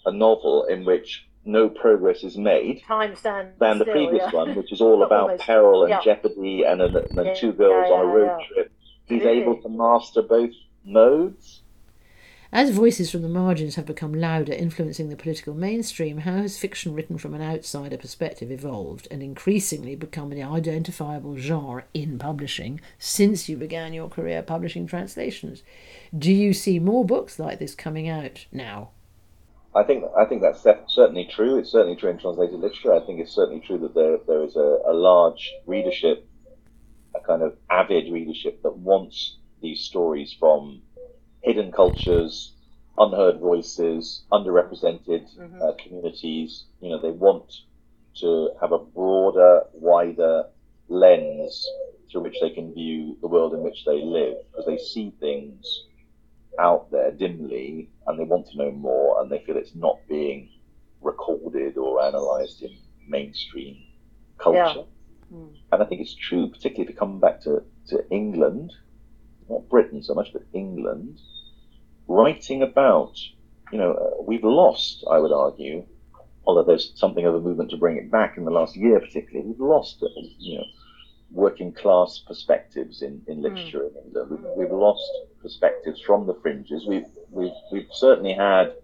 a 0.06 0.12
novel 0.12 0.64
in 0.64 0.84
which 0.84 1.26
no 1.46 1.68
progress 1.68 2.24
is 2.24 2.36
made 2.38 2.82
Time 2.82 3.14
stands 3.14 3.58
than 3.58 3.78
the 3.78 3.84
still, 3.84 3.92
previous 3.94 4.32
yeah. 4.32 4.38
one, 4.38 4.54
which 4.54 4.72
is 4.72 4.80
all 4.80 5.02
about 5.08 5.22
Almost. 5.30 5.44
peril 5.44 5.82
and 5.84 5.90
Yeah. 5.90 6.00
jeopardy 6.02 6.64
and, 6.64 6.80
and, 6.80 6.96
and 6.96 7.26
Yeah, 7.26 7.34
two 7.34 7.52
girls 7.52 7.90
on 7.90 8.00
a 8.00 8.06
road 8.06 8.40
trip. 8.48 8.72
He's 9.06 9.18
Absolutely. 9.22 9.42
able 9.42 9.62
to 9.62 9.68
master 9.68 10.22
both 10.22 10.50
modes. 10.84 11.62
As 12.54 12.70
voices 12.70 13.10
from 13.10 13.22
the 13.22 13.28
margins 13.28 13.74
have 13.74 13.84
become 13.86 14.14
louder, 14.14 14.52
influencing 14.52 15.08
the 15.08 15.16
political 15.16 15.54
mainstream, 15.54 16.18
how 16.18 16.36
has 16.36 16.56
fiction 16.56 16.94
written 16.94 17.18
from 17.18 17.34
an 17.34 17.42
outsider 17.42 17.96
perspective 17.96 18.48
evolved 18.52 19.08
and 19.10 19.24
increasingly 19.24 19.96
become 19.96 20.30
an 20.30 20.40
identifiable 20.40 21.36
genre 21.36 21.82
in 21.94 22.16
publishing 22.16 22.80
since 22.96 23.48
you 23.48 23.56
began 23.56 23.92
your 23.92 24.08
career 24.08 24.40
publishing 24.40 24.86
translations? 24.86 25.64
Do 26.16 26.32
you 26.32 26.52
see 26.52 26.78
more 26.78 27.04
books 27.04 27.40
like 27.40 27.58
this 27.58 27.74
coming 27.74 28.08
out 28.08 28.46
now? 28.52 28.90
I 29.74 29.82
think 29.82 30.04
I 30.16 30.24
think 30.24 30.40
that's 30.40 30.62
certainly 30.62 31.24
true. 31.24 31.58
It's 31.58 31.72
certainly 31.72 31.96
true 31.96 32.10
in 32.10 32.18
translated 32.18 32.60
literature. 32.60 32.94
I 32.94 33.04
think 33.04 33.18
it's 33.18 33.34
certainly 33.34 33.66
true 33.66 33.78
that 33.78 33.96
there 33.96 34.18
there 34.28 34.44
is 34.44 34.54
a, 34.54 34.78
a 34.86 34.94
large 34.94 35.52
readership, 35.66 36.28
a 37.16 37.20
kind 37.20 37.42
of 37.42 37.56
avid 37.68 38.12
readership 38.12 38.62
that 38.62 38.76
wants 38.76 39.38
these 39.60 39.80
stories 39.80 40.32
from 40.38 40.82
hidden 41.44 41.70
cultures, 41.70 42.54
unheard 42.98 43.38
voices, 43.38 44.24
underrepresented 44.32 45.26
uh, 45.62 45.72
communities. 45.82 46.64
You 46.80 46.90
know, 46.90 47.00
they 47.00 47.10
want 47.10 47.52
to 48.20 48.50
have 48.60 48.72
a 48.72 48.78
broader, 48.78 49.64
wider 49.72 50.46
lens 50.88 51.68
through 52.10 52.22
which 52.22 52.36
they 52.40 52.50
can 52.50 52.72
view 52.72 53.16
the 53.20 53.28
world 53.28 53.54
in 53.54 53.62
which 53.62 53.84
they 53.84 54.02
live, 54.02 54.36
because 54.50 54.66
they 54.66 54.78
see 54.78 55.12
things 55.20 55.84
out 56.58 56.90
there 56.90 57.10
dimly 57.10 57.90
and 58.06 58.18
they 58.18 58.24
want 58.24 58.46
to 58.46 58.56
know 58.56 58.70
more 58.70 59.20
and 59.20 59.30
they 59.30 59.42
feel 59.44 59.56
it's 59.56 59.74
not 59.74 59.98
being 60.08 60.48
recorded 61.02 61.76
or 61.76 62.00
analysed 62.06 62.62
in 62.62 62.70
mainstream 63.08 63.76
culture. 64.38 64.84
Mm. 65.32 65.56
And 65.72 65.82
I 65.82 65.86
think 65.86 66.00
it's 66.00 66.14
true, 66.14 66.48
particularly 66.48 66.84
if 66.84 66.90
you 66.90 66.96
come 66.96 67.18
back 67.18 67.40
to, 67.42 67.64
to 67.88 68.08
England, 68.10 68.72
not 69.50 69.68
Britain 69.68 70.02
so 70.02 70.14
much, 70.14 70.32
but 70.32 70.42
England, 70.52 71.20
writing 72.06 72.62
about, 72.62 73.18
you 73.72 73.78
know, 73.78 73.92
uh, 73.92 74.22
we've 74.22 74.44
lost, 74.44 75.04
I 75.10 75.18
would 75.18 75.32
argue, 75.32 75.84
although 76.46 76.64
there's 76.64 76.92
something 76.96 77.24
of 77.26 77.34
a 77.34 77.40
movement 77.40 77.70
to 77.70 77.76
bring 77.76 77.96
it 77.96 78.10
back 78.10 78.36
in 78.36 78.44
the 78.44 78.50
last 78.50 78.76
year 78.76 79.00
particularly, 79.00 79.48
we've 79.48 79.60
lost, 79.60 80.02
uh, 80.02 80.08
you 80.38 80.58
know, 80.58 80.64
working 81.30 81.72
class 81.72 82.22
perspectives 82.26 83.02
in, 83.02 83.22
in 83.26 83.42
literature 83.42 83.82
in 83.88 84.06
England. 84.06 84.30
We've, 84.30 84.50
we've 84.56 84.70
lost 84.72 85.10
perspectives 85.40 86.00
from 86.00 86.26
the 86.26 86.34
fringes. 86.42 86.86
We've, 86.86 87.06
we've, 87.30 87.50
we've 87.72 87.88
certainly 87.92 88.34
had 88.34 88.74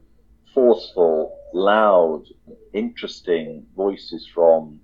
forceful, 0.53 1.39
loud, 1.55 2.25
interesting 2.73 3.67
voices 3.77 4.27
from, 4.35 4.81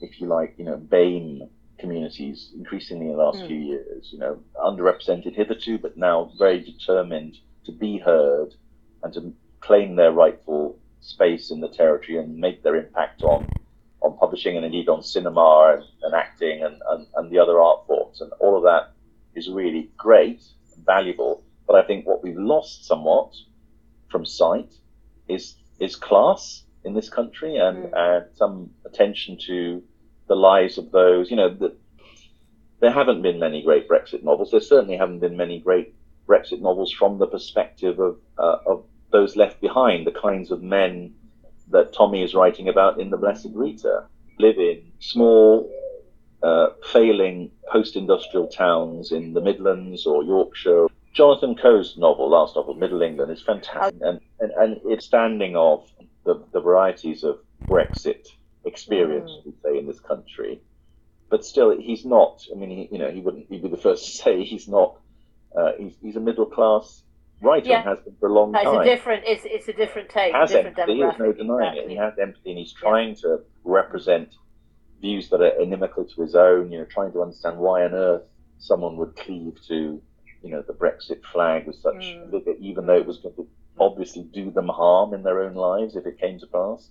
if 0.00 0.20
you 0.20 0.26
like, 0.26 0.54
you 0.58 0.64
know, 0.64 0.76
BAME 0.76 1.48
communities 1.78 2.52
increasingly 2.56 3.06
in 3.06 3.12
the 3.12 3.22
last 3.22 3.38
Mm. 3.38 3.46
few 3.46 3.56
years, 3.56 4.10
you 4.12 4.18
know, 4.18 4.38
underrepresented 4.56 5.34
hitherto, 5.34 5.78
but 5.78 5.96
now 5.96 6.30
very 6.38 6.60
determined 6.60 7.38
to 7.68 7.72
be 7.72 7.98
heard 7.98 8.54
and 9.02 9.12
to 9.12 9.32
claim 9.60 9.94
their 9.94 10.10
rightful 10.10 10.78
space 11.00 11.50
in 11.50 11.60
the 11.60 11.68
territory 11.68 12.16
and 12.18 12.38
make 12.38 12.62
their 12.62 12.76
impact 12.76 13.22
on 13.22 13.46
on 14.00 14.16
publishing 14.16 14.56
and 14.56 14.64
indeed 14.64 14.88
on 14.88 15.02
cinema 15.02 15.74
and, 15.74 15.84
and 16.02 16.14
acting 16.14 16.62
and, 16.62 16.80
and, 16.90 17.06
and 17.16 17.30
the 17.30 17.38
other 17.38 17.60
art 17.60 17.84
forms. 17.86 18.20
And 18.20 18.32
all 18.40 18.56
of 18.56 18.62
that 18.62 18.92
is 19.34 19.50
really 19.50 19.90
great, 19.96 20.40
and 20.74 20.86
valuable. 20.86 21.42
But 21.66 21.76
I 21.76 21.86
think 21.86 22.06
what 22.06 22.22
we've 22.22 22.38
lost 22.38 22.86
somewhat 22.86 23.34
from 24.08 24.24
sight 24.24 24.72
is 25.28 25.56
is 25.78 25.94
class 25.94 26.62
in 26.84 26.94
this 26.94 27.10
country 27.10 27.56
and, 27.56 27.84
mm. 27.84 27.92
and 27.94 28.24
some 28.34 28.70
attention 28.86 29.36
to 29.46 29.82
the 30.26 30.36
lives 30.36 30.78
of 30.78 30.90
those. 30.90 31.30
You 31.30 31.36
know, 31.36 31.50
the, 31.54 31.76
there 32.80 32.92
haven't 32.92 33.22
been 33.22 33.38
many 33.38 33.62
great 33.62 33.88
Brexit 33.88 34.22
novels. 34.22 34.52
There 34.52 34.60
certainly 34.60 34.96
haven't 34.96 35.18
been 35.18 35.36
many 35.36 35.60
great 35.60 35.92
Brexit 36.28 36.60
novels 36.60 36.92
from 36.92 37.18
the 37.18 37.26
perspective 37.26 37.98
of 37.98 38.18
uh, 38.38 38.58
of 38.66 38.84
those 39.10 39.36
left 39.36 39.60
behind, 39.60 40.06
the 40.06 40.12
kinds 40.12 40.50
of 40.50 40.62
men 40.62 41.14
that 41.70 41.92
Tommy 41.92 42.22
is 42.22 42.34
writing 42.34 42.68
about 42.68 43.00
in 43.00 43.10
The 43.10 43.16
Blessed 43.16 43.48
Rita, 43.54 44.04
live 44.38 44.58
in 44.58 44.82
small, 45.00 45.70
uh, 46.42 46.68
failing 46.92 47.50
post-industrial 47.70 48.48
towns 48.48 49.12
in 49.12 49.32
the 49.34 49.40
Midlands 49.40 50.06
or 50.06 50.22
Yorkshire. 50.22 50.86
Jonathan 51.14 51.56
Coe's 51.56 51.96
novel, 51.98 52.30
last 52.30 52.56
novel, 52.56 52.74
Middle 52.74 53.02
England, 53.02 53.32
is 53.32 53.42
fantastic, 53.42 54.00
and, 54.02 54.20
and, 54.40 54.52
and 54.52 54.80
it's 54.84 55.06
standing 55.06 55.56
of 55.56 55.90
the, 56.24 56.42
the 56.52 56.60
varieties 56.60 57.24
of 57.24 57.38
Brexit 57.68 58.28
experience, 58.64 59.30
we 59.44 59.52
say, 59.62 59.78
in 59.78 59.86
this 59.86 60.00
country. 60.00 60.60
But 61.30 61.44
still, 61.44 61.78
he's 61.78 62.04
not. 62.04 62.46
I 62.54 62.58
mean, 62.58 62.70
he, 62.70 62.88
you 62.92 62.98
know, 62.98 63.10
he 63.10 63.20
wouldn't. 63.20 63.46
He'd 63.50 63.62
be 63.62 63.68
the 63.68 63.76
first 63.76 64.06
to 64.06 64.10
say 64.22 64.44
he's 64.44 64.68
not. 64.68 64.98
Uh, 65.56 65.72
he's, 65.78 65.92
he's 66.02 66.16
a 66.16 66.20
middle 66.20 66.46
class 66.46 67.02
writer 67.40 67.68
Yeah. 67.68 67.80
and 67.80 67.88
has 67.88 67.98
been 68.00 68.16
for 68.20 68.28
a 68.28 68.32
long 68.32 68.52
No, 68.52 68.58
it's 68.60 68.70
time 68.70 68.80
a 68.80 68.84
different. 68.84 69.24
It's 69.26 69.42
it's 69.44 69.68
a 69.68 69.72
different 69.72 70.08
take. 70.08 70.34
has 70.34 70.50
different 70.50 70.78
empathy, 70.78 71.00
there's 71.00 71.18
no 71.18 71.32
denying 71.32 71.76
it. 71.78 71.88
He 71.88 71.96
has 71.96 72.14
empathy 72.18 72.50
and 72.50 72.58
he's 72.58 72.72
trying 72.72 73.14
to 73.16 73.40
represent 73.64 74.34
views 75.00 75.28
that 75.30 75.40
are 75.40 75.60
inimical 75.60 76.04
to 76.04 76.22
his 76.22 76.34
own, 76.34 76.72
you 76.72 76.78
know, 76.80 76.84
trying 76.84 77.12
to 77.12 77.22
understand 77.22 77.58
why 77.58 77.84
on 77.84 77.94
earth 77.94 78.22
someone 78.58 78.96
would 78.96 79.14
cleave 79.16 79.54
to, 79.68 80.02
you 80.42 80.50
know, 80.50 80.62
the 80.62 80.72
Brexit 80.72 81.22
flag 81.32 81.66
with 81.66 81.76
such 81.76 81.94
Mm. 81.94 82.30
vigor, 82.30 82.54
even 82.60 82.86
though 82.86 82.96
it 82.96 83.06
was 83.06 83.18
going 83.18 83.34
to 83.36 83.46
obviously 83.78 84.24
do 84.24 84.50
them 84.50 84.68
harm 84.68 85.14
in 85.14 85.22
their 85.22 85.40
own 85.42 85.54
lives 85.54 85.94
if 85.94 86.04
it 86.06 86.18
came 86.18 86.38
to 86.40 86.46
pass. 86.48 86.90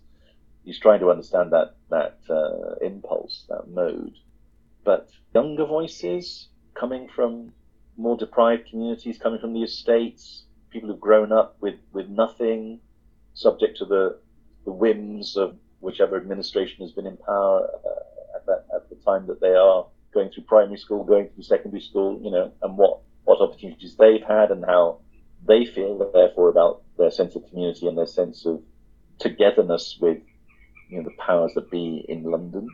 He's 0.64 0.80
trying 0.80 1.02
to 1.02 1.12
understand 1.12 1.52
that, 1.52 1.76
that 1.90 2.20
uh, 2.30 2.76
impulse, 2.86 3.46
that 3.50 3.68
mode. 3.68 4.14
But 4.86 5.10
younger 5.34 5.66
voices 5.66 6.48
coming 6.74 7.10
from 7.10 7.52
more 7.98 8.18
deprived 8.18 8.70
communities, 8.70 9.18
coming 9.18 9.40
from 9.40 9.54
the 9.54 9.64
estates, 9.64 10.44
people 10.70 10.90
who've 10.90 11.00
grown 11.00 11.32
up 11.32 11.58
with, 11.60 11.76
with 11.92 12.08
nothing, 12.08 12.80
subject 13.34 13.78
to 13.78 13.86
the, 13.86 14.18
the 14.66 14.72
whims 14.72 15.36
of 15.38 15.56
whichever 15.80 16.18
administration 16.18 16.82
has 16.82 16.92
been 16.92 17.06
in 17.06 17.18
power 17.18 17.68
uh, 17.86 18.38
at, 18.38 18.46
that, 18.46 18.66
at 18.76 18.90
the 18.90 18.96
time 18.96 19.28
that 19.28 19.40
they 19.42 19.54
are 19.54 19.86
going 20.14 20.30
through 20.30 20.44
primary 20.44 20.78
school, 20.78 21.04
going 21.04 21.30
through 21.30 21.44
secondary 21.44 21.82
school, 21.82 22.20
you 22.24 22.32
know, 22.32 22.52
and 22.62 22.78
what, 22.78 23.00
what 23.26 23.42
opportunities 23.42 23.96
they've 23.96 24.24
had 24.24 24.52
and 24.52 24.66
how 24.66 25.00
they 25.46 25.66
feel, 25.66 25.98
therefore, 26.14 26.50
about 26.50 26.82
their 26.98 27.12
sense 27.12 27.36
of 27.36 27.48
community 27.50 27.88
and 27.88 27.98
their 27.98 28.08
sense 28.08 28.46
of 28.46 28.62
togetherness 29.20 29.98
with, 30.02 30.18
you 30.90 30.98
know, 30.98 31.04
the 31.04 31.16
powers 31.20 31.52
that 31.54 31.70
be 31.70 32.06
in 32.08 32.24
London. 32.24 32.70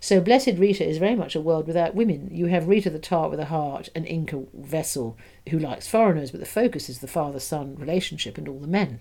So 0.00 0.20
Blessed 0.20 0.56
Rita 0.58 0.86
is 0.86 0.98
very 0.98 1.14
much 1.14 1.34
a 1.36 1.40
world 1.40 1.66
without 1.66 1.94
women. 1.94 2.28
You 2.32 2.46
have 2.46 2.68
Rita 2.68 2.90
the 2.90 2.98
Tart 2.98 3.30
with 3.30 3.40
a 3.40 3.46
heart 3.46 3.88
an 3.94 4.04
Inca 4.04 4.44
Vessel 4.54 5.16
who 5.50 5.58
likes 5.58 5.86
foreigners, 5.88 6.30
but 6.30 6.40
the 6.40 6.46
focus 6.46 6.88
is 6.88 6.98
the 7.00 7.06
father-son 7.08 7.76
relationship 7.76 8.38
and 8.38 8.48
all 8.48 8.58
the 8.58 8.66
men. 8.66 9.00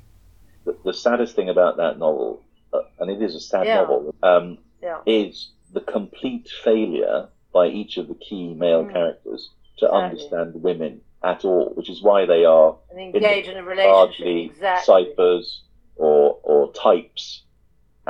The, 0.65 0.75
the 0.85 0.93
saddest 0.93 1.35
thing 1.35 1.49
about 1.49 1.77
that 1.77 1.97
novel, 1.99 2.41
uh, 2.73 2.81
and 2.99 3.09
it 3.09 3.21
is 3.21 3.35
a 3.35 3.39
sad 3.39 3.65
Yeah. 3.65 3.75
novel, 3.81 4.15
um, 4.23 4.57
Yeah. 4.81 4.99
is 5.05 5.51
the 5.73 5.81
complete 5.81 6.49
failure 6.63 7.29
by 7.53 7.67
each 7.67 7.97
of 7.97 8.07
the 8.07 8.15
key 8.15 8.53
male 8.53 8.83
Mm. 8.85 8.93
characters 8.93 9.49
to 9.77 9.85
Exactly. 9.85 10.03
understand 10.09 10.63
women 10.63 11.01
at 11.23 11.43
all, 11.45 11.71
which 11.75 11.89
is 11.89 12.01
why 12.01 12.25
they 12.25 12.45
are 12.45 12.75
And 12.91 12.99
engage 12.99 13.47
in 13.47 13.57
a 13.57 13.63
relationship. 13.63 13.93
largely 13.93 14.45
Exactly. 14.45 14.85
ciphers 14.85 15.61
or 15.95 16.37
or 16.43 16.71
types. 16.73 17.43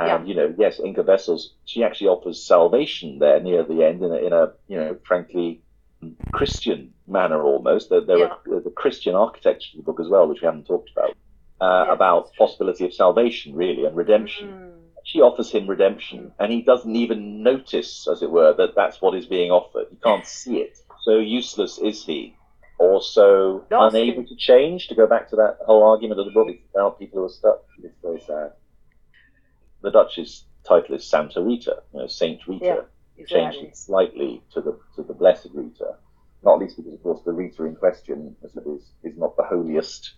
And 0.00 0.08
Yeah. 0.08 0.24
you 0.28 0.34
know, 0.34 0.54
yes, 0.56 0.80
Inca 0.80 1.02
Vessels, 1.02 1.54
she 1.64 1.84
actually 1.84 2.08
offers 2.08 2.46
salvation 2.46 3.18
there 3.18 3.40
near 3.40 3.62
the 3.64 3.84
end 3.84 4.02
in 4.02 4.12
a, 4.12 4.16
in 4.16 4.32
a 4.32 4.52
you 4.66 4.76
know, 4.78 4.96
frankly 5.04 5.62
Christian 6.32 6.94
manner 7.06 7.42
almost. 7.42 7.90
There, 7.90 8.00
there 8.00 8.18
Yeah. 8.18 8.34
are 8.54 8.60
the 8.60 8.70
Christian 8.82 9.14
architecture 9.14 9.70
of 9.74 9.78
the 9.84 9.86
book 9.88 10.00
as 10.00 10.08
well, 10.08 10.26
which 10.26 10.40
we 10.40 10.46
haven't 10.46 10.66
talked 10.66 10.90
about, 10.96 11.10
uh, 11.60 11.84
Yes, 11.86 11.94
about 11.94 12.34
possibility 12.38 12.86
of 12.86 12.94
salvation 12.94 13.54
really 13.54 13.84
and 13.84 13.94
redemption. 13.94 14.48
Mm. 14.48 14.70
She 15.04 15.20
offers 15.20 15.50
him 15.50 15.66
redemption, 15.66 16.32
and 16.38 16.52
he 16.52 16.62
doesn't 16.62 16.96
even 16.96 17.42
notice, 17.42 18.06
as 18.06 18.22
it 18.22 18.30
were, 18.30 18.52
that 18.54 18.74
that's 18.74 19.00
what 19.02 19.14
is 19.14 19.26
being 19.26 19.50
offered. 19.50 19.86
He 19.90 19.96
can't 19.96 20.26
see 20.26 20.58
it. 20.58 20.76
So 21.02 21.18
useless 21.18 21.78
is 21.78 22.04
he, 22.04 22.36
or 22.78 23.02
so 23.02 23.64
unable 23.70 24.24
to 24.26 24.36
change. 24.36 24.88
To 24.88 24.94
go 24.94 25.06
back 25.06 25.28
to 25.30 25.36
that 25.36 25.58
whole 25.66 25.82
argument 25.82 26.20
of 26.20 26.26
the 26.26 26.32
book 26.32 26.48
about 26.74 26.98
people 26.98 27.18
who 27.18 27.26
are 27.26 27.30
stuck. 27.30 27.60
It's 27.82 27.96
very 28.02 28.20
sad. 28.20 28.52
The 29.82 29.90
Dutch's 29.90 30.44
title 30.66 30.94
is 30.96 31.06
Santa 31.08 31.42
Rita, 31.42 31.82
you 31.92 32.00
know, 32.00 32.06
Saint 32.06 32.46
Rita, 32.46 32.64
Yeah, 32.64 33.24
changed 33.26 33.56
Exactly. 33.58 33.68
it 33.68 33.76
slightly 33.76 34.42
to 34.52 34.60
the 34.60 34.78
to 34.96 35.02
the 35.02 35.14
Blessed 35.14 35.48
Rita, 35.54 35.96
not 36.42 36.58
least 36.58 36.76
because, 36.76 36.94
of 36.94 37.02
course, 37.02 37.22
the 37.24 37.32
Rita 37.32 37.64
in 37.64 37.76
question 37.76 38.36
as 38.44 38.56
it 38.56 38.66
is, 38.66 38.92
is 39.02 39.16
not 39.16 39.36
the 39.36 39.44
holiest 39.44 40.14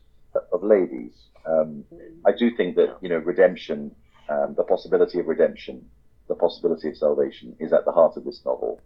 of 0.52 0.62
ladies. 0.62 1.14
Um, 1.44 1.84
I 2.24 2.32
do 2.32 2.54
think 2.56 2.76
that 2.76 2.96
you 3.00 3.08
know 3.08 3.18
redemption, 3.18 3.94
um, 4.28 4.54
the 4.56 4.64
possibility 4.64 5.18
of 5.20 5.26
redemption, 5.26 5.88
the 6.28 6.34
possibility 6.36 6.88
of 6.88 6.96
salvation 6.96 7.56
is 7.60 7.72
at 7.72 7.84
the 7.84 7.92
heart 7.92 8.16
of 8.16 8.24
this 8.24 8.44
novel, 8.44 8.80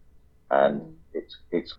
and 0.51 0.81
Mm. 0.81 0.95
its 1.15 1.37
its 1.51 1.75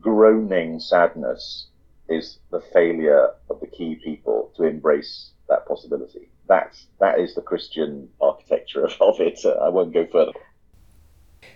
groaning 0.00 0.80
sadness 0.80 1.68
is 2.08 2.38
the 2.50 2.60
failure 2.60 3.34
of 3.50 3.60
the 3.60 3.66
key 3.66 3.96
people 3.96 4.52
to 4.56 4.64
embrace 4.64 5.32
that 5.48 5.66
possibility. 5.66 6.28
That's 6.48 6.86
that 7.00 7.18
is 7.18 7.34
the 7.34 7.42
Christian 7.42 8.08
architecture 8.20 8.84
of, 8.84 8.96
of 9.00 9.20
it. 9.20 9.40
Uh, 9.44 9.50
I 9.50 9.68
won't 9.68 9.92
go 9.92 10.06
further. 10.06 10.32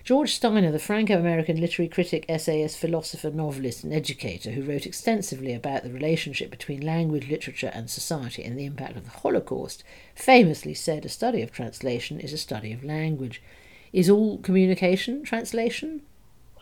George 0.02 0.32
Steiner, 0.32 0.72
the 0.72 0.78
Franco 0.78 1.18
American 1.18 1.60
literary 1.60 1.88
critic, 1.88 2.24
essayist, 2.28 2.78
philosopher, 2.78 3.30
novelist, 3.30 3.84
and 3.84 3.92
educator 3.92 4.50
who 4.52 4.62
wrote 4.62 4.86
extensively 4.86 5.52
about 5.52 5.82
the 5.82 5.92
relationship 5.92 6.50
between 6.50 6.80
language, 6.80 7.28
literature, 7.28 7.70
and 7.74 7.90
society 7.90 8.42
and 8.42 8.58
the 8.58 8.64
impact 8.64 8.96
of 8.96 9.04
the 9.04 9.10
Holocaust, 9.10 9.84
famously 10.14 10.74
said 10.74 11.04
a 11.04 11.08
study 11.08 11.42
of 11.42 11.52
translation 11.52 12.18
is 12.18 12.32
a 12.32 12.38
study 12.38 12.72
of 12.72 12.82
language. 12.82 13.42
Is 13.92 14.08
all 14.08 14.38
communication 14.38 15.22
translation? 15.22 16.02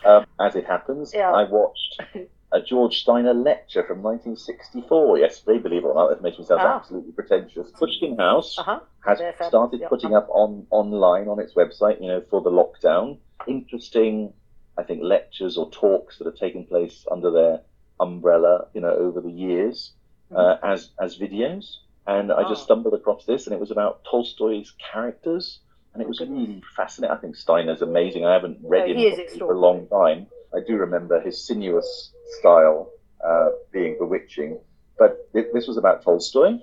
Um, 0.04 0.26
as 0.40 0.56
it 0.56 0.66
happens, 0.66 1.12
Yeah. 1.14 1.32
I 1.32 1.44
watched 1.44 2.00
a 2.52 2.60
George 2.62 3.00
Steiner 3.00 3.34
lecture 3.34 3.82
from 3.84 4.02
1964 4.02 5.18
yesterday. 5.18 5.58
Believe 5.58 5.84
it 5.84 5.88
or 5.88 5.94
not, 5.94 6.08
that 6.08 6.22
makes 6.22 6.38
me 6.38 6.44
sound 6.44 6.60
Ah. 6.62 6.76
absolutely 6.76 7.12
pretentious. 7.12 7.70
Pushkin 7.72 8.16
House 8.16 8.58
Uh 8.58 8.62
huh. 8.62 8.80
has 9.04 9.20
started 9.46 9.82
putting 9.88 10.14
up 10.14 10.28
on 10.30 10.66
online 10.70 11.28
on 11.28 11.38
its 11.40 11.54
website, 11.54 12.00
you 12.00 12.08
know, 12.08 12.22
for 12.30 12.40
the 12.40 12.50
lockdown, 12.50 13.18
interesting, 13.46 14.32
I 14.76 14.82
think, 14.82 15.02
lectures 15.02 15.58
or 15.58 15.70
talks 15.70 16.18
that 16.18 16.26
have 16.26 16.36
taken 16.36 16.64
place 16.66 17.04
under 17.10 17.30
their 17.30 17.60
umbrella, 18.00 18.68
you 18.74 18.80
know, 18.80 18.92
over 18.92 19.20
the 19.20 19.30
years 19.32 19.92
uh, 20.34 20.56
as 20.62 20.92
as 21.00 21.18
videos. 21.18 21.76
And 22.06 22.32
I 22.32 22.42
just 22.42 22.44
Mm-hmm. 22.44 22.52
Oh. 22.52 22.64
stumbled 22.64 22.94
across 22.94 23.26
this, 23.26 23.46
and 23.46 23.52
it 23.54 23.60
was 23.60 23.70
about 23.70 24.04
Tolstoy's 24.10 24.72
characters, 24.92 25.60
and 25.92 26.02
it 26.02 26.08
was 26.08 26.18
goodness. 26.20 26.48
really 26.48 26.62
fascinating. 26.74 27.14
I 27.16 27.20
think 27.20 27.36
Steiner's 27.36 27.82
amazing. 27.82 28.24
I 28.24 28.32
haven't 28.32 28.58
read 28.62 28.88
Oh, 28.88 28.94
him 28.94 29.38
for 29.38 29.52
a 29.52 29.58
long 29.58 29.86
time. 29.88 30.26
I 30.54 30.60
do 30.66 30.76
remember 30.76 31.20
his 31.20 31.46
sinuous 31.46 32.14
style 32.28 32.90
uh, 33.24 33.50
being 33.72 33.96
bewitching, 33.98 34.58
but 34.98 35.28
this 35.32 35.66
was 35.66 35.76
about 35.76 36.02
Tolstoy. 36.02 36.58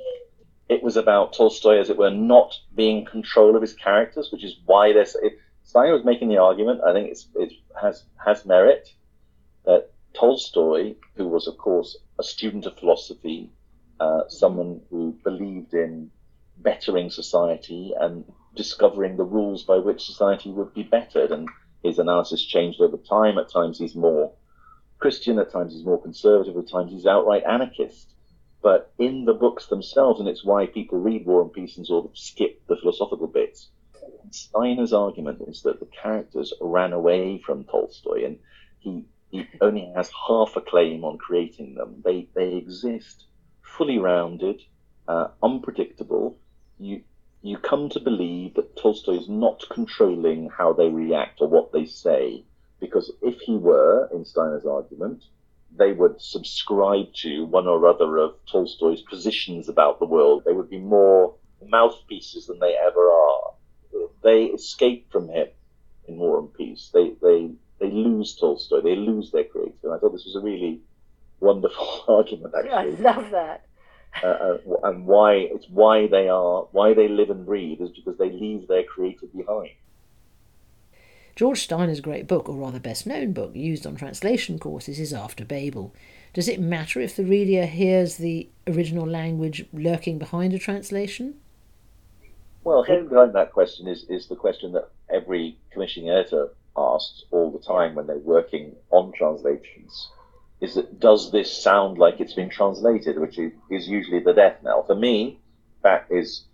It 0.68 0.82
was 0.82 0.98
about 0.98 1.34
Tolstoy, 1.34 1.78
as 1.78 1.90
it 1.90 1.98
were, 1.98 2.10
not 2.10 2.58
being 2.76 3.00
in 3.00 3.06
control 3.06 3.56
of 3.56 3.62
his 3.62 3.74
characters, 3.74 4.32
which 4.32 4.44
is 4.44 4.58
why 4.66 4.94
there's. 4.94 5.16
It, 5.16 5.40
Steiner 5.64 5.94
was 5.94 6.06
making 6.06 6.30
the 6.30 6.38
argument. 6.38 6.82
I 6.86 6.94
think 6.94 7.10
it's, 7.10 7.28
it 7.36 7.52
has 7.80 8.04
has 8.24 8.46
merit 8.46 8.90
that 9.66 9.92
Tolstoy, 10.14 10.96
who 11.16 11.28
was 11.28 11.48
of 11.48 11.58
course 11.58 11.98
a 12.20 12.24
student 12.24 12.66
of 12.66 12.78
philosophy, 12.78 13.50
uh, 14.00 14.22
someone 14.28 14.82
who 14.90 15.18
believed 15.24 15.74
in 15.74 16.12
bettering 16.58 17.10
society 17.10 17.94
and 18.00 18.24
discovering 18.56 19.18
the 19.18 19.24
rules 19.24 19.64
by 19.64 19.78
which 19.78 20.06
society 20.06 20.52
would 20.52 20.74
be 20.74 20.84
bettered, 20.84 21.32
and 21.32 21.50
his 21.84 22.00
analysis 22.00 22.44
changed 22.44 22.82
over 22.82 22.98
time. 22.98 23.38
At 23.38 23.52
times 23.52 23.78
he's 23.78 23.96
more 23.96 24.32
Christian, 25.00 25.40
at 25.40 25.52
times 25.52 25.74
he's 25.74 25.86
more 25.86 26.02
conservative, 26.02 26.58
at 26.58 26.70
times 26.70 26.92
he's 26.92 27.06
outright 27.06 27.44
anarchist. 27.44 28.10
But 28.62 28.92
in 28.98 29.26
the 29.26 29.34
books 29.34 29.68
themselves, 29.68 30.20
and 30.20 30.28
it's 30.28 30.44
why 30.44 30.66
people 30.66 31.00
read 31.00 31.26
War 31.26 31.44
and 31.44 31.54
Peace 31.54 31.78
and 31.78 31.86
sort 31.86 32.06
of 32.06 32.18
skip 32.18 32.66
the 32.68 32.76
philosophical 32.76 33.28
bits, 33.28 33.70
Steiner's 34.32 34.94
argument 34.94 35.42
is 35.48 35.62
that 35.64 35.80
the 35.80 35.86
characters 35.86 36.54
ran 36.60 36.94
away 36.94 37.38
from 37.38 37.64
Tolstoy 37.66 38.26
and 38.26 38.40
he, 38.80 39.06
he 39.30 39.48
only 39.62 39.92
has 39.96 40.10
half 40.28 40.56
a 40.56 40.62
claim 40.62 41.04
on 41.04 41.18
creating 41.18 41.76
them. 41.76 42.02
They, 42.04 42.28
they 42.34 42.56
exist 42.56 43.26
fully 43.62 44.00
rounded, 44.00 44.62
uh, 45.08 45.28
unpredictable. 45.44 46.38
You, 46.80 47.02
you 47.42 47.58
come 47.58 47.90
to 47.90 48.00
believe 48.00 48.56
that 48.56 48.76
Tolstoy 48.76 49.20
is 49.20 49.30
not 49.30 49.70
controlling 49.70 50.50
how 50.50 50.74
they 50.74 50.90
react 50.90 51.42
or 51.42 51.48
what 51.48 51.72
they 51.72 51.86
say, 51.86 52.44
because 52.80 53.12
if 53.22 53.40
he 53.40 53.56
were, 53.56 54.10
in 54.14 54.26
Steiner's 54.26 54.66
argument, 54.66 55.24
they 55.78 55.92
would 55.92 56.22
subscribe 56.22 57.14
to 57.16 57.46
one 57.46 57.68
or 57.68 57.86
other 57.88 58.18
of 58.18 58.36
Tolstoy's 58.52 59.02
positions 59.02 59.68
about 59.70 60.00
the 60.00 60.06
world. 60.06 60.44
They 60.46 60.54
would 60.54 60.70
be 60.70 60.80
more 60.80 61.36
mouthpieces 61.62 62.48
than 62.48 62.60
they 62.60 62.76
ever 62.76 63.10
are. 63.12 63.54
They 64.24 64.46
escape 64.46 65.12
from 65.12 65.30
him 65.30 65.48
in 66.08 66.18
War 66.18 66.40
and 66.40 66.54
Peace. 66.54 66.90
They 66.94 67.14
they 67.22 67.52
they 67.80 67.92
lose 67.92 68.36
Tolstoy. 68.36 68.82
They 68.82 68.96
lose 68.96 69.32
their 69.32 69.44
creator. 69.44 69.74
And 69.84 69.94
I 69.94 69.98
thought 69.98 70.14
this 70.14 70.26
was 70.26 70.36
a 70.36 70.42
really 70.46 70.82
wonderful 71.40 72.06
argument, 72.08 72.54
Actually, 72.58 72.98
I 73.06 73.12
love 73.14 73.32
that. 73.32 73.66
uh, 74.24 74.28
uh, 74.28 74.58
and 74.84 75.06
why 75.06 75.34
it's 75.34 75.68
why 75.70 76.08
they 76.08 76.30
are 76.30 76.68
why 76.72 76.94
they 76.94 77.08
live 77.08 77.30
and 77.30 77.46
breathe 77.46 77.82
is 77.82 77.90
because 77.92 78.18
they 78.18 78.32
leave 78.32 78.68
their 78.68 78.84
creator 78.84 79.28
behind. 79.36 79.70
George 81.36 81.64
Steiner's 81.64 82.00
great 82.00 82.28
book, 82.28 82.48
or 82.48 82.56
rather 82.56 82.80
best 82.80 83.06
known 83.06 83.34
book, 83.34 83.54
used 83.54 83.86
on 83.86 83.98
translation 83.98 84.58
courses 84.58 85.02
is 85.02 85.12
After 85.12 85.44
Babel. 85.44 85.94
Does 86.34 86.48
it 86.48 86.62
matter 86.62 87.02
if 87.02 87.18
the 87.18 87.26
reader 87.26 87.66
hears 87.66 88.16
the 88.16 88.48
original 88.68 89.06
language 89.06 89.66
lurking 89.74 90.18
behind 90.18 90.54
a 90.54 90.60
translation? 90.60 91.36
Well, 92.64 92.84
hidden 92.84 93.10
behind 93.10 93.36
that 93.36 93.52
question 93.52 93.86
is, 93.86 94.06
is 94.10 94.28
the 94.28 94.38
question 94.38 94.72
that 94.74 94.90
every 95.10 95.58
commissioning 95.72 96.10
editor 96.10 96.52
asks 96.78 97.26
all 97.32 97.52
the 97.52 97.60
time 97.60 97.96
when 97.96 98.08
they're 98.08 98.18
working 98.18 98.74
on 98.92 99.12
translations. 99.12 100.10
Is 100.62 100.76
that 100.76 101.02
does 101.02 101.34
this 101.34 101.52
sound 101.52 101.98
like 101.98 102.22
it's 102.22 102.34
been 102.34 102.50
translated, 102.50 103.20
which 103.20 103.38
is, 103.38 103.88
usually 103.90 104.20
the 104.20 104.34
death 104.34 104.64
knell. 104.64 104.84
For 104.84 104.96
me, 104.96 105.42
that 105.84 106.08
is, 106.10 106.46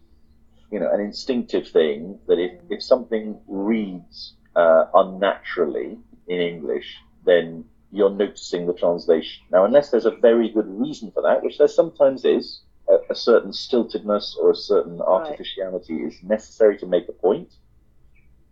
you 0.72 0.80
know, 0.80 0.92
an 0.92 1.00
instinctive 1.00 1.68
thing 1.68 2.18
that 2.28 2.40
if, 2.40 2.60
if 2.72 2.82
something 2.82 3.40
reads 3.48 4.34
uh, 4.56 4.86
unnaturally 4.94 5.98
in 6.28 6.40
English, 6.40 6.98
then 7.26 7.66
you're 7.92 8.10
noticing 8.10 8.68
the 8.68 8.74
translation. 8.74 9.44
Now, 9.52 9.66
unless 9.66 9.92
there's 9.92 10.06
a 10.06 10.12
very 10.12 10.50
good 10.50 10.68
reason 10.68 11.12
for 11.12 11.22
that, 11.24 11.44
which 11.44 11.58
there 11.58 11.68
sometimes 11.68 12.26
is, 12.26 12.62
a, 12.90 12.98
a 13.10 13.16
certain 13.16 13.52
stiltedness 13.52 14.36
or 14.38 14.52
a 14.52 14.56
certain 14.56 14.98
Right. 15.00 15.08
artificiality 15.08 16.04
is 16.04 16.22
necessary 16.24 16.78
to 16.80 16.86
make 16.86 17.08
a 17.10 17.14
point, 17.14 17.54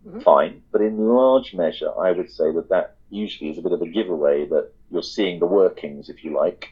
Mhm. 0.06 0.22
fine. 0.22 0.62
But 0.72 0.82
in 0.82 1.08
large 1.08 1.54
measure, 1.54 1.92
I 1.98 2.12
would 2.12 2.30
say 2.30 2.52
that 2.52 2.68
that 2.70 2.96
usually 3.10 3.50
is 3.50 3.58
a 3.58 3.62
bit 3.62 3.72
of 3.72 3.82
a 3.82 3.88
giveaway 3.88 4.46
that 4.46 4.72
you're 4.90 5.02
seeing 5.02 5.38
the 5.40 5.46
workings, 5.46 6.08
if 6.08 6.24
you 6.24 6.32
like, 6.32 6.68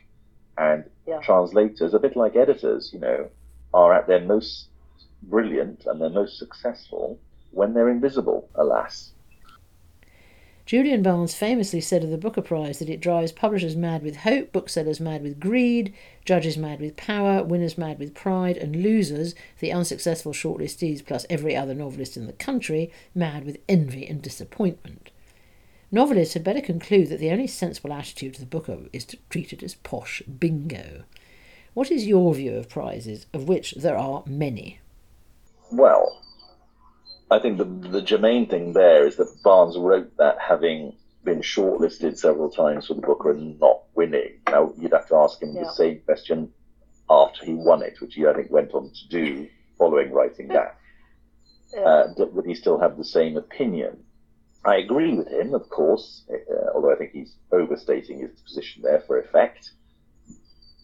and 0.56 0.90
Yeah. 1.06 1.20
translators, 1.20 1.94
a 1.94 1.98
bit 1.98 2.16
like 2.16 2.36
editors, 2.36 2.92
you 2.92 2.98
know, 3.00 3.30
are 3.72 3.92
at 3.92 4.06
their 4.06 4.20
most 4.20 4.68
brilliant 5.22 5.84
and 5.86 6.00
their 6.00 6.10
most 6.10 6.38
successful 6.38 7.20
when 7.50 7.74
they're 7.74 7.88
invisible, 7.88 8.48
alas. 8.54 9.12
Julian 10.68 11.02
Barnes 11.02 11.34
famously 11.34 11.80
said 11.80 12.04
of 12.04 12.10
the 12.10 12.18
Booker 12.18 12.42
Prize 12.42 12.78
that 12.78 12.90
it 12.90 13.00
drives 13.00 13.32
publishers 13.32 13.74
mad 13.74 14.02
with 14.02 14.16
hope, 14.16 14.52
booksellers 14.52 15.00
mad 15.00 15.22
with 15.22 15.40
greed, 15.40 15.94
judges 16.26 16.58
mad 16.58 16.78
with 16.78 16.94
power, 16.94 17.42
winners 17.42 17.78
mad 17.78 17.98
with 17.98 18.14
pride, 18.14 18.58
and 18.58 18.82
losers, 18.82 19.34
the 19.60 19.72
unsuccessful 19.72 20.34
shortlistees 20.34 21.02
plus 21.02 21.24
every 21.30 21.56
other 21.56 21.72
novelist 21.72 22.18
in 22.18 22.26
the 22.26 22.34
country, 22.34 22.92
mad 23.14 23.46
with 23.46 23.56
envy 23.66 24.06
and 24.06 24.20
disappointment. 24.20 25.10
Novelists 25.90 26.34
had 26.34 26.44
better 26.44 26.60
conclude 26.60 27.08
that 27.08 27.18
the 27.18 27.30
only 27.30 27.46
sensible 27.46 27.94
attitude 27.94 28.34
to 28.34 28.40
the 28.40 28.46
Booker 28.46 28.76
is 28.92 29.06
to 29.06 29.16
treat 29.30 29.54
it 29.54 29.62
as 29.62 29.76
posh 29.76 30.20
bingo. 30.38 31.04
What 31.72 31.90
is 31.90 32.06
your 32.06 32.34
view 32.34 32.56
of 32.56 32.68
prizes, 32.68 33.24
of 33.32 33.48
which 33.48 33.72
there 33.72 33.96
are 33.96 34.22
many? 34.26 34.80
Well, 35.72 36.20
I 37.30 37.38
think 37.38 37.58
the, 37.58 37.64
the 37.64 38.02
germane 38.02 38.46
thing 38.48 38.72
there 38.72 39.06
is 39.06 39.16
that 39.16 39.42
Barnes 39.42 39.76
wrote 39.76 40.16
that 40.16 40.38
having 40.40 40.94
been 41.24 41.40
shortlisted 41.40 42.16
several 42.18 42.50
times 42.50 42.86
for 42.86 42.94
the 42.94 43.02
Booker 43.02 43.32
and 43.32 43.58
not 43.60 43.82
winning. 43.94 44.40
Now, 44.46 44.72
you'd 44.78 44.92
have 44.92 45.08
to 45.08 45.16
ask 45.16 45.42
him 45.42 45.54
Yeah. 45.54 45.64
the 45.64 45.72
same 45.72 46.00
question 46.00 46.52
after 47.10 47.44
he 47.44 47.54
won 47.54 47.82
it, 47.82 48.00
which 48.00 48.14
he, 48.14 48.26
I 48.26 48.32
think, 48.34 48.50
went 48.50 48.72
on 48.72 48.90
to 48.90 49.08
do 49.08 49.48
following 49.76 50.10
writing 50.12 50.48
that. 50.48 50.78
Yeah. 51.74 51.80
Uh, 51.80 52.14
would 52.32 52.46
he 52.46 52.54
still 52.54 52.78
have 52.78 52.96
the 52.96 53.04
same 53.04 53.36
opinion? 53.36 54.04
I 54.64 54.76
agree 54.76 55.14
with 55.14 55.28
him, 55.28 55.54
of 55.54 55.68
course, 55.68 56.24
uh, 56.30 56.70
although 56.74 56.92
I 56.92 56.96
think 56.96 57.12
he's 57.12 57.34
overstating 57.52 58.20
his 58.20 58.40
position 58.40 58.82
there 58.82 59.00
for 59.06 59.18
effect. 59.18 59.70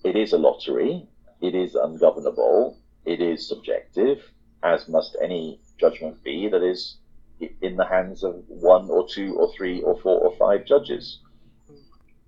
It 0.05 0.17
is 0.17 0.33
a 0.33 0.39
lottery. 0.39 1.09
It 1.41 1.55
is 1.55 1.75
ungovernable. 1.75 2.79
It 3.05 3.21
is 3.21 3.49
subjective, 3.49 4.23
as 4.63 4.89
must 4.89 5.17
any 5.23 5.61
judgment 5.79 6.23
be 6.23 6.49
that 6.49 6.63
is 6.63 6.99
in 7.61 7.77
the 7.77 7.85
hands 7.85 8.23
of 8.23 8.43
one 8.49 8.89
or 8.91 9.07
two 9.09 9.35
or 9.37 9.53
three 9.55 9.83
or 9.83 9.99
four 10.01 10.21
or 10.21 10.37
five 10.37 10.65
judges. 10.65 11.21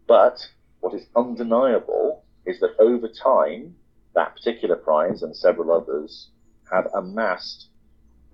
But 0.07 0.38
what 0.80 0.94
is 0.94 1.07
undeniable 1.14 2.24
is 2.44 2.61
that 2.61 2.76
over 2.78 3.09
time, 3.09 3.76
that 4.14 4.34
particular 4.34 4.76
prize 4.76 5.22
and 5.22 5.36
several 5.36 5.72
others 5.72 6.30
have 6.70 6.88
amassed 6.94 7.68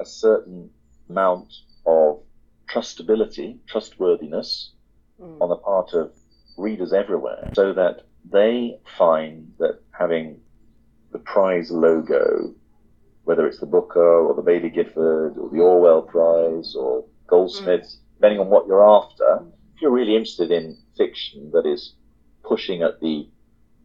a 0.00 0.04
certain 0.04 0.70
amount 1.08 1.52
of 1.86 2.20
trustability, 2.68 3.58
trustworthiness 3.66 4.72
Mm. 5.20 5.40
on 5.40 5.48
the 5.50 5.56
part 5.56 5.92
of 5.92 6.10
readers 6.56 6.92
everywhere, 6.92 7.50
so 7.54 7.72
that 7.72 8.06
they 8.24 8.80
find 8.98 9.52
that 9.58 9.78
having 9.92 10.40
the 11.12 11.18
prize 11.18 11.70
logo, 11.70 12.54
whether 13.24 13.46
it's 13.46 13.60
the 13.60 13.66
Booker 13.66 14.26
or 14.26 14.34
the 14.34 14.42
Baillie 14.42 14.74
Gifford 14.74 15.36
or 15.38 15.48
the 15.50 15.60
Orwell 15.60 16.02
Prize 16.02 16.74
or 16.74 17.04
Goldsmiths, 17.26 17.98
depending 18.16 18.40
on 18.40 18.48
what 18.48 18.66
you're 18.66 18.84
after, 18.84 19.44
if 19.74 19.82
you're 19.82 19.90
really 19.90 20.16
interested 20.16 20.50
in 20.50 20.76
fiction 20.96 21.50
that 21.52 21.66
is 21.66 21.94
pushing 22.44 22.82
at 22.82 23.00
the 23.00 23.28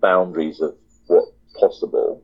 boundaries 0.02 0.60
of 0.60 0.76
what's 1.08 1.32
possible, 1.60 2.24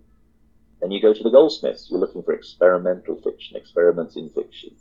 then 0.81 0.91
you 0.91 1.01
go 1.01 1.13
to 1.13 1.23
the 1.23 1.29
Goldsmiths. 1.29 1.87
You're 1.89 1.99
looking 1.99 2.23
for 2.23 2.33
experimental 2.33 3.21
fiction, 3.21 3.55
experiments 3.55 4.15
in 4.15 4.29
fiction. 4.29 4.71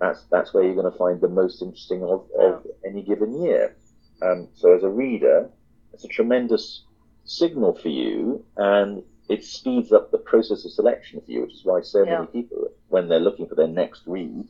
That's 0.00 0.24
that's 0.30 0.52
where 0.52 0.62
you're 0.62 0.74
going 0.74 0.92
to 0.92 0.98
find 0.98 1.20
the 1.20 1.28
most 1.28 1.62
interesting 1.62 2.02
of, 2.02 2.26
of 2.38 2.66
any 2.84 3.02
given 3.02 3.42
year. 3.42 3.76
Um, 4.20 4.48
so 4.54 4.76
as 4.76 4.82
a 4.82 4.88
reader, 4.88 5.48
it's 5.92 6.04
a 6.04 6.08
tremendous 6.08 6.84
signal 7.24 7.74
for 7.74 7.88
you, 7.88 8.44
and 8.56 9.02
it 9.28 9.44
speeds 9.44 9.92
up 9.92 10.10
the 10.10 10.18
process 10.18 10.64
of 10.64 10.70
selection 10.72 11.20
for 11.20 11.30
you, 11.30 11.42
which 11.42 11.54
is 11.54 11.64
why 11.64 11.80
so 11.80 12.04
Yeah. 12.04 12.20
many 12.20 12.26
people, 12.28 12.68
when 12.88 13.08
they're 13.08 13.18
looking 13.18 13.46
for 13.46 13.54
their 13.54 13.66
next 13.68 14.06
read 14.06 14.46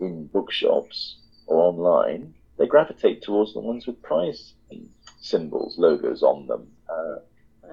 in 0.00 0.26
bookshops 0.28 1.16
or 1.46 1.58
online, 1.58 2.34
they 2.56 2.66
gravitate 2.66 3.22
towards 3.22 3.54
the 3.54 3.60
ones 3.60 3.86
with 3.86 4.00
prize 4.02 4.54
symbols, 5.20 5.78
logos 5.78 6.22
on 6.22 6.46
them. 6.46 6.70
Uh, 6.88 7.16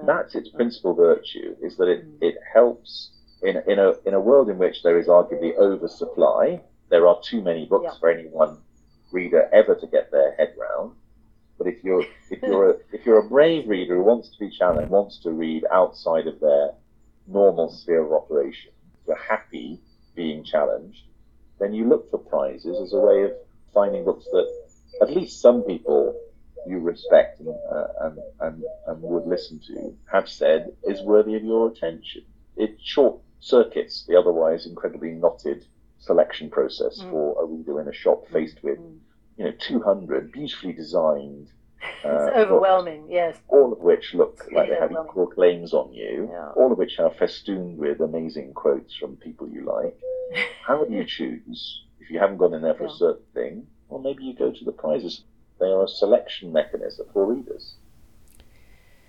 that's 0.04 0.34
its 0.34 0.48
principal 0.48 0.94
virtue, 0.94 1.54
is 1.62 1.76
that 1.76 1.88
it, 1.88 2.04
it 2.20 2.36
helps 2.52 3.10
in, 3.42 3.62
in, 3.68 3.78
a, 3.78 3.92
in 4.06 4.14
a 4.14 4.20
world 4.20 4.48
in 4.48 4.58
which 4.58 4.82
there 4.82 4.98
is 4.98 5.06
arguably 5.06 5.56
oversupply. 5.56 6.60
There 6.88 7.06
are 7.06 7.20
too 7.22 7.40
many 7.42 7.66
books 7.66 7.84
Yeah. 7.94 7.98
for 8.00 8.10
any 8.10 8.28
one 8.28 8.58
reader 9.12 9.48
ever 9.52 9.74
to 9.76 9.86
get 9.86 10.10
their 10.10 10.32
head 10.34 10.54
round. 10.58 10.96
But 11.62 11.72
if 11.74 11.84
you're 11.84 12.04
if 12.30 12.42
you're 12.42 12.70
a, 12.70 12.74
if 12.92 13.06
you're 13.06 13.18
a 13.24 13.28
brave 13.28 13.68
reader 13.68 13.94
who 13.96 14.02
wants 14.02 14.30
to 14.30 14.38
be 14.40 14.50
challenged, 14.50 14.90
wants 14.90 15.18
to 15.18 15.30
read 15.30 15.64
outside 15.70 16.26
of 16.26 16.40
their 16.40 16.72
normal 17.28 17.70
sphere 17.70 18.02
of 18.04 18.12
operation, 18.12 18.72
you're 19.06 19.16
happy 19.16 19.78
being 20.16 20.42
challenged, 20.42 21.04
then 21.60 21.72
you 21.72 21.84
look 21.88 22.10
for 22.10 22.18
prizes 22.18 22.80
as 22.80 22.92
a 22.92 22.98
way 22.98 23.22
of 23.22 23.32
finding 23.72 24.04
books 24.04 24.24
that 24.32 24.48
at 25.02 25.10
least 25.10 25.40
some 25.40 25.62
people 25.62 26.18
you 26.66 26.80
respect 26.80 27.38
and, 27.40 27.48
uh, 27.70 27.86
and, 28.00 28.18
and, 28.40 28.64
and 28.88 29.02
would 29.02 29.26
listen 29.26 29.60
to 29.68 29.96
have 30.10 30.28
said 30.28 30.72
is 30.84 31.00
worthy 31.02 31.36
of 31.36 31.44
your 31.44 31.68
attention. 31.68 32.22
It 32.56 32.76
short 32.82 33.20
circuits 33.38 34.04
the 34.08 34.16
otherwise 34.18 34.66
incredibly 34.66 35.12
knotted 35.12 35.64
selection 36.00 36.50
process 36.50 37.00
Mm. 37.00 37.10
for 37.10 37.42
a 37.42 37.46
reader 37.46 37.80
in 37.80 37.86
a 37.86 37.92
shop 37.92 38.26
faced 38.32 38.62
with, 38.64 38.78
Mm. 38.80 38.98
You 39.36 39.44
know, 39.46 39.52
200 39.58 40.30
beautifully 40.32 40.72
designed, 40.72 41.48
uh, 42.04 42.08
It's 42.26 42.36
overwhelming, 42.36 43.06
yes. 43.10 43.36
all 43.48 43.72
of 43.72 43.78
which 43.80 44.14
look 44.14 44.46
like 44.52 44.68
they 44.68 44.74
have 44.74 44.84
Overwhelming. 44.84 45.10
equal 45.10 45.26
claims 45.26 45.72
on 45.74 45.92
you, 45.92 46.28
Yeah. 46.32 46.50
all 46.56 46.72
of 46.72 46.78
which 46.78 46.98
are 46.98 47.10
festooned 47.10 47.78
with 47.78 48.00
amazing 48.00 48.52
quotes 48.54 48.94
from 48.96 49.16
people 49.16 49.48
you 49.48 49.62
like. 49.64 49.98
How 50.66 50.84
do 50.84 50.92
you 50.94 51.04
choose 51.04 51.82
if 52.00 52.10
you 52.10 52.18
haven't 52.18 52.38
gone 52.38 52.54
in 52.54 52.62
there 52.62 52.74
for 52.74 52.84
a 52.86 52.90
certain 52.90 53.24
thing? 53.34 53.66
Well, 53.88 54.00
maybe 54.00 54.24
you 54.24 54.34
go 54.34 54.50
to 54.52 54.64
the 54.64 54.72
prizes. 54.72 55.22
They 55.60 55.66
are 55.66 55.84
a 55.84 55.88
selection 55.88 56.52
mechanism 56.52 57.06
for 57.12 57.26
readers. 57.26 57.74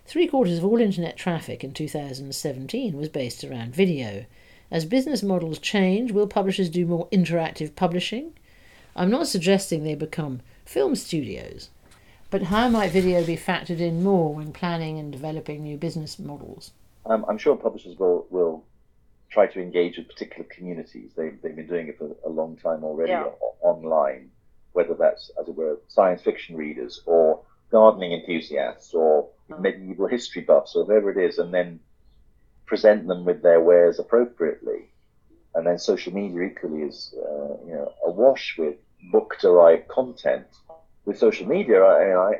Three 0.05 0.27
quarters 0.27 0.57
of 0.57 0.65
all 0.65 0.79
internet 0.81 1.15
traffic 1.15 1.63
in 1.63 1.73
2017 1.73 2.95
was 2.97 3.07
based 3.09 3.43
around 3.43 3.73
video. 3.73 4.25
As 4.69 4.85
business 4.85 5.23
models 5.23 5.59
change, 5.59 6.11
will 6.11 6.27
publishers 6.27 6.69
do 6.69 6.85
more 6.85 7.07
interactive 7.09 7.75
publishing? 7.75 8.33
I'm 8.95 9.09
not 9.09 9.27
suggesting 9.27 9.83
they 9.83 9.95
become 9.95 10.41
film 10.65 10.95
studios, 10.95 11.69
but 12.29 12.43
how 12.43 12.69
might 12.69 12.91
video 12.91 13.25
be 13.25 13.35
factored 13.37 13.79
in 13.79 14.03
more 14.03 14.33
when 14.33 14.53
planning 14.53 14.99
and 14.99 15.11
developing 15.11 15.63
new 15.63 15.77
business 15.77 16.19
models? 16.19 16.71
Um, 17.05 17.25
I'm 17.27 17.37
sure 17.37 17.55
publishers 17.55 17.97
will, 17.97 18.25
will 18.29 18.63
try 19.29 19.47
to 19.47 19.61
engage 19.61 19.97
with 19.97 20.07
particular 20.07 20.45
communities. 20.49 21.11
They've, 21.15 21.39
they've 21.41 21.55
been 21.55 21.67
doing 21.67 21.87
it 21.87 21.97
for 21.97 22.15
a 22.25 22.29
long 22.29 22.55
time 22.57 22.83
already 22.83 23.11
Yeah. 23.11 23.25
o- 23.41 23.55
online, 23.61 24.29
whether 24.73 24.93
that's, 24.93 25.31
as 25.41 25.47
it 25.47 25.55
were, 25.55 25.79
science 25.87 26.21
fiction 26.21 26.55
readers 26.55 27.01
or 27.05 27.41
gardening 27.71 28.13
enthusiasts 28.13 28.93
or 28.93 29.29
Mm. 29.49 29.59
medieval 29.59 30.07
history 30.07 30.41
buffs 30.41 30.73
or 30.73 30.85
whatever 30.85 31.11
it 31.11 31.17
is, 31.17 31.37
and 31.37 31.53
then 31.53 31.77
present 32.65 33.07
them 33.07 33.25
with 33.25 33.41
their 33.41 33.59
wares 33.59 33.99
appropriately. 33.99 34.87
And 35.55 35.67
then 35.67 35.77
social 35.77 36.13
media 36.13 36.41
equally 36.41 36.81
is, 36.81 37.13
uh, 37.17 37.57
you 37.65 37.73
know, 37.73 37.93
awash 38.05 38.55
with 38.57 38.75
book-derived 39.11 39.87
content. 39.87 40.47
With 41.05 41.17
social 41.17 41.47
media, 41.47 41.83
I, 41.83 42.31
I, 42.31 42.33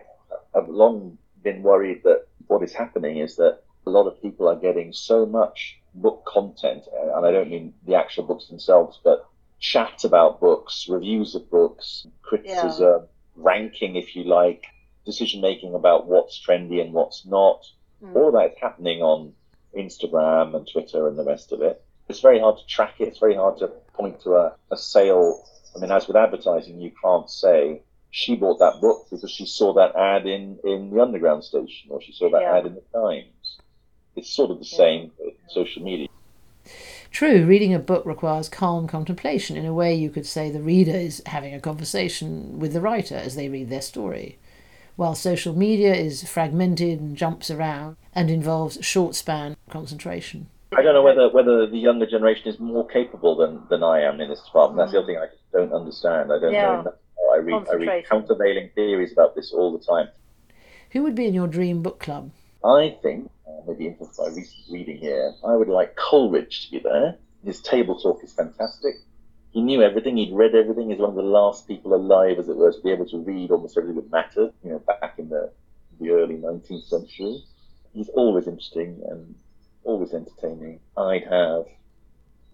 I've 0.56 0.70
long 0.70 1.18
been 1.44 1.62
worried 1.62 2.02
that 2.04 2.26
what 2.48 2.64
is 2.64 2.74
happening 2.74 3.18
is 3.18 3.36
that 3.36 3.60
a 3.86 3.90
lot 3.90 4.08
of 4.08 4.22
people 4.22 4.48
are 4.48 4.56
getting 4.56 4.94
so 4.94 5.26
much 5.26 5.80
book 5.94 6.26
content, 6.26 6.84
uh, 6.92 7.18
and 7.18 7.26
I 7.26 7.32
don't 7.32 7.50
mean 7.50 7.74
the 7.86 7.96
actual 7.96 8.24
books 8.24 8.48
themselves, 8.48 9.00
but 9.04 9.28
chat 9.60 10.04
about 10.04 10.40
books, 10.40 10.88
reviews 10.90 11.36
of 11.36 11.50
books, 11.50 12.08
criticism, 12.22 13.04
ranking, 13.36 13.96
if 13.96 14.16
you 14.16 14.24
like, 14.24 14.66
decision 15.06 15.42
making 15.42 15.76
about 15.76 16.08
what's 16.08 16.42
trendy 16.46 16.82
and 16.82 16.94
what's 16.94 17.26
not. 17.26 17.66
Mm. 18.04 18.16
All 18.16 18.28
of 18.30 18.34
that 18.34 18.54
is 18.54 18.58
happening 18.60 19.02
on 19.02 19.34
Instagram 19.78 20.56
and 20.56 20.68
Twitter 20.68 21.08
and 21.08 21.18
the 21.18 21.24
rest 21.24 21.52
of 21.52 21.62
it. 21.62 21.84
It's 22.10 22.20
very 22.20 22.40
hard 22.40 22.58
to 22.58 22.66
track 22.68 22.96
it. 23.00 23.08
It's 23.08 23.20
very 23.20 23.36
hard 23.36 23.58
to 23.60 23.68
point 23.94 24.22
to 24.22 24.36
a, 24.36 24.56
a 24.72 24.78
sale. 24.78 25.44
I 25.76 25.80
mean, 25.80 25.92
as 25.92 26.08
with 26.08 26.16
advertising, 26.16 26.80
you 26.82 26.92
can't 27.02 27.30
say 27.30 27.82
she 28.12 28.36
bought 28.36 28.60
that 28.60 28.80
book 28.80 29.08
because 29.10 29.32
she 29.32 29.46
saw 29.46 29.74
that 29.74 29.96
ad 29.96 30.28
in, 30.28 30.60
in 30.64 30.92
the 30.92 31.02
Underground 31.02 31.44
station 31.44 31.90
or 31.90 32.02
she 32.02 32.12
saw 32.12 32.30
that 32.30 32.42
Yeah. 32.42 32.58
ad 32.58 32.66
in 32.66 32.76
the 32.76 32.84
Times. 32.94 33.60
It's 34.16 34.30
sort 34.30 34.52
of 34.52 34.60
the 34.60 34.66
same 34.66 35.12
with 35.18 35.34
social 35.50 35.82
media. 35.82 36.08
True, 37.10 37.46
reading 37.46 37.74
a 37.74 37.80
book 37.80 38.06
requires 38.06 38.50
calm 38.50 38.88
contemplation. 38.88 39.58
In 39.58 39.66
a 39.66 39.74
way, 39.74 39.94
you 39.94 40.10
could 40.10 40.26
say 40.26 40.50
the 40.50 40.62
reader 40.62 40.96
is 40.96 41.22
having 41.26 41.54
a 41.54 41.60
conversation 41.60 42.60
with 42.60 42.74
the 42.74 42.82
writer 42.82 43.16
as 43.16 43.36
they 43.36 43.50
read 43.50 43.70
their 43.70 43.82
story. 43.82 44.38
While 44.96 45.16
social 45.16 45.56
media 45.56 45.96
is 45.96 46.28
fragmented 46.28 47.00
and 47.00 47.18
jumps 47.18 47.50
around 47.50 47.98
and 48.14 48.30
involves 48.30 48.78
short 48.82 49.16
span 49.16 49.56
concentration. 49.70 50.50
I 50.78 50.82
don't 50.82 50.94
know 50.94 51.04
whether 51.04 51.30
whether 51.30 51.68
the 51.68 51.78
younger 51.78 52.06
generation 52.06 52.48
is 52.48 52.60
more 52.60 52.88
capable 52.88 53.36
than, 53.36 53.62
than 53.70 53.84
I 53.84 54.02
am 54.02 54.20
in 54.22 54.30
this 54.30 54.42
department. 54.42 54.78
That's 54.78 54.92
the 54.92 55.00
other 55.00 55.08
thing 55.08 55.18
I 55.18 55.28
just 55.28 55.52
don't 55.52 55.74
understand. 55.74 56.32
I 56.32 56.40
don't 56.40 56.52
Yeah. 56.54 56.74
know. 56.76 56.80
enough. 56.82 56.94
I 57.34 57.38
read 57.38 57.54
I 57.54 57.58
read 57.58 57.66
Concentration. 57.66 58.10
countervailing 58.10 58.70
theories 58.76 59.12
about 59.12 59.36
this 59.36 59.54
all 59.54 59.72
the 59.78 59.84
time. 59.84 60.08
Who 60.92 61.04
would 61.04 61.16
be 61.16 61.26
in 61.26 61.34
your 61.34 61.48
dream 61.48 61.82
book 61.82 62.00
club? 62.00 62.32
I 62.64 62.98
think, 63.02 63.30
uh, 63.48 63.52
maybe 63.68 63.88
influenced 63.88 64.20
by 64.20 64.28
recent 64.28 64.66
reading 64.72 64.98
here, 64.98 65.34
I 65.44 65.56
would 65.56 65.68
like 65.68 65.96
Coleridge 65.96 66.66
to 66.66 66.72
be 66.72 66.80
there. 66.80 67.16
His 67.44 67.62
table 67.62 68.00
talk 68.00 68.24
is 68.24 68.34
fantastic. 68.34 68.96
he 69.52 69.62
knew 69.62 69.84
everything. 69.84 70.18
He'd 70.18 70.34
read 70.34 70.56
everything. 70.56 70.90
He's 70.90 70.98
one 71.00 71.12
of 71.12 71.16
the 71.16 71.22
last 71.22 71.68
people 71.68 71.94
alive, 71.94 72.40
as 72.40 72.50
it 72.50 72.56
were, 72.58 72.72
to 72.72 72.82
be 72.82 72.90
able 72.90 73.06
to 73.10 73.20
read 73.20 73.52
almost 73.52 73.78
everything 73.78 73.98
that 74.02 74.10
mattered. 74.12 74.52
You 74.64 74.72
know, 74.72 74.80
back 74.80 75.14
in 75.20 75.30
the 75.30 75.52
the 76.00 76.10
early 76.10 76.36
19th 76.38 76.86
century. 76.86 77.44
He's 77.94 78.10
always 78.10 78.48
interesting 78.48 79.00
and 79.08 79.36
always 79.84 80.14
entertaining. 80.14 80.80
I'd 80.98 81.24
have 81.30 81.66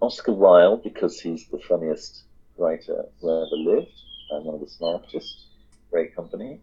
Oscar 0.01 0.33
Wilde 0.33 0.83
because 0.83 1.19
he's 1.19 1.47
the 1.47 1.59
funniest 1.59 2.23
writer 2.57 3.05
who 3.21 3.29
ever 3.29 3.55
lived 3.55 3.91
and 4.31 4.45
one 4.45 4.55
of 4.55 4.61
the 4.61 4.69
smartest. 4.69 5.45
Great 5.91 6.15
company. 6.15 6.61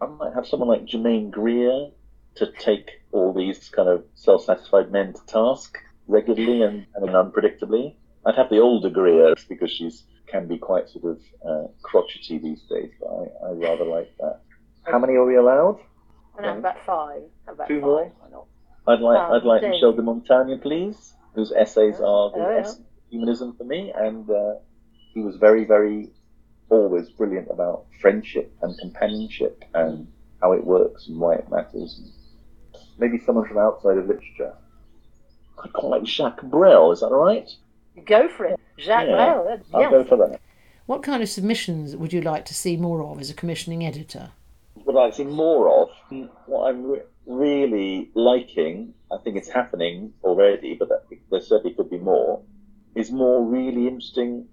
I 0.00 0.06
might 0.06 0.34
have 0.34 0.46
someone 0.46 0.68
like 0.68 0.84
Germaine 0.84 1.30
Greer 1.30 1.90
to 2.36 2.52
take 2.52 2.90
all 3.12 3.32
these 3.32 3.68
kind 3.68 3.88
of 3.88 4.04
self-satisfied 4.14 4.90
men 4.92 5.12
to 5.12 5.26
task 5.26 5.78
regularly 6.06 6.62
and, 6.62 6.86
and 6.94 7.08
unpredictably. 7.10 7.94
I'd 8.26 8.36
have 8.36 8.50
the 8.50 8.58
older 8.58 8.90
Greer 8.90 9.34
because 9.48 9.70
she's 9.70 10.04
can 10.26 10.48
be 10.48 10.58
quite 10.58 10.88
sort 10.88 11.04
of 11.04 11.20
uh, 11.46 11.68
crotchety 11.82 12.38
these 12.38 12.62
days, 12.62 12.90
but 12.98 13.08
I, 13.08 13.48
I 13.48 13.52
rather 13.52 13.84
like 13.84 14.10
that. 14.18 14.40
How 14.84 14.98
many 14.98 15.14
are 15.14 15.24
we 15.24 15.36
allowed? 15.36 15.78
And 16.36 16.46
have 16.46 16.58
about 16.58 16.84
five. 16.84 17.22
About 17.46 17.68
Two 17.68 17.76
five. 17.76 17.82
more? 17.82 18.12
Why 18.18 18.30
not? 18.30 18.46
I'd 18.86 19.00
like 19.00 19.18
Um, 19.18 19.32
I'd 19.32 19.44
like 19.44 19.62
James. 19.62 19.74
Michel 19.76 19.92
de 19.92 20.02
Montaigne, 20.02 20.56
please, 20.60 21.14
whose 21.34 21.52
essays 21.52 22.00
are 22.00 22.30
the 22.30 22.36
Oh, 22.38 22.50
yeah. 22.50 22.56
essence 22.58 22.78
of 22.80 23.10
humanism 23.10 23.54
for 23.56 23.64
me, 23.64 23.92
and 23.94 24.28
uh, 24.30 24.54
he 25.12 25.20
was 25.20 25.36
very 25.36 25.64
very 25.64 26.10
always 26.70 27.08
brilliant 27.10 27.48
about 27.50 27.86
friendship 28.00 28.52
and 28.62 28.76
companionship 28.78 29.64
and 29.74 30.06
how 30.40 30.52
it 30.52 30.64
works 30.64 31.06
and 31.08 31.18
why 31.20 31.34
it 31.34 31.48
matters. 31.50 32.00
Maybe 32.98 33.18
someone 33.18 33.46
from 33.46 33.58
outside 33.58 33.98
of 33.98 34.06
literature. 34.06 34.54
I 35.62 35.68
quite 35.68 35.88
like 35.90 36.04
Jacques 36.06 36.42
Brel. 36.42 36.90
Is 36.92 37.00
that 37.00 37.10
right? 37.10 37.48
Go 38.06 38.28
for 38.28 38.44
it. 38.46 38.58
Jacques 38.78 39.06
Yeah. 39.08 39.14
Brel. 39.14 39.44
that's- 39.44 39.66
I'll 39.72 39.80
yes. 39.82 39.90
go 39.90 40.04
for 40.04 40.16
that. 40.16 40.40
What 40.86 41.02
kind 41.02 41.22
of 41.22 41.28
submissions 41.28 41.96
would 41.96 42.12
you 42.12 42.20
like 42.20 42.44
to 42.46 42.54
see 42.54 42.76
more 42.76 43.02
of 43.04 43.18
as 43.20 43.30
a 43.30 43.34
commissioning 43.34 43.84
editor? 43.84 44.30
what 44.84 44.96
I'd 44.98 45.14
see 45.14 45.24
more 45.24 45.70
of, 45.82 45.88
what 46.46 46.68
I'm 46.68 46.84
re- 46.84 47.02
really 47.26 48.10
liking, 48.14 48.94
I 49.12 49.18
think 49.22 49.36
it's 49.36 49.48
happening 49.48 50.12
already, 50.22 50.74
but 50.74 50.88
that, 50.88 51.04
there 51.30 51.40
certainly 51.40 51.74
could 51.74 51.90
be 51.90 51.98
more, 51.98 52.42
is 52.94 53.10
more 53.10 53.42
really 53.44 53.86
interesting 53.88 54.46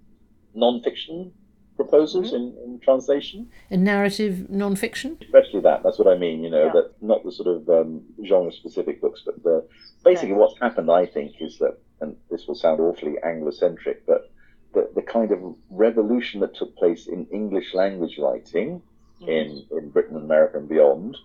non-fiction 0.54 1.32
proposals 1.76 2.32
in, 2.32 2.54
in 2.64 2.80
translation. 2.82 3.48
In 3.70 3.82
narrative 3.84 4.48
non-fiction? 4.50 5.18
Especially 5.22 5.60
that, 5.60 5.82
that's 5.82 5.98
what 5.98 6.08
I 6.08 6.16
mean, 6.18 6.42
you 6.44 6.50
know, 6.50 6.66
Yeah. 6.66 6.72
that 6.72 6.92
not 7.00 7.24
the 7.24 7.32
sort 7.32 7.48
of 7.48 7.68
um, 7.68 8.02
genre-specific 8.24 9.00
books, 9.00 9.22
but 9.24 9.42
the, 9.42 9.66
basically 10.04 10.30
Yeah. 10.30 10.36
what's 10.36 10.58
happened, 10.60 10.90
I 10.90 11.06
think, 11.06 11.36
is 11.40 11.58
that, 11.58 11.78
and 12.00 12.16
this 12.30 12.46
will 12.46 12.54
sound 12.54 12.80
awfully 12.80 13.16
Anglo-centric, 13.22 14.06
but 14.06 14.30
the, 14.74 14.90
the 14.94 15.02
kind 15.02 15.30
of 15.32 15.54
revolution 15.70 16.40
that 16.40 16.54
took 16.54 16.74
place 16.76 17.06
in 17.06 17.26
English 17.26 17.74
language 17.74 18.18
writing 18.18 18.82
in, 19.26 19.64
in 19.70 19.90
Britain 19.90 20.16
and 20.16 20.24
America 20.24 20.58
and 20.58 20.68
beyond 20.68 21.16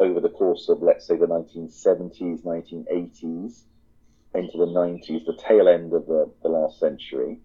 over 0.00 0.18
the 0.18 0.30
course 0.30 0.68
of, 0.68 0.82
let's 0.82 1.06
say, 1.06 1.16
the 1.16 1.26
1970s, 1.26 2.42
1980s, 2.42 3.62
into 4.34 4.58
the 4.58 4.66
90s, 4.66 5.26
the 5.26 5.38
tail 5.38 5.68
end 5.68 5.92
of 5.92 6.06
the, 6.06 6.30
the 6.42 6.48
last 6.48 6.80
century, 6.80 7.38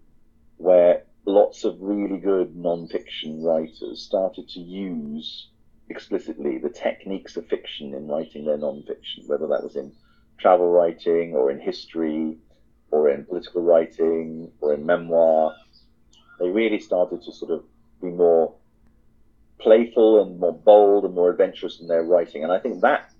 where 0.56 1.02
lots 1.26 1.64
of 1.64 1.76
really 1.80 2.18
good 2.18 2.56
non-fiction 2.56 3.42
writers 3.42 4.00
started 4.00 4.48
to 4.48 4.60
use 4.60 5.48
explicitly 5.88 6.58
the 6.58 6.70
techniques 6.70 7.36
of 7.36 7.46
fiction 7.46 7.94
in 7.94 8.08
writing 8.08 8.44
their 8.44 8.56
non-fiction, 8.56 9.24
whether 9.26 9.46
that 9.48 9.62
was 9.62 9.76
in 9.76 9.92
travel 10.38 10.70
writing 10.70 11.34
or 11.34 11.50
in 11.50 11.60
history 11.60 12.38
or 12.90 13.10
in 13.10 13.24
political 13.24 13.62
writing 13.62 14.50
or 14.60 14.72
in 14.72 14.86
memoir. 14.86 15.54
They 16.40 16.48
really 16.48 16.78
started 16.78 17.22
to 17.24 17.32
sort 17.32 17.50
of 17.50 17.64
be 18.00 18.08
more 18.08 18.54
playful 19.58 20.22
and 20.22 20.38
more 20.38 20.52
bold 20.52 21.04
and 21.04 21.14
more 21.14 21.30
adventurous 21.30 21.80
in 21.80 21.86
their 21.88 22.02
writing. 22.02 22.42
And 22.42 22.52
I 22.52 22.58
think 22.58 22.80
that 22.82 23.10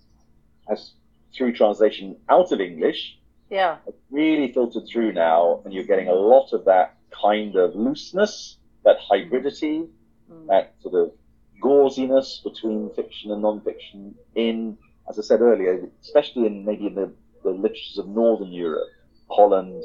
has, 0.68 0.92
through 1.34 1.52
translation 1.54 2.16
out 2.28 2.52
of 2.52 2.60
English, 2.60 3.18
Yeah. 3.50 3.78
really 4.10 4.52
filtered 4.52 4.86
through 4.90 5.12
now, 5.12 5.60
and 5.64 5.72
you're 5.72 5.84
getting 5.84 6.08
a 6.08 6.14
lot 6.14 6.52
of 6.52 6.64
that 6.64 6.96
kind 7.10 7.56
of 7.56 7.74
looseness, 7.74 8.58
that 8.84 8.98
hybridity, 8.98 9.88
Mm. 10.30 10.46
that 10.48 10.74
sort 10.80 10.94
of 10.94 11.12
gauziness 11.60 12.40
between 12.42 12.90
fiction 12.90 13.30
and 13.30 13.42
non-fiction 13.42 14.14
in, 14.34 14.76
as 15.08 15.18
I 15.18 15.22
said 15.22 15.40
earlier, 15.40 15.88
especially 16.00 16.46
in 16.46 16.64
maybe 16.64 16.86
in 16.88 16.94
the, 16.96 17.12
the 17.44 17.50
literatures 17.50 17.98
of 17.98 18.08
Northern 18.08 18.52
Europe, 18.52 18.88
Holland, 19.30 19.84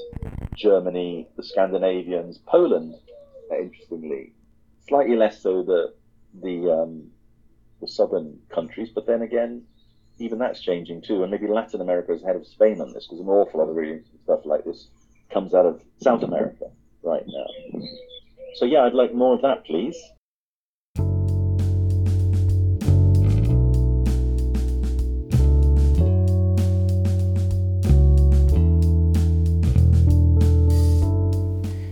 Germany, 0.56 1.28
the 1.38 1.44
Scandinavians, 1.44 2.40
Poland, 2.40 2.96
interestingly, 3.52 4.34
slightly 4.88 5.16
less 5.16 5.40
so 5.42 5.62
the 5.64 5.94
the 6.42 6.72
um, 6.72 7.08
the 7.80 7.88
southern 7.88 8.40
countries, 8.54 8.90
but 8.94 9.06
then 9.08 9.22
again, 9.22 9.64
even 10.20 10.38
that's 10.38 10.62
changing 10.62 11.02
too, 11.02 11.24
and 11.24 11.32
maybe 11.32 11.48
Latin 11.48 11.82
America 11.82 12.14
is 12.14 12.24
ahead 12.24 12.36
of 12.36 12.48
Spain 12.48 12.80
on 12.80 12.94
this 12.94 13.08
because 13.08 13.20
an 13.20 13.28
awful 13.28 13.60
lot 13.60 13.70
of 13.70 13.76
really 13.76 13.94
interesting 13.94 14.20
stuff 14.24 14.42
like 14.46 14.64
this 14.64 14.88
comes 15.34 15.54
out 15.54 15.66
of 15.66 15.82
South 16.02 16.24
America 16.24 16.66
right 17.04 17.24
now. 17.28 17.82
So 18.56 18.66
yeah, 18.66 18.84
I'd 18.84 18.94
like 18.94 19.14
more 19.14 19.36
of 19.36 19.42
that, 19.42 19.66
please. 19.66 19.98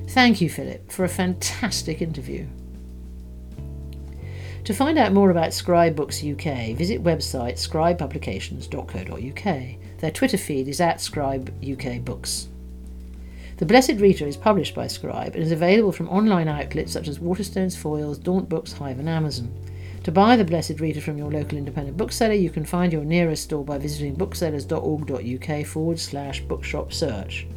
Thank 0.09 0.41
you, 0.41 0.49
Philip, 0.49 0.91
for 0.91 1.05
a 1.05 1.09
fantastic 1.09 2.01
interview. 2.01 2.47
To 4.69 4.75
find 4.75 4.99
out 4.99 5.13
more 5.13 5.31
about 5.31 5.51
Scribe 5.51 5.95
Books 5.95 6.23
UK, 6.23 6.77
visit 6.77 7.03
website 7.03 7.57
scribepublications.co.uk. 7.57 9.77
Their 9.97 10.11
Twitter 10.11 10.37
feed 10.37 10.67
is 10.67 10.79
at 10.79 11.01
Scribe 11.01 11.51
UK 11.67 12.05
Books. 12.05 12.49
The 13.57 13.65
Blessed 13.65 13.93
Rita 13.93 14.27
is 14.27 14.37
published 14.37 14.75
by 14.75 14.85
Scribe 14.85 15.33
and 15.33 15.41
is 15.41 15.51
available 15.51 15.91
from 15.91 16.07
online 16.09 16.47
outlets 16.47 16.93
such 16.93 17.07
as 17.07 17.17
Waterstones 17.17 17.75
Foyles, 17.75 18.21
Daunt 18.21 18.47
Books, 18.47 18.73
Hive, 18.73 18.99
and 18.99 19.09
Amazon. 19.09 19.51
To 20.03 20.11
buy 20.11 20.35
The 20.35 20.45
Blessed 20.45 20.79
Rita 20.79 21.01
from 21.01 21.17
your 21.17 21.31
local 21.31 21.57
independent 21.57 21.97
bookseller, 21.97 22.33
you 22.33 22.51
can 22.51 22.63
find 22.63 22.93
your 22.93 23.03
nearest 23.03 23.45
store 23.45 23.65
by 23.65 23.79
visiting 23.79 24.13
booksellers.org.uk 24.13 25.65
forward 25.65 25.99
slash 25.99 26.41
bookshop 26.41 26.93
search. 26.93 27.47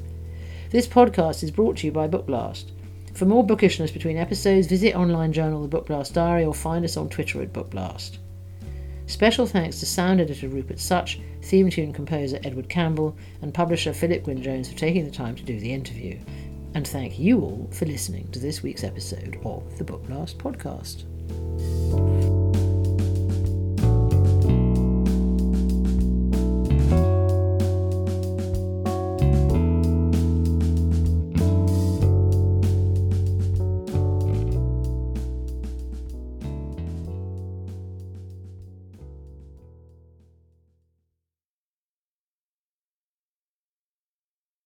This 0.70 0.86
podcast 0.86 1.42
is 1.42 1.50
brought 1.50 1.76
to 1.76 1.86
you 1.86 1.92
by 1.92 2.08
Bookblast. 2.08 2.70
For 3.14 3.26
more 3.26 3.44
bookishness 3.44 3.90
between 3.90 4.16
episodes, 4.16 4.66
visit 4.66 4.94
online 4.94 5.32
journal 5.32 5.66
The 5.66 5.80
Bookblast 5.80 6.14
Diary 6.14 6.44
or 6.44 6.54
find 6.54 6.84
us 6.84 6.96
on 6.96 7.08
Twitter 7.08 7.42
at 7.42 7.52
Bookblast. 7.52 8.18
Special 9.06 9.46
thanks 9.46 9.80
to 9.80 9.86
sound 9.86 10.20
editor 10.20 10.48
Rupert 10.48 10.80
Such, 10.80 11.20
theme 11.42 11.68
tune 11.68 11.92
composer 11.92 12.38
Edward 12.44 12.68
Campbell, 12.68 13.16
and 13.42 13.52
publisher 13.52 13.92
Philip 13.92 14.24
Gwyn 14.24 14.42
Jones 14.42 14.70
for 14.70 14.78
taking 14.78 15.04
the 15.04 15.10
time 15.10 15.36
to 15.36 15.42
do 15.42 15.60
the 15.60 15.72
interview. 15.72 16.18
And 16.74 16.88
thank 16.88 17.18
you 17.18 17.40
all 17.40 17.68
for 17.72 17.84
listening 17.84 18.28
to 18.28 18.38
this 18.38 18.62
week's 18.62 18.84
episode 18.84 19.38
of 19.44 19.76
the 19.76 19.84
Bookblast 19.84 20.36
podcast. 20.36 21.02